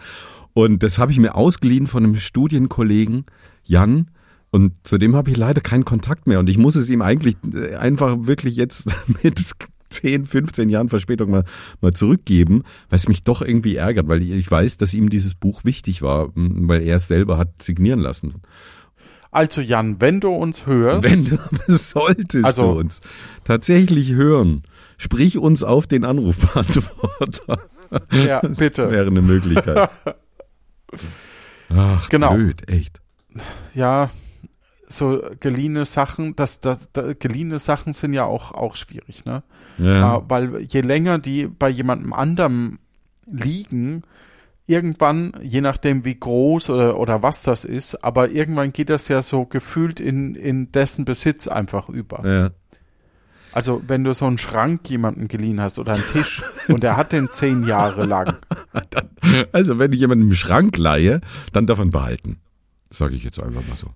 Und 0.55 0.83
das 0.83 0.99
habe 0.99 1.13
ich 1.13 1.19
mir 1.19 1.35
ausgeliehen 1.35 1.87
von 1.87 2.05
einem 2.05 2.17
Studienkollegen, 2.17 3.27
Jan. 3.65 4.11
Und 4.51 4.73
zu 4.85 4.97
dem 4.97 5.15
habe 5.15 5.31
ich 5.31 5.37
leider 5.37 5.61
keinen 5.61 5.85
Kontakt 5.85 6.27
mehr. 6.27 6.39
Und 6.39 6.49
ich 6.49 6.57
muss 6.57 6.77
es 6.77 6.89
ihm 6.89 7.03
eigentlich 7.03 7.37
äh, 7.55 7.75
einfach 7.75 8.17
wirklich 8.21 8.57
jetzt 8.57 8.87
mit 9.23 9.39
10, 9.91 10.25
15 10.25 10.69
Jahren 10.71 10.89
Verspätung 10.89 11.31
mal, 11.31 11.45
mal 11.83 11.93
zurückgeben, 11.93 12.63
weil 12.89 12.97
es 12.99 13.09
mich 13.09 13.23
doch 13.23 13.43
irgendwie 13.43 13.77
ärgert, 13.77 14.09
weil 14.09 14.23
ich- 14.23 14.51
weiß, 14.51 14.79
dass 14.79 14.95
ihm 14.95 15.11
dieses 15.11 15.35
Buch 15.35 15.65
wichtig 15.65 16.01
war, 16.01 16.31
weil 16.35 16.83
er 16.83 16.97
es 16.97 17.09
selber 17.09 17.37
hat 17.37 17.63
signieren 17.63 18.01
lassen. 18.01 18.35
Also 19.31 19.61
Jan, 19.61 20.01
wenn 20.01 20.21
du 20.21 20.31
uns 20.31 20.67
hörst, 20.67 21.11
Wenn 21.11 21.27
du 21.27 21.39
solltest 21.69 22.45
Also- 22.47 22.73
du 22.73 22.79
uns 22.79 23.01
tatsächlich 23.45 24.13
hören, 24.13 24.63
sprich 24.97 25.39
uns 25.39 25.63
auf 25.63 25.87
den 25.87 26.05
Anrufbeantworter. 26.05 27.61
ja, 28.13 28.41
Das 28.43 28.59
bitte. 28.59 28.91
wäre 28.91 29.07
eine 29.09 29.23
Möglichkeit. 29.23 29.89
Ach, 31.69 32.09
Genau. 32.09 32.35
blöd, 32.35 32.69
echt. 32.69 33.01
ja, 33.75 34.11
so 34.89 35.21
geliehene 35.41 35.85
Sachen, 35.85 36.37
das, 36.37 36.61
das, 36.61 36.91
da, 36.93 37.13
geliehene 37.13 37.59
Sachen 37.59 37.93
sind 37.93 38.13
ja 38.13 38.25
auch, 38.25 38.53
auch 38.53 38.77
schwierig, 38.77 39.25
ne? 39.25 39.43
Ja. 39.79 40.19
Äh, 40.19 40.23
weil 40.29 40.63
je 40.63 40.81
länger 40.81 41.19
die 41.19 41.47
bei 41.49 41.69
jemandem 41.69 42.13
anderem 42.13 42.79
liegen, 43.27 44.03
irgendwann, 44.69 45.33
je 45.43 45.61
nachdem 45.61 46.05
wie 46.05 46.19
groß 46.19 46.71
oder, 46.71 46.99
oder 46.99 47.23
was 47.25 47.43
das 47.43 47.65
ist, 47.65 48.05
aber 48.05 48.31
irgendwann 48.31 48.73
geht 48.73 48.91
das 48.91 49.09
ja 49.09 49.23
so 49.23 49.45
gefühlt 49.45 49.99
in, 50.01 50.35
in 50.37 50.71
dessen 50.71 51.05
Besitz 51.05 51.49
einfach 51.49 51.89
über. 51.89 52.25
ja. 52.25 52.51
Also 53.57 53.83
wenn 53.87 54.05
du 54.05 54.13
so 54.13 54.27
einen 54.27 54.37
Schrank 54.37 54.87
jemandem 54.91 55.29
geliehen 55.29 55.63
hast 55.63 55.79
oder 55.79 55.95
einen 55.95 56.07
Tisch 56.09 56.43
und 56.69 56.83
der 56.83 56.99
hat 56.99 57.13
den 57.13 57.31
zehn 57.33 57.65
Jahre 57.65 58.05
lang. 58.05 58.37
Also 59.51 59.79
wenn 59.79 59.93
ich 59.95 59.99
jemanden 60.01 60.27
im 60.29 60.35
Schrank 60.35 60.77
leihe, 60.77 61.23
dann 61.55 61.67
davon 61.67 61.91
behalten. 61.91 62.39
Sage 62.91 63.15
ich 63.15 63.25
jetzt 63.25 63.41
einfach 63.43 63.67
mal 63.67 63.77
so. 63.77 63.89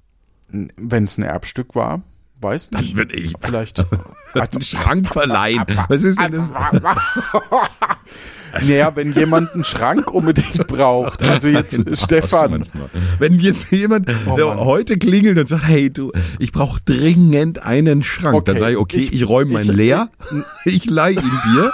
Wenn 0.49 1.05
es 1.05 1.19
ein 1.19 1.23
Erbstück 1.25 1.75
war, 1.75 2.01
weiß 2.41 2.71
Dann 2.71 2.81
nicht. 2.81 2.97
würde 2.97 3.15
ich 3.15 3.35
Vielleicht. 3.39 3.85
einen 4.35 4.63
Schrank 4.63 5.07
verleihen. 5.07 5.65
Was 5.89 6.03
ist 6.05 6.19
denn 6.19 6.33
das? 6.33 6.49
Naja, 8.53 8.93
wenn 8.95 9.13
jemand 9.13 9.53
einen 9.55 9.65
Schrank 9.65 10.11
unbedingt 10.13 10.67
braucht. 10.69 11.23
Also 11.23 11.49
jetzt 11.49 11.83
Stefan. 11.99 12.65
Wenn 13.19 13.39
jetzt 13.41 13.71
jemand 13.71 14.09
Oh 14.27 14.37
heute 14.65 14.97
klingelt 14.99 15.39
und 15.39 15.49
sagt, 15.49 15.67
hey 15.67 15.91
du, 15.91 16.13
ich 16.39 16.53
brauche 16.53 16.81
dringend 16.85 17.63
einen 17.63 18.03
Schrank, 18.03 18.35
Okay, 18.37 18.45
dann 18.53 18.59
sage 18.59 18.73
ich, 18.73 18.79
okay, 18.79 18.97
ich, 18.99 19.13
ich- 19.13 19.29
räume 19.29 19.53
meinen 19.53 19.71
ich- 19.71 19.77
leer, 19.77 20.09
ich 20.65 20.89
leihe 20.89 21.15
ihn 21.17 21.39
dir, 21.55 21.73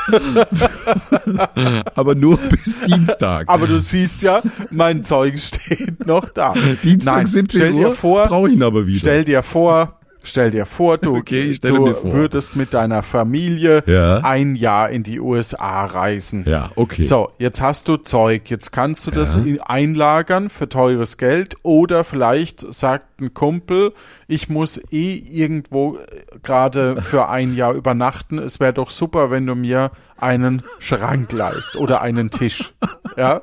aber 1.95 2.15
nur 2.15 2.37
bis 2.37 2.81
Dienstag. 2.87 3.49
Aber 3.49 3.67
du 3.67 3.79
siehst 3.79 4.23
ja, 4.23 4.43
mein 4.71 5.05
Zeug 5.05 5.39
steht 5.39 6.07
noch 6.07 6.29
da. 6.29 6.55
Dienstag 6.83 7.17
Nein, 7.17 7.27
17 7.27 7.61
stell 7.61 7.73
dir 7.73 7.89
Uhr 7.89 7.95
brauche 7.95 8.49
ich 8.49 8.55
ihn 8.57 8.63
aber 8.63 8.87
wieder. 8.87 8.99
Stell 8.99 9.25
dir 9.25 9.43
vor, 9.43 9.99
stell 10.27 10.51
dir 10.51 10.67
vor, 10.67 10.99
du, 10.99 11.17
Okay, 11.19 11.57
du 11.61 11.95
vor. 11.95 12.13
würdest 12.13 12.57
mit 12.57 12.75
deiner 12.75 13.03
Familie 13.03 13.83
Ja. 13.87 14.19
ein 14.19 14.55
Jahr 14.57 14.91
in 14.91 15.03
die 15.03 15.21
USA 15.21 15.85
reisen. 15.87 16.45
ja, 16.47 16.71
okay. 16.77 17.03
So, 17.03 17.31
jetzt 17.39 17.61
hast 17.63 17.89
du 17.89 17.97
Zeug, 17.97 18.51
jetzt 18.51 18.73
kannst 18.73 19.07
du 19.07 19.11
das 19.11 19.37
in- 19.37 19.61
einlagern 19.61 20.51
für 20.51 20.69
teures 20.69 21.17
Geld 21.19 21.57
oder 21.63 22.05
vielleicht 22.05 22.73
sagt 22.73 23.21
ein 23.21 23.33
Kumpel, 23.33 23.93
ich 24.29 24.49
muss 24.51 24.79
eh 24.93 25.15
irgendwo 25.15 25.97
äh, 25.97 26.39
gerade 26.43 27.01
für 27.01 27.29
ein 27.29 27.55
Jahr 27.55 27.73
übernachten. 27.73 28.39
Es 28.39 28.61
wäre 28.61 28.73
doch 28.75 28.91
super, 28.91 29.31
wenn 29.31 29.47
du 29.47 29.55
mir 29.55 29.91
einen 30.19 30.63
Schrank 30.81 31.33
leist 31.33 31.77
oder 31.77 32.03
einen 32.03 32.31
Tisch. 32.31 32.75
Ja, 33.17 33.43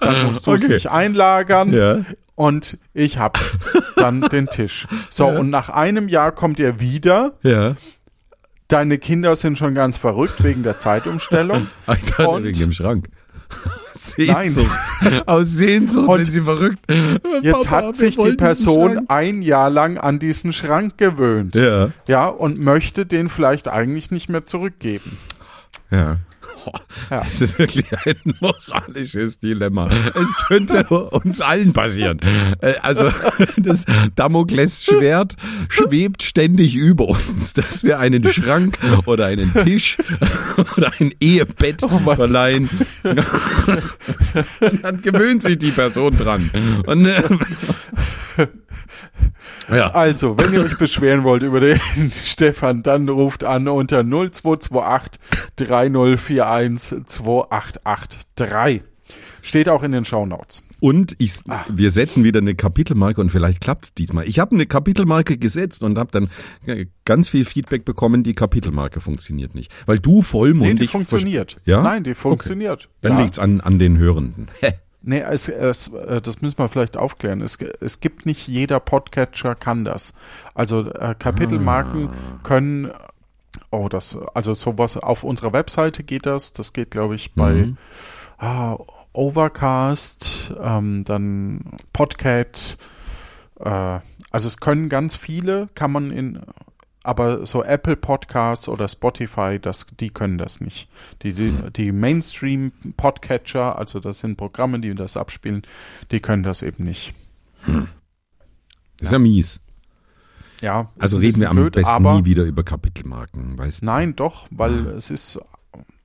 dann 0.00 0.26
musst 0.26 0.46
du 0.46 0.52
es 0.52 0.64
Okay. 0.64 0.74
nicht 0.74 0.90
einlagern 0.90 1.72
Ja. 1.72 1.98
Und 2.40 2.78
ich 2.94 3.18
hab 3.18 3.38
dann 3.96 4.22
den 4.22 4.46
Tisch. 4.46 4.86
So, 5.10 5.26
und 5.28 5.50
nach 5.50 5.68
einem 5.68 6.08
Jahr 6.08 6.32
kommt 6.32 6.58
ihr 6.58 6.80
wieder. 6.80 7.34
Ja. 7.42 7.74
Deine 8.68 8.96
Kinder 8.96 9.36
sind 9.36 9.58
schon 9.58 9.74
ganz 9.74 9.98
verrückt 9.98 10.42
wegen 10.42 10.62
der 10.62 10.78
Zeitumstellung. 10.78 11.66
Ich 11.94 12.04
dachte 12.10 12.28
Und- 12.28 12.44
wegen 12.44 12.58
dem 12.58 12.72
Schrank. 12.72 13.08
Nein. 14.16 14.50
Sehnsucht. 14.50 14.70
Aus 15.26 15.48
Sehnsucht 15.48 16.08
Und 16.08 16.24
sind 16.24 16.32
sie 16.32 16.40
verrückt. 16.40 16.78
Jetzt 17.42 17.66
Papa, 17.68 17.88
hat 17.88 17.96
sich 17.96 18.16
die 18.16 18.32
Person 18.32 19.06
ein 19.08 19.42
Jahr 19.42 19.68
lang 19.68 19.98
an 19.98 20.18
diesen 20.18 20.54
Schrank 20.54 20.96
gewöhnt. 20.96 21.54
Ja. 21.54 21.90
Ja, 22.08 22.26
und 22.28 22.58
möchte 22.58 23.04
den 23.04 23.28
vielleicht 23.28 23.68
eigentlich 23.68 24.10
nicht 24.10 24.30
mehr 24.30 24.46
zurückgeben. 24.46 25.18
Ja. 25.90 26.16
Oh, 26.66 26.72
Ja. 27.10 27.20
Das 27.24 27.40
ist 27.40 27.58
wirklich 27.58 27.86
ein 28.04 28.16
moralisches 28.40 29.38
Dilemma. 29.40 29.88
Es 30.14 30.34
könnte 30.46 30.84
uns 30.84 31.40
allen 31.40 31.72
passieren. 31.72 32.20
Äh, 32.60 32.74
Also 32.82 33.10
das 33.56 33.84
Damoklesschwert 34.16 35.36
schwebt 35.68 36.22
ständig 36.22 36.74
über 36.74 37.08
uns, 37.08 37.52
dass 37.54 37.82
wir 37.84 37.98
einen 37.98 38.30
Schrank 38.32 38.78
oder 39.06 39.26
einen 39.26 39.52
Tisch 39.64 39.98
oder 40.76 40.92
ein 40.98 41.12
Ehebett 41.20 41.82
Mann. 41.82 42.16
verleihen. 42.16 42.68
Dann 44.82 45.02
gewöhnt 45.02 45.42
sich 45.42 45.58
die 45.58 45.70
Person 45.70 46.16
dran. 46.16 46.50
Und, 46.86 47.06
äh, 47.06 47.22
ja. 49.70 49.90
Also, 49.92 50.36
wenn 50.38 50.52
ihr 50.52 50.62
euch 50.62 50.78
beschweren 50.78 51.24
wollt 51.24 51.42
über 51.42 51.60
den 51.60 51.80
Stefan, 52.12 52.82
dann 52.82 53.08
ruft 53.08 53.44
an 53.44 53.68
unter 53.68 54.02
0228 54.02 55.20
3041 55.56 57.06
2883. 57.06 58.82
Steht 59.42 59.68
auch 59.68 59.82
in 59.82 59.92
den 59.92 60.04
Shownotes. 60.04 60.62
Und 60.80 61.14
ich, 61.18 61.34
wir 61.68 61.90
setzen 61.90 62.24
wieder 62.24 62.40
eine 62.40 62.54
Kapitelmarke 62.54 63.20
und 63.20 63.30
vielleicht 63.30 63.60
klappt 63.60 63.98
diesmal. 63.98 64.26
Ich 64.26 64.38
habe 64.38 64.54
eine 64.54 64.64
Kapitelmarke 64.64 65.36
gesetzt 65.36 65.82
und 65.82 65.98
habe 65.98 66.10
dann 66.10 66.30
äh, 66.66 66.86
ganz 67.04 67.28
viel 67.28 67.44
Feedback 67.44 67.84
bekommen, 67.84 68.22
die 68.22 68.34
Kapitelmarke 68.34 69.00
funktioniert 69.00 69.54
nicht. 69.54 69.70
Weil 69.84 69.98
du 69.98 70.16
Nee, 70.16 70.22
vollmundig... 70.22 70.78
die 70.80 70.86
funktioniert. 70.86 71.60
Ja? 71.66 71.82
Nein, 71.82 72.02
die 72.02 72.14
funktioniert. 72.14 72.88
Dann 73.02 73.12
ja. 73.12 73.22
liegt's 73.22 73.38
an, 73.38 73.60
an 73.60 73.78
den 73.78 73.98
Hörenden. 73.98 74.48
Nee, 75.02 75.20
es, 75.20 75.48
es, 75.48 75.88
äh, 75.94 76.20
das 76.20 76.42
müssen 76.42 76.58
wir 76.58 76.68
vielleicht 76.68 76.96
aufklären. 76.96 77.40
Es, 77.40 77.56
es 77.80 78.00
gibt 78.00 78.26
nicht 78.26 78.46
jeder 78.48 78.80
Podcatcher 78.80 79.54
kann 79.54 79.84
das. 79.84 80.12
Also 80.54 80.90
äh, 80.92 81.14
Kapitelmarken 81.18 82.08
Ah. 82.08 82.40
können, 82.42 82.90
oh, 83.70 83.88
das, 83.88 84.18
also 84.34 84.52
sowas 84.54 84.96
auf 84.98 85.24
unserer 85.24 85.52
Webseite 85.54 86.02
geht 86.02 86.26
das. 86.26 86.52
Das 86.52 86.72
geht, 86.74 86.90
glaube 86.90 87.14
ich, 87.14 87.34
bei 87.34 87.52
Mhm. 87.54 87.76
ah, 88.38 88.76
Overcast, 89.12 90.52
ähm, 90.62 91.04
dann 91.04 91.64
Podcat. 91.92 92.76
Äh, 93.58 93.70
also 94.30 94.46
es 94.48 94.58
können 94.60 94.88
ganz 94.88 95.16
viele, 95.16 95.68
kann 95.74 95.92
man 95.92 96.10
in, 96.10 96.40
aber 97.02 97.46
so 97.46 97.62
Apple 97.64 97.96
Podcasts 97.96 98.68
oder 98.68 98.88
Spotify, 98.88 99.58
das, 99.60 99.86
die 99.98 100.10
können 100.10 100.38
das 100.38 100.60
nicht. 100.60 100.88
Die, 101.22 101.32
die, 101.32 101.48
Hm. 101.48 101.72
die 101.74 101.92
Mainstream 101.92 102.72
Podcatcher, 102.96 103.78
also 103.78 104.00
das 104.00 104.20
sind 104.20 104.36
Programme, 104.36 104.80
die 104.80 104.94
das 104.94 105.16
abspielen, 105.16 105.62
die 106.10 106.20
können 106.20 106.42
das 106.42 106.62
eben 106.62 106.84
nicht. 106.84 107.14
Das 107.66 107.86
ist 109.00 109.12
ja 109.12 109.18
mies. 109.18 109.60
Ja, 110.60 110.90
Also 110.98 111.16
reden 111.16 111.40
wir 111.40 111.48
am 111.48 111.56
blöd, 111.56 111.72
besten 111.72 111.88
aber 111.88 112.18
nie 112.18 112.24
wieder 112.26 112.44
über 112.44 112.62
Kapitelmarken. 112.62 113.56
Weiß 113.56 113.80
nein, 113.80 114.14
doch, 114.14 114.46
weil 114.50 114.88
es 114.88 115.10
ist 115.10 115.40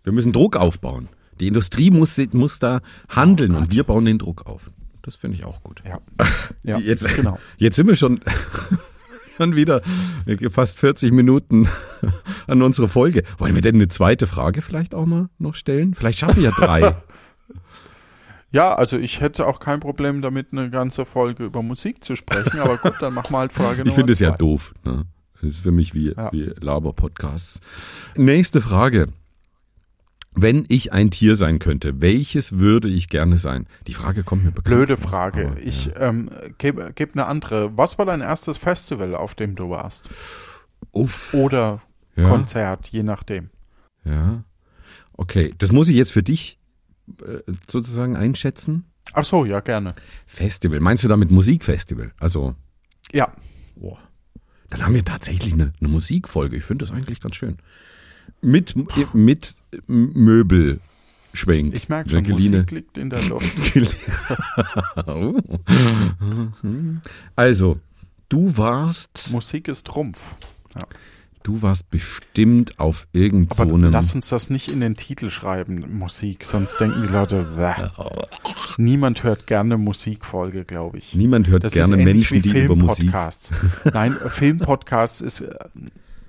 Wir 0.03 0.13
müssen 0.13 0.31
Druck 0.31 0.55
aufbauen. 0.55 1.09
Die 1.41 1.47
Industrie 1.47 1.91
muss, 1.91 2.17
muss 2.31 2.59
da 2.59 2.81
handeln 3.09 3.55
und 3.55 3.71
wir 3.71 3.83
bauen 3.83 4.05
den 4.05 4.17
Druck 4.17 4.45
auf. 4.45 4.71
Das 5.01 5.17
finde 5.17 5.37
ich 5.37 5.43
auch 5.43 5.61
gut. 5.61 5.83
ja, 5.85 5.99
ja 6.63 6.77
jetzt, 6.79 7.13
genau. 7.15 7.37
jetzt 7.57 7.75
sind 7.75 7.87
wir 7.87 7.95
schon, 7.95 8.21
schon 9.37 9.55
wieder 9.55 9.81
fast 10.49 10.79
40 10.79 11.11
Minuten 11.11 11.67
an 12.47 12.61
unsere 12.61 12.87
Folge. 12.87 13.23
Wollen 13.37 13.55
wir 13.55 13.61
denn 13.61 13.75
eine 13.75 13.87
zweite 13.87 14.27
Frage 14.27 14.61
vielleicht 14.61 14.93
auch 14.95 15.05
mal 15.05 15.29
noch 15.37 15.55
stellen? 15.55 15.93
Vielleicht 15.93 16.19
schaffen 16.19 16.37
wir 16.37 16.43
ja 16.43 16.51
drei. 16.51 16.95
Ja, 18.51 18.73
also 18.73 18.97
ich 18.97 19.19
hätte 19.19 19.47
auch 19.47 19.59
kein 19.59 19.81
Problem 19.81 20.21
damit, 20.21 20.53
eine 20.53 20.69
ganze 20.69 21.03
Folge 21.05 21.43
über 21.43 21.61
Musik 21.61 22.05
zu 22.05 22.15
sprechen, 22.15 22.59
aber 22.59 22.77
gut, 22.77 22.93
dann 23.01 23.13
machen 23.13 23.33
wir 23.33 23.39
halt 23.39 23.51
Frage 23.51 23.79
Nummer 23.79 23.87
Ich 23.89 23.95
finde 23.95 24.13
es 24.13 24.19
ja 24.19 24.31
doof. 24.31 24.73
Ne? 24.85 25.03
Das 25.41 25.49
ist 25.51 25.59
für 25.59 25.71
mich 25.71 25.93
wie, 25.93 26.13
Ja. 26.13 26.31
wie 26.31 26.53
Laber-Podcasts. 26.61 27.59
Nächste 28.15 28.61
Frage. 28.61 29.09
Wenn 30.37 30.65
ich 30.67 30.91
ein 30.93 31.11
Tier 31.11 31.35
sein 31.35 31.59
könnte, 31.59 32.01
welches 32.01 32.57
würde 32.57 32.87
ich 32.89 33.07
gerne 33.09 33.37
sein? 33.39 33.67
Die 33.87 33.93
Frage 33.93 34.23
kommt 34.23 34.43
mir 34.43 34.51
bekannt. 34.51 34.65
Blöde 34.75 34.97
Frage. 34.97 35.47
aber, 35.51 35.61
Ich 35.61 35.85
ja. 35.85 36.09
ähm, 36.09 36.29
gebe 36.57 36.91
geb 36.93 37.11
eine 37.13 37.25
andere. 37.25 37.75
Was 37.77 37.97
war 37.97 38.05
dein 38.05 38.21
erstes 38.21 38.57
Festival, 38.57 39.15
auf 39.15 39.35
dem 39.35 39.55
du 39.55 39.69
warst? 39.69 40.09
Uff. 40.91 41.33
Oder 41.33 41.81
Ja. 42.15 42.29
Konzert, 42.29 42.89
je 42.89 43.03
nachdem. 43.03 43.49
Ja. 44.03 44.43
Okay, 45.13 45.53
das 45.57 45.71
muss 45.71 45.87
ich 45.87 45.95
jetzt 45.95 46.11
für 46.11 46.23
dich 46.23 46.59
äh, 47.25 47.39
sozusagen 47.69 48.15
einschätzen. 48.15 48.85
Ach 49.13 49.23
so, 49.23 49.45
ja, 49.45 49.59
gerne. 49.61 49.93
Festival. 50.25 50.79
Meinst 50.79 51.03
du 51.03 51.07
damit 51.07 51.31
Musikfestival? 51.31 52.11
Also, 52.19 52.55
Ja, 53.13 53.31
boah. 53.75 53.99
Dann 54.69 54.83
haben 54.83 54.95
wir 54.95 55.05
tatsächlich 55.05 55.53
eine, 55.53 55.73
eine 55.79 55.89
Musikfolge. 55.89 56.57
Ich 56.57 56.63
finde 56.63 56.85
das 56.85 56.93
eigentlich 56.93 57.21
ganz 57.21 57.35
schön. 57.35 57.57
Mit, 58.41 58.75
mit 59.13 59.55
Möbelschwenk. 59.87 61.73
ich 61.73 61.89
merke 61.89 62.09
schon, 62.09 62.25
Jacqueline. 62.25 62.57
Musik 62.57 62.71
liegt 62.71 62.97
in 62.97 63.09
der 63.09 63.21
Luft. 63.23 63.45
Also, 67.35 67.79
du 68.29 68.57
warst, 68.57 69.29
Musik 69.31 69.67
ist 69.67 69.87
Trumpf. 69.87 70.19
du 71.43 71.61
warst 71.61 71.89
bestimmt 71.89 72.79
auf 72.79 73.07
irgend 73.13 73.53
so 73.53 73.63
lass 73.65 74.15
uns 74.15 74.29
das 74.29 74.49
nicht 74.49 74.71
in 74.71 74.79
den 74.79 74.95
Titel 74.95 75.29
schreiben, 75.29 75.97
Musik, 75.97 76.43
sonst 76.43 76.79
denken 76.79 77.01
die 77.03 77.07
Leute, 77.11 77.75
niemand 78.77 79.23
hört 79.23 79.47
gerne 79.47 79.77
Musikfolge, 79.77 80.65
glaube 80.65 80.97
ich. 80.97 81.15
Niemand 81.15 81.47
hört 81.47 81.63
Das 81.63 81.73
gerne 81.73 81.97
Menschen, 81.97 82.41
die 82.41 82.49
über 82.49 82.75
Musik. 82.75 83.11
Filmpodcasts. 83.11 83.53
Nein, 83.93 84.17
Filmpodcasts 84.27 85.21
ist 85.21 85.41
äh, 85.41 85.55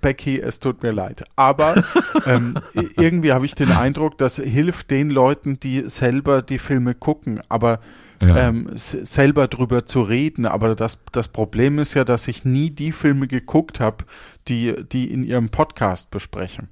Becky, 0.01 0.41
es 0.41 0.61
tut 0.61 0.83
mir 0.83 0.93
leid. 0.93 1.25
Aber 1.37 1.83
ähm, 2.27 2.55
irgendwie 2.97 3.33
habe 3.33 3.47
ich 3.47 3.55
den 3.55 3.73
Eindruck, 3.73 4.19
das 4.19 4.37
hilft 4.37 4.91
den 4.91 5.11
Leuten, 5.11 5.59
die 5.61 5.89
selber 5.89 6.43
die 6.43 6.59
Filme 6.59 6.95
gucken, 6.95 7.41
aber 7.49 7.81
Ja. 8.21 8.49
ähm, 8.49 8.71
selber 8.75 9.47
drüber 9.49 9.85
zu 9.87 10.03
reden. 10.03 10.47
Aber 10.47 10.75
das, 10.75 11.05
das 11.13 11.29
Problem 11.29 11.79
ist 11.79 11.95
ja, 11.95 12.05
dass 12.05 12.29
ich 12.29 12.45
nie 12.45 12.71
die 12.71 12.93
Filme 12.93 13.27
geguckt 13.29 13.79
habe, 13.81 14.05
die, 14.49 14.75
die 14.91 15.11
in 15.13 15.23
ihrem 15.25 15.51
Podcast 15.51 16.11
besprechen. 16.11 16.69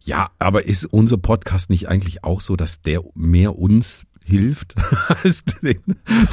Ja, 0.00 0.30
aber 0.38 0.66
ist 0.66 0.84
unser 0.84 1.16
Podcast 1.18 1.70
nicht 1.70 1.88
eigentlich 1.88 2.24
auch 2.24 2.40
so, 2.42 2.56
dass 2.56 2.82
der 2.82 3.02
mehr 3.14 3.58
uns 3.58 4.04
hilft 4.24 4.74
als 5.08 5.42
den, 5.62 5.80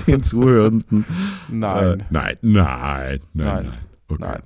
den 0.07 0.24
Zuhörenden? 0.24 1.05
Nein, 1.47 2.01
Äh, 2.01 2.03
nein, 2.09 2.38
nein, 2.41 2.41
nein, 2.41 3.20
Nein. 3.34 3.65
nein. 3.65 3.78
Okay. 4.09 4.22
nein, 4.24 4.41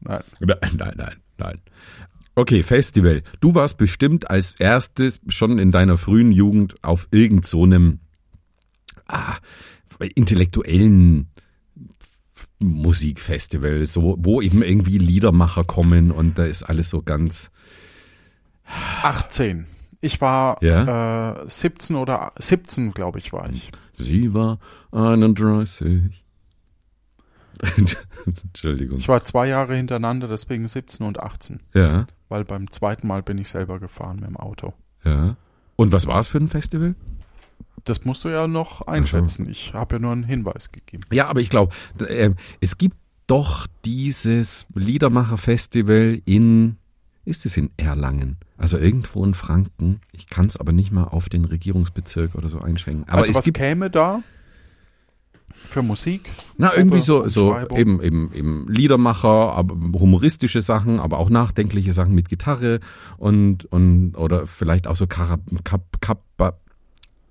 nein. 0.00 0.22
Nein, 0.40 0.58
nein, 0.76 0.94
nein, 0.96 1.16
nein. 1.38 1.60
Okay, 2.34 2.62
Festival. 2.62 3.22
Du 3.40 3.54
warst 3.54 3.78
bestimmt 3.78 4.30
als 4.30 4.52
erstes 4.58 5.20
schon 5.28 5.58
in 5.58 5.72
deiner 5.72 5.96
frühen 5.96 6.30
Jugend 6.30 6.76
auf 6.82 7.08
irgend 7.10 7.46
so 7.46 7.64
einem 7.64 7.98
ah, 9.08 9.36
intellektuellen 10.14 11.28
Musikfestival, 12.60 13.86
so 13.86 14.16
wo 14.20 14.40
eben 14.40 14.62
irgendwie 14.62 14.98
Liedermacher 14.98 15.64
kommen 15.64 16.10
und 16.10 16.38
da 16.38 16.44
ist 16.44 16.62
alles 16.62 16.90
so 16.90 17.02
ganz 17.02 17.50
18. 19.02 19.66
Ich 20.00 20.20
war 20.20 20.62
Ja? 20.62 21.42
äh, 21.42 21.48
17 21.48 21.96
oder 21.96 22.32
17, 22.38 22.92
glaube 22.92 23.18
ich, 23.18 23.32
war 23.32 23.50
ich. 23.50 23.72
Sie 23.96 24.32
war 24.34 24.58
31. 24.92 26.24
Entschuldigung. 28.44 28.98
Ich 28.98 29.08
war 29.08 29.24
zwei 29.24 29.48
Jahre 29.48 29.74
hintereinander, 29.74 30.28
deswegen 30.28 30.66
17 30.66 31.06
und 31.06 31.20
18. 31.20 31.60
Ja, 31.74 32.06
Weil 32.28 32.44
beim 32.44 32.70
zweiten 32.70 33.06
Mal 33.06 33.22
bin 33.22 33.38
ich 33.38 33.48
selber 33.48 33.78
gefahren 33.78 34.16
mit 34.20 34.28
dem 34.28 34.36
Auto. 34.36 34.74
ja. 35.04 35.36
Und 35.76 35.92
was 35.92 36.08
war 36.08 36.18
es 36.18 36.26
für 36.26 36.38
ein 36.38 36.48
Festival? 36.48 36.96
Das 37.84 38.04
musst 38.04 38.24
du 38.24 38.30
ja 38.30 38.48
noch 38.48 38.88
einschätzen. 38.88 39.48
Ich 39.48 39.74
habe 39.74 39.94
ja 39.94 39.98
nur 40.00 40.10
einen 40.10 40.24
Hinweis 40.24 40.72
gegeben. 40.72 41.04
Ja, 41.12 41.28
aber 41.28 41.40
ich 41.40 41.50
glaube, 41.50 41.72
äh, 42.00 42.30
es 42.60 42.78
gibt 42.78 42.96
doch 43.28 43.68
dieses 43.84 44.66
Liedermacher-Festival 44.74 46.20
in, 46.24 46.78
ist 47.24 47.46
es 47.46 47.56
in 47.56 47.70
Erlangen? 47.76 48.38
Also 48.56 48.76
irgendwo 48.76 49.24
in 49.24 49.34
Franken. 49.34 50.00
Ich 50.12 50.28
kann 50.28 50.46
es 50.46 50.56
aber 50.56 50.72
nicht 50.72 50.90
mal 50.90 51.04
auf 51.04 51.28
den 51.28 51.44
Regierungsbezirk 51.44 52.34
oder 52.34 52.48
so 52.48 52.60
einschränken. 52.60 53.04
Aber 53.08 53.18
also 53.18 53.30
es 53.30 53.36
was 53.36 53.44
gibt, 53.44 53.58
käme 53.58 53.90
da 53.90 54.22
für 55.54 55.82
Musik? 55.82 56.28
na 56.56 56.74
irgendwie 56.74 57.00
so, 57.00 57.28
so 57.28 57.56
eben, 57.74 58.02
eben, 58.02 58.32
eben 58.32 58.68
Liedermacher, 58.68 59.52
aber 59.52 59.74
humoristische 59.98 60.62
Sachen, 60.62 61.00
aber 61.00 61.18
auch 61.18 61.30
nachdenkliche 61.30 61.92
Sachen 61.92 62.14
mit 62.14 62.28
Gitarre 62.28 62.80
und, 63.16 63.64
und 63.66 64.14
oder 64.16 64.46
vielleicht 64.46 64.86
auch 64.86 64.96
so 64.96 65.06
Kara, 65.06 65.38
Kap, 65.64 66.00
Kap, 66.00 66.22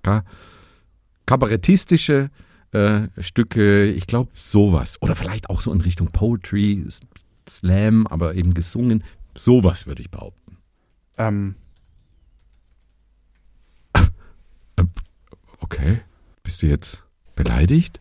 Ka, 0.02 0.24
kabarettistische 1.26 2.30
äh, 2.72 3.08
Stücke, 3.18 3.84
ich 3.86 4.06
glaube 4.06 4.30
sowas. 4.34 5.02
Oder 5.02 5.14
vielleicht 5.14 5.50
auch 5.50 5.60
so 5.60 5.72
in 5.72 5.80
Richtung 5.80 6.08
Poetry, 6.12 6.86
Slam, 7.48 8.06
aber 8.06 8.34
eben 8.34 8.54
gesungen. 8.54 9.02
Sowas 9.36 9.86
würde 9.86 10.02
ich 10.02 10.10
behaupten. 10.10 10.58
Ähm, 11.18 11.56
Okay. 15.70 16.00
Bist 16.42 16.62
du 16.62 16.66
jetzt 16.66 17.02
beleidigt? 17.34 18.00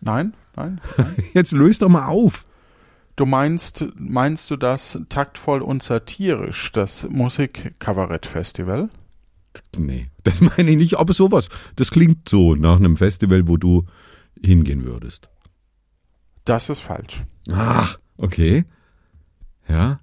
Nein, 0.00 0.34
nein. 0.56 0.80
Jetzt 1.34 1.52
löst 1.52 1.82
doch 1.82 1.88
mal 1.88 2.06
auf. 2.06 2.46
Du 3.16 3.26
meinst, 3.26 3.86
meinst 3.96 4.50
du 4.50 4.56
das 4.56 4.98
taktvoll 5.08 5.60
und 5.62 5.82
satirisch, 5.82 6.72
das 6.72 7.08
Musikkabarett-Festival? 7.10 8.88
Nee, 9.76 10.08
das 10.24 10.40
meine 10.40 10.70
ich 10.70 10.76
nicht, 10.76 10.94
aber 10.98 11.12
sowas. 11.12 11.48
Das 11.76 11.90
klingt 11.90 12.28
so 12.28 12.54
nach 12.54 12.76
einem 12.76 12.96
Festival, 12.96 13.46
wo 13.48 13.56
du 13.56 13.84
hingehen 14.42 14.84
würdest. 14.84 15.28
Das 16.44 16.70
ist 16.70 16.80
falsch. 16.80 17.24
Ach, 17.50 17.98
okay. 18.16 18.64
Ja. 19.68 20.00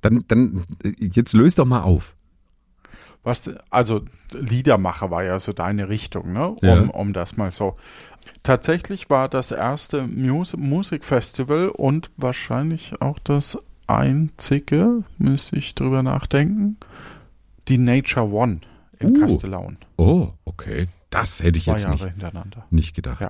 Dann, 0.00 0.24
dann, 0.28 0.64
jetzt 0.98 1.32
löst 1.32 1.58
doch 1.58 1.64
mal 1.64 1.82
auf. 1.82 2.14
Was, 3.24 3.50
also 3.70 4.02
Liedermacher 4.32 5.10
war 5.10 5.22
ja 5.22 5.38
so 5.38 5.52
deine 5.52 5.88
Richtung, 5.88 6.32
ne? 6.32 6.48
Um, 6.48 6.58
Ja. 6.62 6.80
um 6.90 7.12
das 7.12 7.36
mal 7.36 7.52
so. 7.52 7.76
Tatsächlich 8.42 9.08
war 9.10 9.28
das 9.28 9.50
erste 9.52 10.06
Mus 10.06 10.56
Musikfestival 10.56 11.68
und 11.68 12.10
wahrscheinlich 12.16 13.00
auch 13.00 13.18
das 13.20 13.58
einzige, 13.86 15.04
müsste 15.18 15.56
ich 15.56 15.74
drüber 15.74 16.02
nachdenken, 16.02 16.76
die 17.68 17.78
Nature 17.78 18.28
One 18.30 18.60
in 18.98 19.16
Uh. 19.16 19.20
Castellaun. 19.20 19.76
Oh, 19.96 20.30
okay. 20.44 20.88
Das 21.10 21.42
hätte 21.42 21.56
ich 21.58 21.64
Zwei 21.64 21.72
jetzt 21.74 21.82
Jahre 21.84 21.94
nicht, 21.96 22.10
hintereinander. 22.12 22.66
nicht 22.70 22.94
gedacht. 22.94 23.20
Ja. 23.20 23.28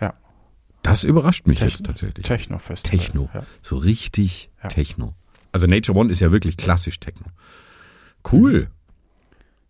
Ja. 0.00 0.14
Das 0.82 1.02
überrascht 1.04 1.46
mich 1.46 1.58
Techn- 1.60 1.64
jetzt 1.70 1.84
tatsächlich. 1.86 2.24
Techno-Festival. 2.26 2.98
Techno. 2.98 3.28
Ja. 3.34 3.42
So 3.62 3.76
richtig 3.76 4.50
Ja. 4.62 4.68
Techno. 4.68 5.14
Also 5.52 5.66
Nature 5.66 5.98
One 5.98 6.10
ist 6.12 6.20
ja 6.20 6.30
wirklich 6.32 6.56
klassisch 6.56 6.98
Techno. 7.00 7.26
Cool. 8.30 8.68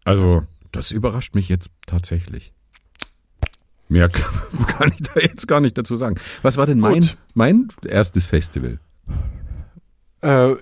Also, 0.04 0.42
das 0.70 0.90
überrascht 0.90 1.34
mich 1.34 1.48
jetzt 1.48 1.70
tatsächlich. 1.86 2.52
Mehr 3.94 4.08
kann 4.08 4.92
ich 4.98 5.04
da 5.04 5.20
jetzt 5.20 5.46
gar 5.46 5.60
nicht 5.60 5.78
dazu 5.78 5.94
sagen. 5.94 6.16
Was 6.42 6.56
war 6.56 6.66
denn 6.66 6.80
mein, 6.80 6.94
Gut. 6.94 7.16
mein 7.34 7.68
erstes 7.86 8.26
Festival? 8.26 8.80
Äh, 10.20 10.56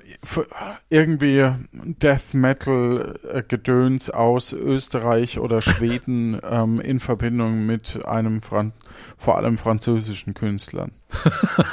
irgendwie 0.90 1.50
Death 1.72 2.34
Metal 2.34 3.18
äh, 3.32 3.42
Gedöns 3.42 4.10
aus 4.10 4.52
Österreich 4.52 5.38
oder 5.38 5.62
Schweden 5.62 6.38
ähm, 6.50 6.78
in 6.78 7.00
Verbindung 7.00 7.64
mit 7.64 8.04
einem 8.04 8.42
Fran 8.42 8.74
vor 9.16 9.38
allem 9.38 9.56
französischen 9.56 10.34
Künstlern. 10.34 10.92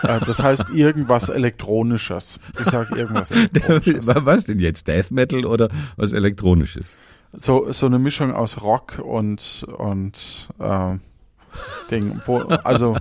äh, 0.04 0.22
das 0.26 0.42
heißt 0.42 0.70
irgendwas 0.74 1.28
Elektronisches. 1.28 2.40
Ich 2.58 2.68
sage 2.68 2.98
irgendwas 2.98 3.32
Elektronisches. 3.32 4.08
Was 4.16 4.46
denn 4.46 4.60
jetzt? 4.60 4.88
Death 4.88 5.12
Metal 5.12 5.46
oder 5.46 5.68
was 5.98 6.14
Elektronisches? 6.14 6.96
So, 7.34 7.70
so 7.74 7.86
eine 7.86 8.00
Mischung 8.00 8.32
aus 8.32 8.62
Rock 8.62 9.00
und, 9.00 9.66
und 9.78 10.48
äh, 10.58 10.98
Ding. 11.92 12.22
Wo, 12.26 12.40
also 12.40 12.98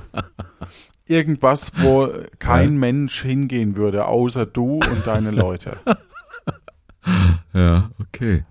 irgendwas, 1.07 1.73
wo 1.79 2.09
kein 2.39 2.79
Mensch 2.79 3.23
hingehen 3.23 3.77
würde, 3.77 4.07
außer 4.07 4.47
du 4.47 4.81
und 4.81 5.07
deine 5.07 5.31
Leute. 5.31 5.79
Ja, 7.55 7.91
okay. 7.99 8.45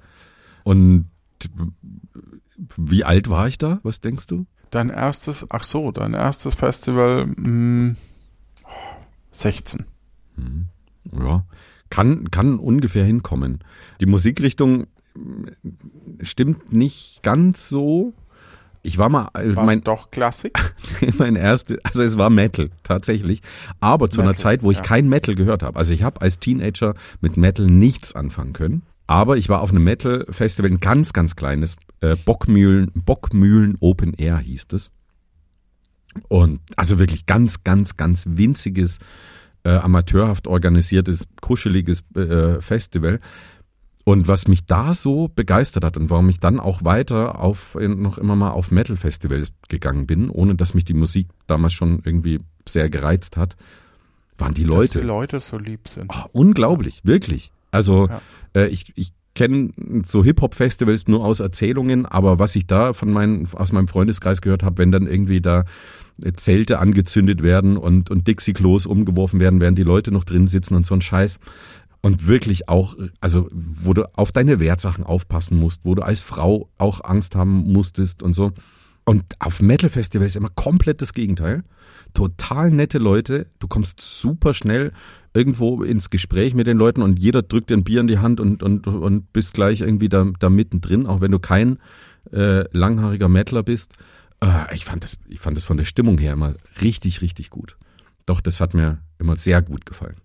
Und 0.64 1.10
wie 2.76 3.04
alt 3.04 3.30
war 3.30 3.48
ich 3.48 3.58
da? 3.58 3.80
Was 3.84 4.02
denkst 4.02 4.28
du? 4.28 4.48
Dein 4.72 4.90
erstes, 4.90 5.46
ach 5.50 5.64
so, 5.64 5.92
dein 5.92 6.14
erstes 6.14 6.56
Festival, 6.56 7.28
mh, 7.28 7.96
16. 9.32 9.86
Ja, 11.18 11.46
kann, 11.90 12.32
kann 12.32 12.60
ungefähr 12.60 13.06
hinkommen. 13.06 13.64
Die 14.02 14.06
Musikrichtung 14.06 14.88
mm, 15.16 15.46
stimmt 16.22 16.74
nicht 16.74 17.24
ganz 17.24 17.70
so. 17.70 18.14
Ich 18.88 18.98
war 18.98 19.10
mal, 19.10 19.28
äh, 19.34 19.54
War 19.54 19.66
mein, 19.66 19.84
doch 19.84 20.12
Klassik? 20.12 20.58
mein 21.18 21.36
erste, 21.36 21.78
also 21.84 22.04
es 22.04 22.18
war 22.18 22.30
Metal, 22.30 22.70
tatsächlich. 22.84 23.42
Aber 23.82 24.10
zu 24.10 24.22
einer 24.22 24.30
Metal, 24.30 24.42
Zeit, 24.42 24.64
wo 24.64 24.72
ich 24.72 24.78
ja. 24.78 24.84
kein 24.84 25.10
Metal 25.10 25.36
gehört 25.36 25.62
habe. 25.62 25.78
Also 25.78 25.92
ich 25.92 26.04
habe 26.04 26.22
als 26.22 26.40
Teenager 26.40 26.94
mit 27.20 27.36
Metal 27.36 27.66
nichts 27.66 28.16
anfangen 28.16 28.54
können. 28.54 28.84
Aber 29.06 29.36
ich 29.36 29.50
war 29.50 29.60
auf 29.60 29.72
einem 29.72 29.84
Metal-Festival, 29.84 30.72
ein 30.72 30.80
ganz, 30.80 31.12
ganz 31.12 31.36
kleines, 31.36 31.76
äh, 32.00 32.16
Bockmühlen, 32.16 32.92
Bockmühlen 32.96 33.76
Open 33.82 34.14
Air 34.14 34.38
hieß 34.38 34.68
es. 34.72 34.90
Und 36.30 36.62
also 36.78 36.98
wirklich 36.98 37.26
ganz, 37.26 37.66
ganz, 37.66 37.98
ganz 37.98 38.24
winziges, 38.26 39.00
äh, 39.64 39.72
amateurhaft 39.72 40.48
organisiertes, 40.48 41.28
kuscheliges 41.42 42.06
äh, 42.16 42.62
Festival. 42.62 43.20
Und 44.08 44.30
was 44.30 44.48
mich 44.48 44.64
da 44.66 44.94
so 44.94 45.28
begeistert 45.28 45.84
hat 45.84 45.98
und 45.98 46.10
warum 46.10 46.30
ich 46.30 46.40
dann 46.40 46.62
auch 46.62 46.86
weiter 46.86 47.42
auf 47.42 47.76
noch 47.76 48.18
immer 48.18 48.38
mal 48.38 48.52
auf 48.52 48.72
Metal-Festivals 48.72 49.52
gegangen 49.68 50.08
bin, 50.08 50.30
ohne 50.30 50.56
dass 50.56 50.74
mich 50.74 50.86
die 50.86 50.94
Musik 50.94 51.28
damals 51.46 51.74
schon 51.74 52.02
irgendwie 52.06 52.38
sehr 52.66 52.90
gereizt 52.90 53.36
hat, 53.36 53.58
waren 54.38 54.54
die 54.54 54.64
Dass 54.64 54.74
Leute. 54.76 55.02
die 55.02 55.06
Leute 55.08 55.40
so 55.42 55.58
lieb 55.58 55.90
sind. 55.90 56.10
Ah, 56.10 56.30
unglaublich, 56.32 57.02
wirklich. 57.04 57.52
Also 57.72 58.08
Ja. 58.08 58.22
äh, 58.56 58.68
ich, 58.68 58.94
ich 58.96 59.12
kenne 59.36 59.72
so 60.06 60.24
Hip-Hop-Festivals 60.24 61.10
nur 61.10 61.26
aus 61.26 61.42
Erzählungen, 61.42 62.06
aber 62.06 62.40
was 62.40 62.56
ich 62.56 62.66
da 62.66 62.94
von 62.94 63.12
meinen, 63.12 63.46
aus 63.56 63.74
meinem 63.74 63.90
Freundeskreis 63.90 64.40
gehört 64.40 64.64
habe, 64.64 64.78
wenn 64.78 64.94
dann 64.94 65.06
irgendwie 65.06 65.42
da 65.42 65.66
Zelte 66.38 66.80
angezündet 66.80 67.44
werden 67.44 67.76
und, 67.76 68.10
und 68.10 68.26
Dixie-Klos 68.26 68.86
umgeworfen 68.86 69.42
werden, 69.42 69.60
während 69.60 69.78
die 69.78 69.84
Leute 69.84 70.14
noch 70.14 70.24
drin 70.24 70.48
sitzen 70.48 70.76
und 70.76 70.86
so 70.88 70.96
ein 70.96 71.02
Scheiß. 71.02 71.42
Und 72.08 72.26
wirklich 72.26 72.70
auch, 72.70 72.96
also 73.20 73.50
wo 73.52 73.94
du 73.94 74.06
auf 74.16 74.32
deine 74.32 74.62
Wertsachen 74.62 75.04
aufpassen 75.04 75.60
musst, 75.60 75.84
wo 75.84 75.94
du 75.94 76.04
als 76.04 76.22
Frau 76.22 76.70
auch 76.78 77.04
Angst 77.04 77.36
haben 77.36 77.70
musstest 77.74 78.24
und 78.24 78.34
so. 78.34 78.54
Und 79.04 79.26
auf 79.40 79.62
Metal-Festival 79.62 80.26
ist 80.26 80.38
immer 80.38 80.48
komplett 80.56 81.02
das 81.02 81.12
Gegenteil. 81.12 81.66
Total 82.14 82.72
nette 82.72 82.98
Leute. 82.98 83.48
Du 83.60 83.68
kommst 83.68 84.00
super 84.00 84.54
schnell 84.54 84.94
irgendwo 85.34 85.84
ins 85.84 86.10
Gespräch 86.10 86.54
mit 86.54 86.66
den 86.66 86.78
Leuten 86.78 87.02
und 87.02 87.20
jeder 87.20 87.42
drückt 87.42 87.72
dir 87.72 87.76
ein 87.76 87.84
Bier 87.84 88.00
in 88.00 88.08
die 88.08 88.20
Hand 88.20 88.40
und, 88.40 88.64
und, 88.64 88.88
und 88.88 89.34
bist 89.34 89.54
gleich 89.54 89.82
irgendwie 89.82 90.08
da, 90.08 90.32
da 90.40 90.50
mittendrin, 90.50 91.08
auch 91.08 91.20
wenn 91.20 91.32
du 91.32 91.40
kein 91.40 91.78
äh, 92.32 92.64
langhaariger 92.72 93.28
Mettler 93.28 93.64
bist. 93.64 93.96
Äh, 94.42 94.74
ich, 94.74 94.86
fand 94.86 95.04
das, 95.04 95.18
ich 95.28 95.42
fand 95.42 95.58
das 95.58 95.66
von 95.66 95.76
der 95.76 95.84
Stimmung 95.84 96.20
her 96.20 96.32
immer 96.32 96.56
richtig, 96.82 97.22
richtig 97.22 97.50
gut. 97.50 97.76
Doch, 98.26 98.40
das 98.40 98.62
hat 98.62 98.74
mir 98.74 99.00
immer 99.20 99.36
sehr 99.36 99.62
gut 99.62 99.86
gefallen. 99.86 100.16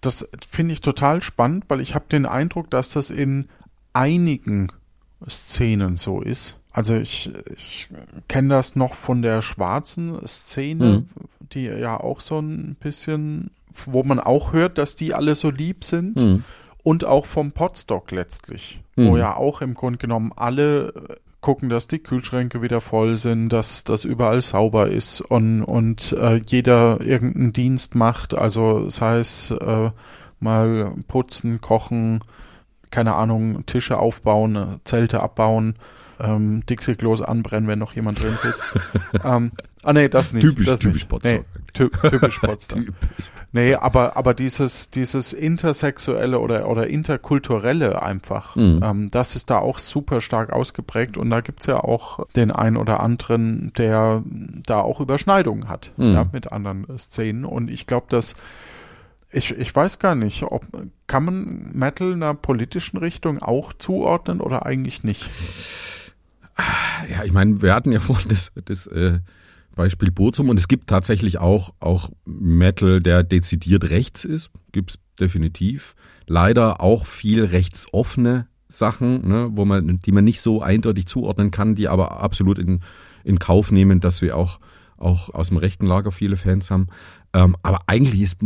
Das 0.00 0.28
finde 0.48 0.72
ich 0.72 0.80
total 0.80 1.22
spannend, 1.22 1.64
weil 1.68 1.80
ich 1.80 1.94
habe 1.94 2.06
den 2.10 2.26
Eindruck, 2.26 2.70
dass 2.70 2.90
das 2.90 3.10
in 3.10 3.48
einigen 3.92 4.68
Szenen 5.28 5.96
so 5.96 6.20
ist. 6.22 6.58
Also 6.72 6.94
ich, 6.96 7.30
ich 7.54 7.88
kenne 8.28 8.48
das 8.50 8.76
noch 8.76 8.94
von 8.94 9.22
der 9.22 9.42
schwarzen 9.42 10.16
Szene, 10.26 11.04
die 11.52 11.64
ja 11.64 11.98
auch 11.98 12.20
so 12.20 12.38
ein 12.38 12.76
bisschen, 12.78 13.50
wo 13.86 14.02
man 14.04 14.20
auch 14.20 14.52
hört, 14.52 14.78
dass 14.78 14.94
die 14.96 15.12
alle 15.14 15.34
so 15.34 15.50
lieb 15.50 15.84
sind. 15.84 16.16
Mhm. 16.16 16.44
und 16.82 17.04
auch 17.04 17.26
vom 17.26 17.52
Potstock 17.52 18.10
letztlich, 18.10 18.80
wo 18.96 19.10
Mhm. 19.12 19.16
ja 19.18 19.36
auch 19.36 19.60
im 19.60 19.74
Grunde 19.74 19.98
genommen 19.98 20.32
alle 20.34 21.18
gucken, 21.40 21.68
dass 21.68 21.88
die 21.88 21.98
Kühlschränke 22.00 22.62
wieder 22.62 22.80
voll 22.80 23.16
sind, 23.16 23.48
dass 23.48 23.84
das 23.84 24.04
überall 24.04 24.42
sauber 24.42 24.88
ist 24.88 25.20
und, 25.20 25.62
und 25.62 26.12
äh, 26.12 26.40
jeder 26.46 27.00
irgendeinen 27.00 27.52
Dienst 27.52 27.94
macht, 27.94 28.34
also 28.36 28.88
sei 28.88 29.18
es 29.18 29.50
äh, 29.50 29.90
mal 30.38 30.92
putzen, 31.08 31.60
kochen, 31.60 32.22
keine 32.90 33.14
Ahnung, 33.14 33.64
Tische 33.66 33.98
aufbauen, 33.98 34.56
äh, 34.56 34.66
Zelte 34.84 35.22
abbauen, 35.22 35.74
ähm, 36.20 36.64
Dixie-Klos 36.66 37.22
anbrennen, 37.22 37.68
wenn 37.68 37.78
noch 37.78 37.94
jemand 37.94 38.20
drin 38.22 38.36
sitzt. 38.40 38.68
ähm, 39.24 39.52
ah 39.82 39.92
nee, 39.92 40.08
das 40.08 40.32
nicht. 40.32 40.42
Typisch, 40.42 40.66
das 40.66 40.80
typisch 40.80 40.94
nicht. 41.02 41.08
Potsdam. 41.08 41.32
Nee, 41.32 41.44
ty 41.72 41.88
typisch 42.10 42.38
Potsdam. 42.38 42.86
Nee, 43.52 43.74
aber, 43.74 44.16
aber 44.16 44.32
dieses, 44.32 44.90
dieses 44.92 45.32
intersexuelle 45.32 46.38
oder, 46.38 46.68
oder 46.68 46.86
interkulturelle 46.86 48.00
einfach, 48.00 48.54
Mhm. 48.54 48.80
ähm, 48.84 49.10
das 49.10 49.34
ist 49.34 49.50
da 49.50 49.58
auch 49.58 49.78
super 49.78 50.20
stark 50.20 50.52
ausgeprägt 50.52 51.16
und 51.16 51.30
da 51.30 51.40
gibt's 51.40 51.66
ja 51.66 51.82
auch 51.82 52.24
den 52.36 52.52
einen 52.52 52.76
oder 52.76 53.00
anderen, 53.00 53.72
der 53.76 54.22
da 54.66 54.80
auch 54.82 55.00
Überschneidungen 55.00 55.68
hat 55.68 55.90
Mhm. 55.96 56.12
ja, 56.14 56.26
mit 56.30 56.52
anderen 56.52 56.86
Szenen 56.96 57.44
und 57.44 57.70
ich 57.72 57.88
glaube, 57.88 58.06
dass 58.10 58.36
ich, 59.32 59.50
ich 59.58 59.74
weiß 59.74 59.98
gar 59.98 60.14
nicht, 60.14 60.44
ob 60.44 60.64
kann 61.08 61.24
man 61.24 61.70
Metal 61.72 62.12
einer 62.12 62.34
politischen 62.34 62.98
Richtung 62.98 63.42
auch 63.42 63.72
zuordnen 63.72 64.40
oder 64.40 64.64
eigentlich 64.64 65.02
nicht? 65.02 65.28
Ja, 67.10 67.24
ich 67.24 67.32
meine, 67.32 67.62
wir 67.62 67.74
hatten 67.74 67.92
ja 67.92 68.00
vorhin 68.00 68.28
das, 68.28 68.52
das 68.64 68.86
äh, 68.86 69.20
Beispiel 69.74 70.10
Burzum 70.10 70.48
und 70.48 70.58
es 70.58 70.68
gibt 70.68 70.88
tatsächlich 70.88 71.38
auch, 71.38 71.74
auch 71.80 72.10
Metal, 72.24 73.00
der 73.00 73.22
dezidiert 73.22 73.90
rechts 73.90 74.24
ist. 74.24 74.50
Gibt's 74.72 74.98
definitiv. 75.18 75.94
Leider 76.26 76.80
auch 76.80 77.06
viel 77.06 77.44
rechtsoffene 77.44 78.46
Sachen, 78.68 79.26
ne, 79.26 79.48
wo 79.52 79.64
man, 79.64 80.00
die 80.00 80.12
man 80.12 80.24
nicht 80.24 80.40
so 80.40 80.62
eindeutig 80.62 81.06
zuordnen 81.06 81.50
kann, 81.50 81.74
die 81.74 81.88
aber 81.88 82.20
absolut 82.20 82.58
in, 82.58 82.80
in 83.24 83.38
Kauf 83.38 83.72
nehmen, 83.72 84.00
dass 84.00 84.22
wir 84.22 84.36
auch, 84.36 84.60
auch 84.96 85.34
aus 85.34 85.48
dem 85.48 85.56
rechten 85.56 85.86
Lager 85.86 86.12
viele 86.12 86.36
Fans 86.36 86.70
haben. 86.70 86.88
Ähm, 87.32 87.56
aber 87.62 87.80
eigentlich 87.86 88.22
ist 88.22 88.40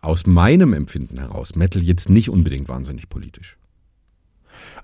aus 0.00 0.26
meinem 0.26 0.72
Empfinden 0.72 1.18
heraus 1.18 1.54
Metal 1.54 1.82
jetzt 1.82 2.08
nicht 2.08 2.28
unbedingt 2.30 2.68
wahnsinnig 2.68 3.08
politisch. 3.08 3.56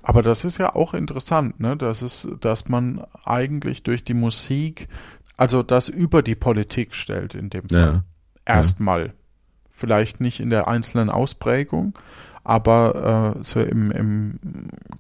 Aber 0.02 0.22
das 0.22 0.44
ist 0.44 0.58
ja 0.58 0.74
auch 0.74 0.94
interessant, 0.94 1.60
ne? 1.60 1.76
Das 1.76 2.02
ist, 2.02 2.28
dass 2.40 2.68
man 2.68 3.04
eigentlich 3.24 3.82
durch 3.82 4.04
die 4.04 4.14
Musik, 4.14 4.88
also 5.36 5.62
das 5.62 5.88
über 5.88 6.22
die 6.22 6.34
Politik 6.34 6.94
stellt 6.94 7.34
in 7.34 7.50
dem 7.50 7.68
Fall. 7.68 7.78
Ja. 7.78 8.04
Erstmal. 8.44 9.14
Vielleicht 9.70 10.20
nicht 10.20 10.40
in 10.40 10.50
der 10.50 10.68
einzelnen 10.68 11.08
Ausprägung, 11.08 11.94
aber 12.44 13.36
äh, 13.38 13.42
so 13.42 13.60
im, 13.60 13.90
im 13.90 14.38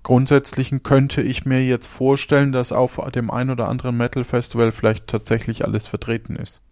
Grundsätzlichen 0.02 0.82
könnte 0.82 1.20
ich 1.20 1.44
mir 1.44 1.64
jetzt 1.64 1.86
vorstellen, 1.86 2.52
dass 2.52 2.72
auf 2.72 3.00
dem 3.14 3.30
ein 3.30 3.50
oder 3.50 3.68
anderen 3.68 3.96
Metal 3.96 4.24
Festival 4.24 4.72
vielleicht 4.72 5.06
tatsächlich 5.06 5.64
alles 5.64 5.86
vertreten 5.86 6.36
ist. 6.36 6.62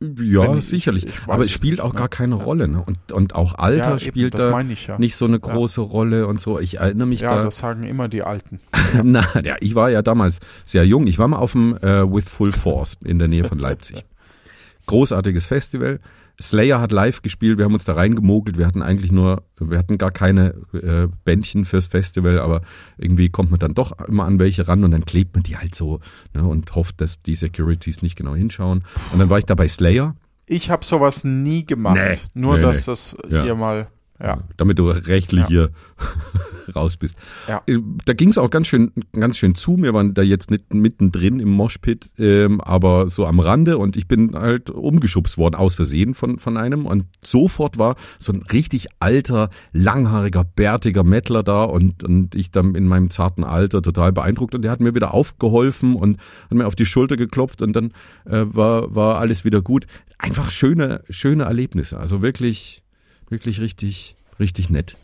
Ja, 0.00 0.54
ich- 0.56 0.66
sicherlich. 0.66 1.06
ich 1.06 1.14
aber 1.26 1.42
es 1.44 1.50
spielt 1.50 1.80
auch 1.80 1.92
ne? 1.92 1.98
gar 1.98 2.08
keine 2.08 2.36
Ja. 2.36 2.42
Rolle. 2.42 2.68
Ne? 2.68 2.82
Und, 2.84 3.12
und 3.12 3.34
auch 3.34 3.54
Alter 3.54 3.92
ja, 3.92 3.98
spielt 3.98 4.34
das 4.34 4.42
da 4.42 4.60
ich 4.60 4.86
ja. 4.86 4.98
nicht 4.98 5.16
so 5.16 5.24
eine 5.24 5.38
große 5.40 5.80
Rolle 5.80 6.26
und 6.26 6.40
so. 6.40 6.58
Ich 6.58 6.78
erinnere 6.78 7.06
mich 7.06 7.20
ja, 7.20 7.36
da. 7.36 7.44
das 7.44 7.58
sagen 7.58 7.84
immer 7.84 8.08
die 8.08 8.22
Alten. 8.22 8.60
Na, 9.02 9.24
ja, 9.42 9.56
ich 9.60 9.74
war 9.74 9.90
ja 9.90 10.02
damals 10.02 10.40
sehr 10.66 10.84
jung. 10.86 11.06
Ich 11.06 11.18
war 11.18 11.28
mal 11.28 11.38
auf 11.38 11.52
dem 11.52 11.76
äh, 11.78 12.10
With 12.12 12.28
Full 12.28 12.52
Force 12.52 12.96
in 13.04 13.18
der 13.18 13.28
Nähe 13.28 13.44
von 13.44 13.58
Leipzig. 13.58 14.04
Großartiges 14.86 15.46
Festival. 15.46 16.00
Slayer 16.40 16.80
hat 16.80 16.90
live 16.92 17.22
gespielt, 17.22 17.58
wir 17.58 17.64
haben 17.64 17.74
uns 17.74 17.84
da 17.84 17.94
reingemogelt, 17.94 18.58
wir 18.58 18.66
hatten 18.66 18.82
eigentlich 18.82 19.12
nur, 19.12 19.44
wir 19.60 19.78
hatten 19.78 19.98
gar 19.98 20.10
keine 20.10 20.54
äh, 20.72 21.08
Bändchen 21.24 21.64
fürs 21.64 21.86
Festival, 21.86 22.40
aber 22.40 22.62
irgendwie 22.98 23.28
kommt 23.28 23.50
man 23.50 23.60
dann 23.60 23.74
doch 23.74 23.92
immer 24.08 24.24
an 24.24 24.38
welche 24.40 24.66
ran 24.66 24.82
und 24.84 24.90
dann 24.90 25.04
klebt 25.04 25.34
man 25.34 25.44
die 25.44 25.56
halt 25.56 25.74
so 25.74 26.00
ne, 26.34 26.44
und 26.44 26.74
hofft, 26.74 27.00
dass 27.00 27.22
die 27.22 27.36
Securities 27.36 28.02
nicht 28.02 28.16
genau 28.16 28.34
hinschauen. 28.34 28.84
Und 29.12 29.18
dann 29.20 29.30
war 29.30 29.38
ich 29.38 29.44
da 29.46 29.54
bei 29.54 29.68
Slayer 29.68 30.16
Ich 30.46 30.70
habe 30.70 30.84
sowas 30.84 31.22
nie 31.24 31.64
gemacht. 31.64 31.96
Nee, 31.96 32.18
Nur, 32.34 32.56
nee, 32.56 32.62
dass 32.62 32.86
nee. 32.86 32.92
das 32.92 33.16
Ja. 33.30 33.42
hier 33.44 33.54
mal, 33.54 33.86
ja. 34.24 34.38
damit 34.56 34.78
du 34.78 34.88
rechtlich 34.88 35.42
Ja. 35.42 35.48
hier 35.48 35.70
raus 36.74 36.96
bist. 36.96 37.14
Ja. 37.48 37.62
Äh, 37.66 37.78
Da 38.04 38.12
ging 38.14 38.30
es 38.30 38.38
auch 38.38 38.50
ganz 38.50 38.66
schön, 38.66 38.92
ganz 39.12 39.38
schön 39.38 39.54
zu. 39.54 39.76
Wir 39.78 39.94
waren 39.94 40.14
da 40.14 40.22
jetzt 40.22 40.50
nicht 40.50 40.72
mittendrin 40.72 41.40
im 41.40 41.50
Moshpit, 41.50 42.10
ähm, 42.18 42.60
aber 42.60 43.08
so 43.08 43.26
am 43.26 43.40
Rande 43.40 43.78
und 43.78 43.96
ich 43.96 44.08
bin 44.08 44.34
halt 44.34 44.70
umgeschubst 44.70 45.38
worden 45.38 45.54
aus 45.56 45.74
Versehen 45.74 46.14
von, 46.14 46.38
von 46.38 46.56
einem 46.56 46.86
und 46.86 47.04
sofort 47.24 47.78
war 47.78 47.96
so 48.18 48.32
ein 48.32 48.42
richtig 48.52 48.88
alter, 49.00 49.50
langhaariger, 49.72 50.44
bärtiger 50.44 51.04
Mettler 51.04 51.42
da 51.42 51.64
und, 51.64 52.02
und 52.02 52.34
ich 52.34 52.50
dann 52.50 52.74
in 52.74 52.86
meinem 52.86 53.10
zarten 53.10 53.44
Alter 53.44 53.82
total 53.82 54.12
beeindruckt 54.12 54.54
und 54.54 54.62
der 54.62 54.70
hat 54.70 54.80
mir 54.80 54.94
wieder 54.94 55.14
aufgeholfen 55.14 55.94
und 55.96 56.18
hat 56.44 56.52
mir 56.52 56.66
auf 56.66 56.76
die 56.76 56.86
Schulter 56.86 57.16
geklopft 57.16 57.62
und 57.62 57.74
dann 57.74 57.92
äh, 58.24 58.44
war, 58.46 58.94
war 58.94 59.18
alles 59.18 59.44
wieder 59.44 59.60
gut. 59.62 59.86
Einfach 60.18 60.50
schöne, 60.50 61.02
schöne 61.10 61.44
Erlebnisse. 61.44 61.98
Also 61.98 62.22
wirklich, 62.22 62.83
wirklich 63.28 63.60
richtig, 63.60 64.16
richtig 64.38 64.70
nett. 64.70 64.96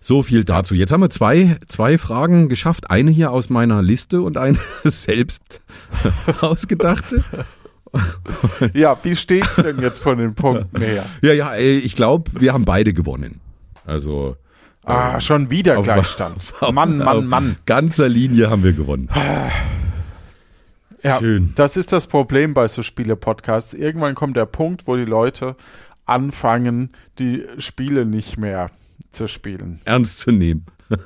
So 0.00 0.22
viel 0.24 0.42
dazu. 0.44 0.74
Jetzt 0.74 0.92
haben 0.92 1.00
wir 1.02 1.10
zwei, 1.10 1.58
zwei 1.68 1.96
Fragen 1.96 2.48
geschafft. 2.48 2.90
Eine 2.90 3.10
hier 3.12 3.30
aus 3.30 3.50
meiner 3.50 3.82
Liste 3.82 4.22
und 4.22 4.36
eine 4.36 4.58
selbst 4.84 5.60
ausgedachte. 6.40 7.22
Ja, 8.72 8.96
wie 9.02 9.14
steht's 9.14 9.56
denn 9.56 9.78
jetzt 9.82 9.98
von 9.98 10.16
den 10.16 10.34
Punkten 10.34 10.80
her? 10.80 11.04
Ja, 11.20 11.34
ja, 11.34 11.52
ey, 11.54 11.76
ich 11.76 11.94
glaube, 11.94 12.30
wir 12.40 12.54
haben 12.54 12.64
beide 12.64 12.94
gewonnen. 12.94 13.40
Also 13.84 14.38
Ah, 14.82 15.20
schon 15.20 15.50
wieder 15.50 15.76
auf- 15.78 15.84
Gleichstand. 15.84 16.54
auf- 16.60 16.72
Mann, 16.72 17.02
auf 17.02 17.16
Mann, 17.16 17.26
Mann. 17.26 17.56
Ganzer 17.66 18.08
Linie 18.08 18.48
haben 18.48 18.64
wir 18.64 18.72
gewonnen. 18.72 19.10
Ja, 21.02 21.18
Schön. 21.18 21.52
das 21.56 21.76
ist 21.76 21.92
das 21.92 22.06
Problem 22.06 22.54
bei 22.54 22.66
so 22.68 22.82
Spiele-Podcasts. 22.82 23.74
Irgendwann 23.74 24.14
kommt 24.14 24.36
der 24.36 24.46
Punkt, 24.46 24.86
wo 24.86 24.96
die 24.96 25.04
Leute 25.04 25.56
anfangen, 26.06 26.90
die 27.18 27.44
Spiele 27.58 28.04
nicht 28.04 28.38
mehr 28.38 28.70
zu 29.10 29.28
spielen, 29.28 29.80
Ernst 29.84 30.18
zu 30.20 30.30
nehmen. 30.32 30.66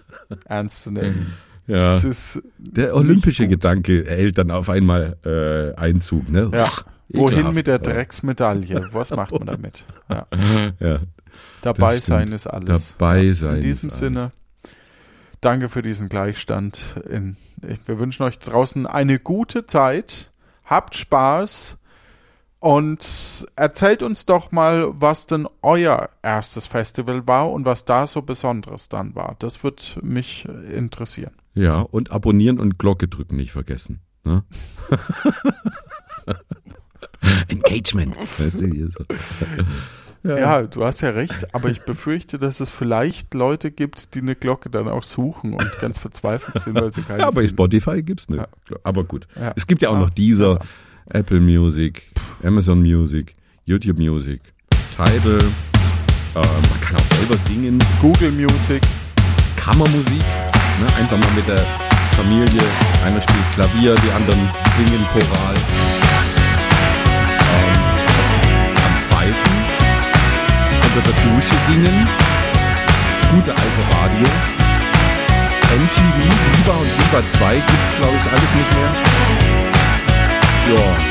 ernst 0.46 0.82
zu 0.82 0.90
nehmen. 0.90 1.34
Ja. 1.66 1.86
Es 1.88 2.04
ist 2.04 2.42
Der 2.58 2.94
olympische. 2.94 3.48
Gedanke 3.48 4.06
erhält 4.06 4.38
dann 4.38 4.50
auf 4.50 4.68
einmal 4.70 5.16
äh, 5.24 5.74
Einzug. 5.80 6.28
Ne? 6.28 6.50
Ja. 6.52 6.66
Ach, 6.68 6.84
Wohin 7.08 7.52
mit 7.54 7.66
der 7.66 7.78
Drecksmedaille? 7.78 8.88
Was 8.92 9.10
macht 9.14 9.32
man 9.32 9.46
damit? 9.46 9.84
Ja. 10.08 10.26
Ja. 10.80 11.00
Dabei 11.62 12.00
sein 12.00 12.32
ist 12.32 12.46
alles. 12.46 12.96
Dabei 12.98 13.32
sein 13.32 13.56
In 13.56 13.60
diesem 13.60 13.90
Sinne, 13.90 14.30
danke 15.40 15.68
für 15.68 15.82
diesen 15.82 16.08
Gleichstand. 16.08 16.84
Wir 17.86 17.98
wünschen 17.98 18.22
euch 18.22 18.38
draußen 18.38 18.86
eine 18.86 19.18
gute 19.18 19.66
Zeit. 19.66 20.30
Habt 20.64 20.94
Spaß 20.96 21.78
und 22.66 23.46
erzählt 23.54 24.02
uns 24.02 24.26
doch 24.26 24.50
mal, 24.50 24.88
was 25.00 25.28
denn 25.28 25.46
euer 25.62 26.10
erstes 26.22 26.66
Festival 26.66 27.24
war 27.28 27.52
und 27.52 27.64
was 27.64 27.84
da 27.84 28.08
so 28.08 28.22
Besonderes 28.22 28.88
dann 28.88 29.14
war. 29.14 29.36
Das 29.38 29.62
wird 29.62 30.00
mich 30.02 30.46
interessieren. 30.74 31.30
Ja, 31.54 31.78
und 31.78 32.10
abonnieren 32.10 32.58
und 32.58 32.76
Glocke 32.76 33.06
drücken 33.06 33.36
nicht 33.36 33.52
vergessen. 33.52 34.00
Ne? 34.24 34.42
Engagement. 37.48 38.16
Weißt 38.16 38.60
du, 38.60 38.90
so. 38.90 39.04
Ja. 40.28 40.62
du 40.62 40.84
hast 40.84 41.02
ja 41.02 41.10
recht, 41.10 41.54
aber 41.54 41.68
ich 41.70 41.82
befürchte, 41.82 42.40
dass 42.40 42.58
es 42.58 42.68
vielleicht 42.68 43.32
Leute 43.34 43.70
gibt, 43.70 44.16
die 44.16 44.20
eine 44.20 44.34
Glocke 44.34 44.70
dann 44.70 44.88
auch 44.88 45.04
suchen 45.04 45.54
und 45.54 45.78
ganz 45.80 46.00
verzweifelt 46.00 46.58
sind, 46.58 46.74
weil 46.74 46.92
sie 46.92 47.02
keine 47.02 47.20
Ja, 47.20 47.30
bei. 47.30 47.46
Spotify 47.46 48.02
gibt's 48.02 48.28
ne. 48.28 48.48
Aber 48.82 49.04
gut. 49.04 49.28
Ja. 49.36 49.52
Es 49.54 49.68
gibt 49.68 49.82
ja 49.82 49.90
auch 49.90 49.94
Ah, 49.94 50.00
noch 50.00 50.10
dieser 50.10 50.54
ja. 50.54 50.60
Apple 51.10 51.40
Music, 51.40 52.02
Amazon 52.42 52.82
Music, 52.82 53.32
YouTube 53.64 53.98
Music, 53.98 54.40
Tidal. 54.90 55.38
Äh, 55.38 56.38
man 56.38 56.80
kann 56.80 56.96
auch 56.96 57.16
selber 57.16 57.38
singen. 57.38 57.78
Google 58.00 58.32
Music. 58.32 58.82
Kammermusik. 59.56 60.24
Ne? 60.80 60.86
Einfach 60.98 61.16
mal 61.16 61.32
mit 61.36 61.46
der 61.46 61.64
Familie. 62.16 62.62
Einer 63.04 63.20
spielt 63.20 63.54
Klavier, 63.54 63.94
die 63.94 64.10
anderen 64.10 64.48
singen 64.76 65.06
Choral. 65.12 65.54
Ähm, 67.54 67.78
am 68.84 68.94
Pfeifen. 69.08 69.56
Unter 70.82 71.02
der 71.08 71.14
Dusche 71.22 71.54
singen. 71.68 72.08
Das 73.20 73.30
gute 73.30 73.50
alte 73.50 73.96
Radio. 73.96 74.26
MTV, 75.66 76.16
Viva 76.58 76.74
und 76.78 76.86
Viva 76.86 77.22
2 77.38 77.54
gibt's 77.54 77.96
glaube 77.98 78.16
ich 78.16 78.32
alles 78.32 78.54
nicht 78.54 78.74
mehr. 78.74 79.55
your 80.68 81.06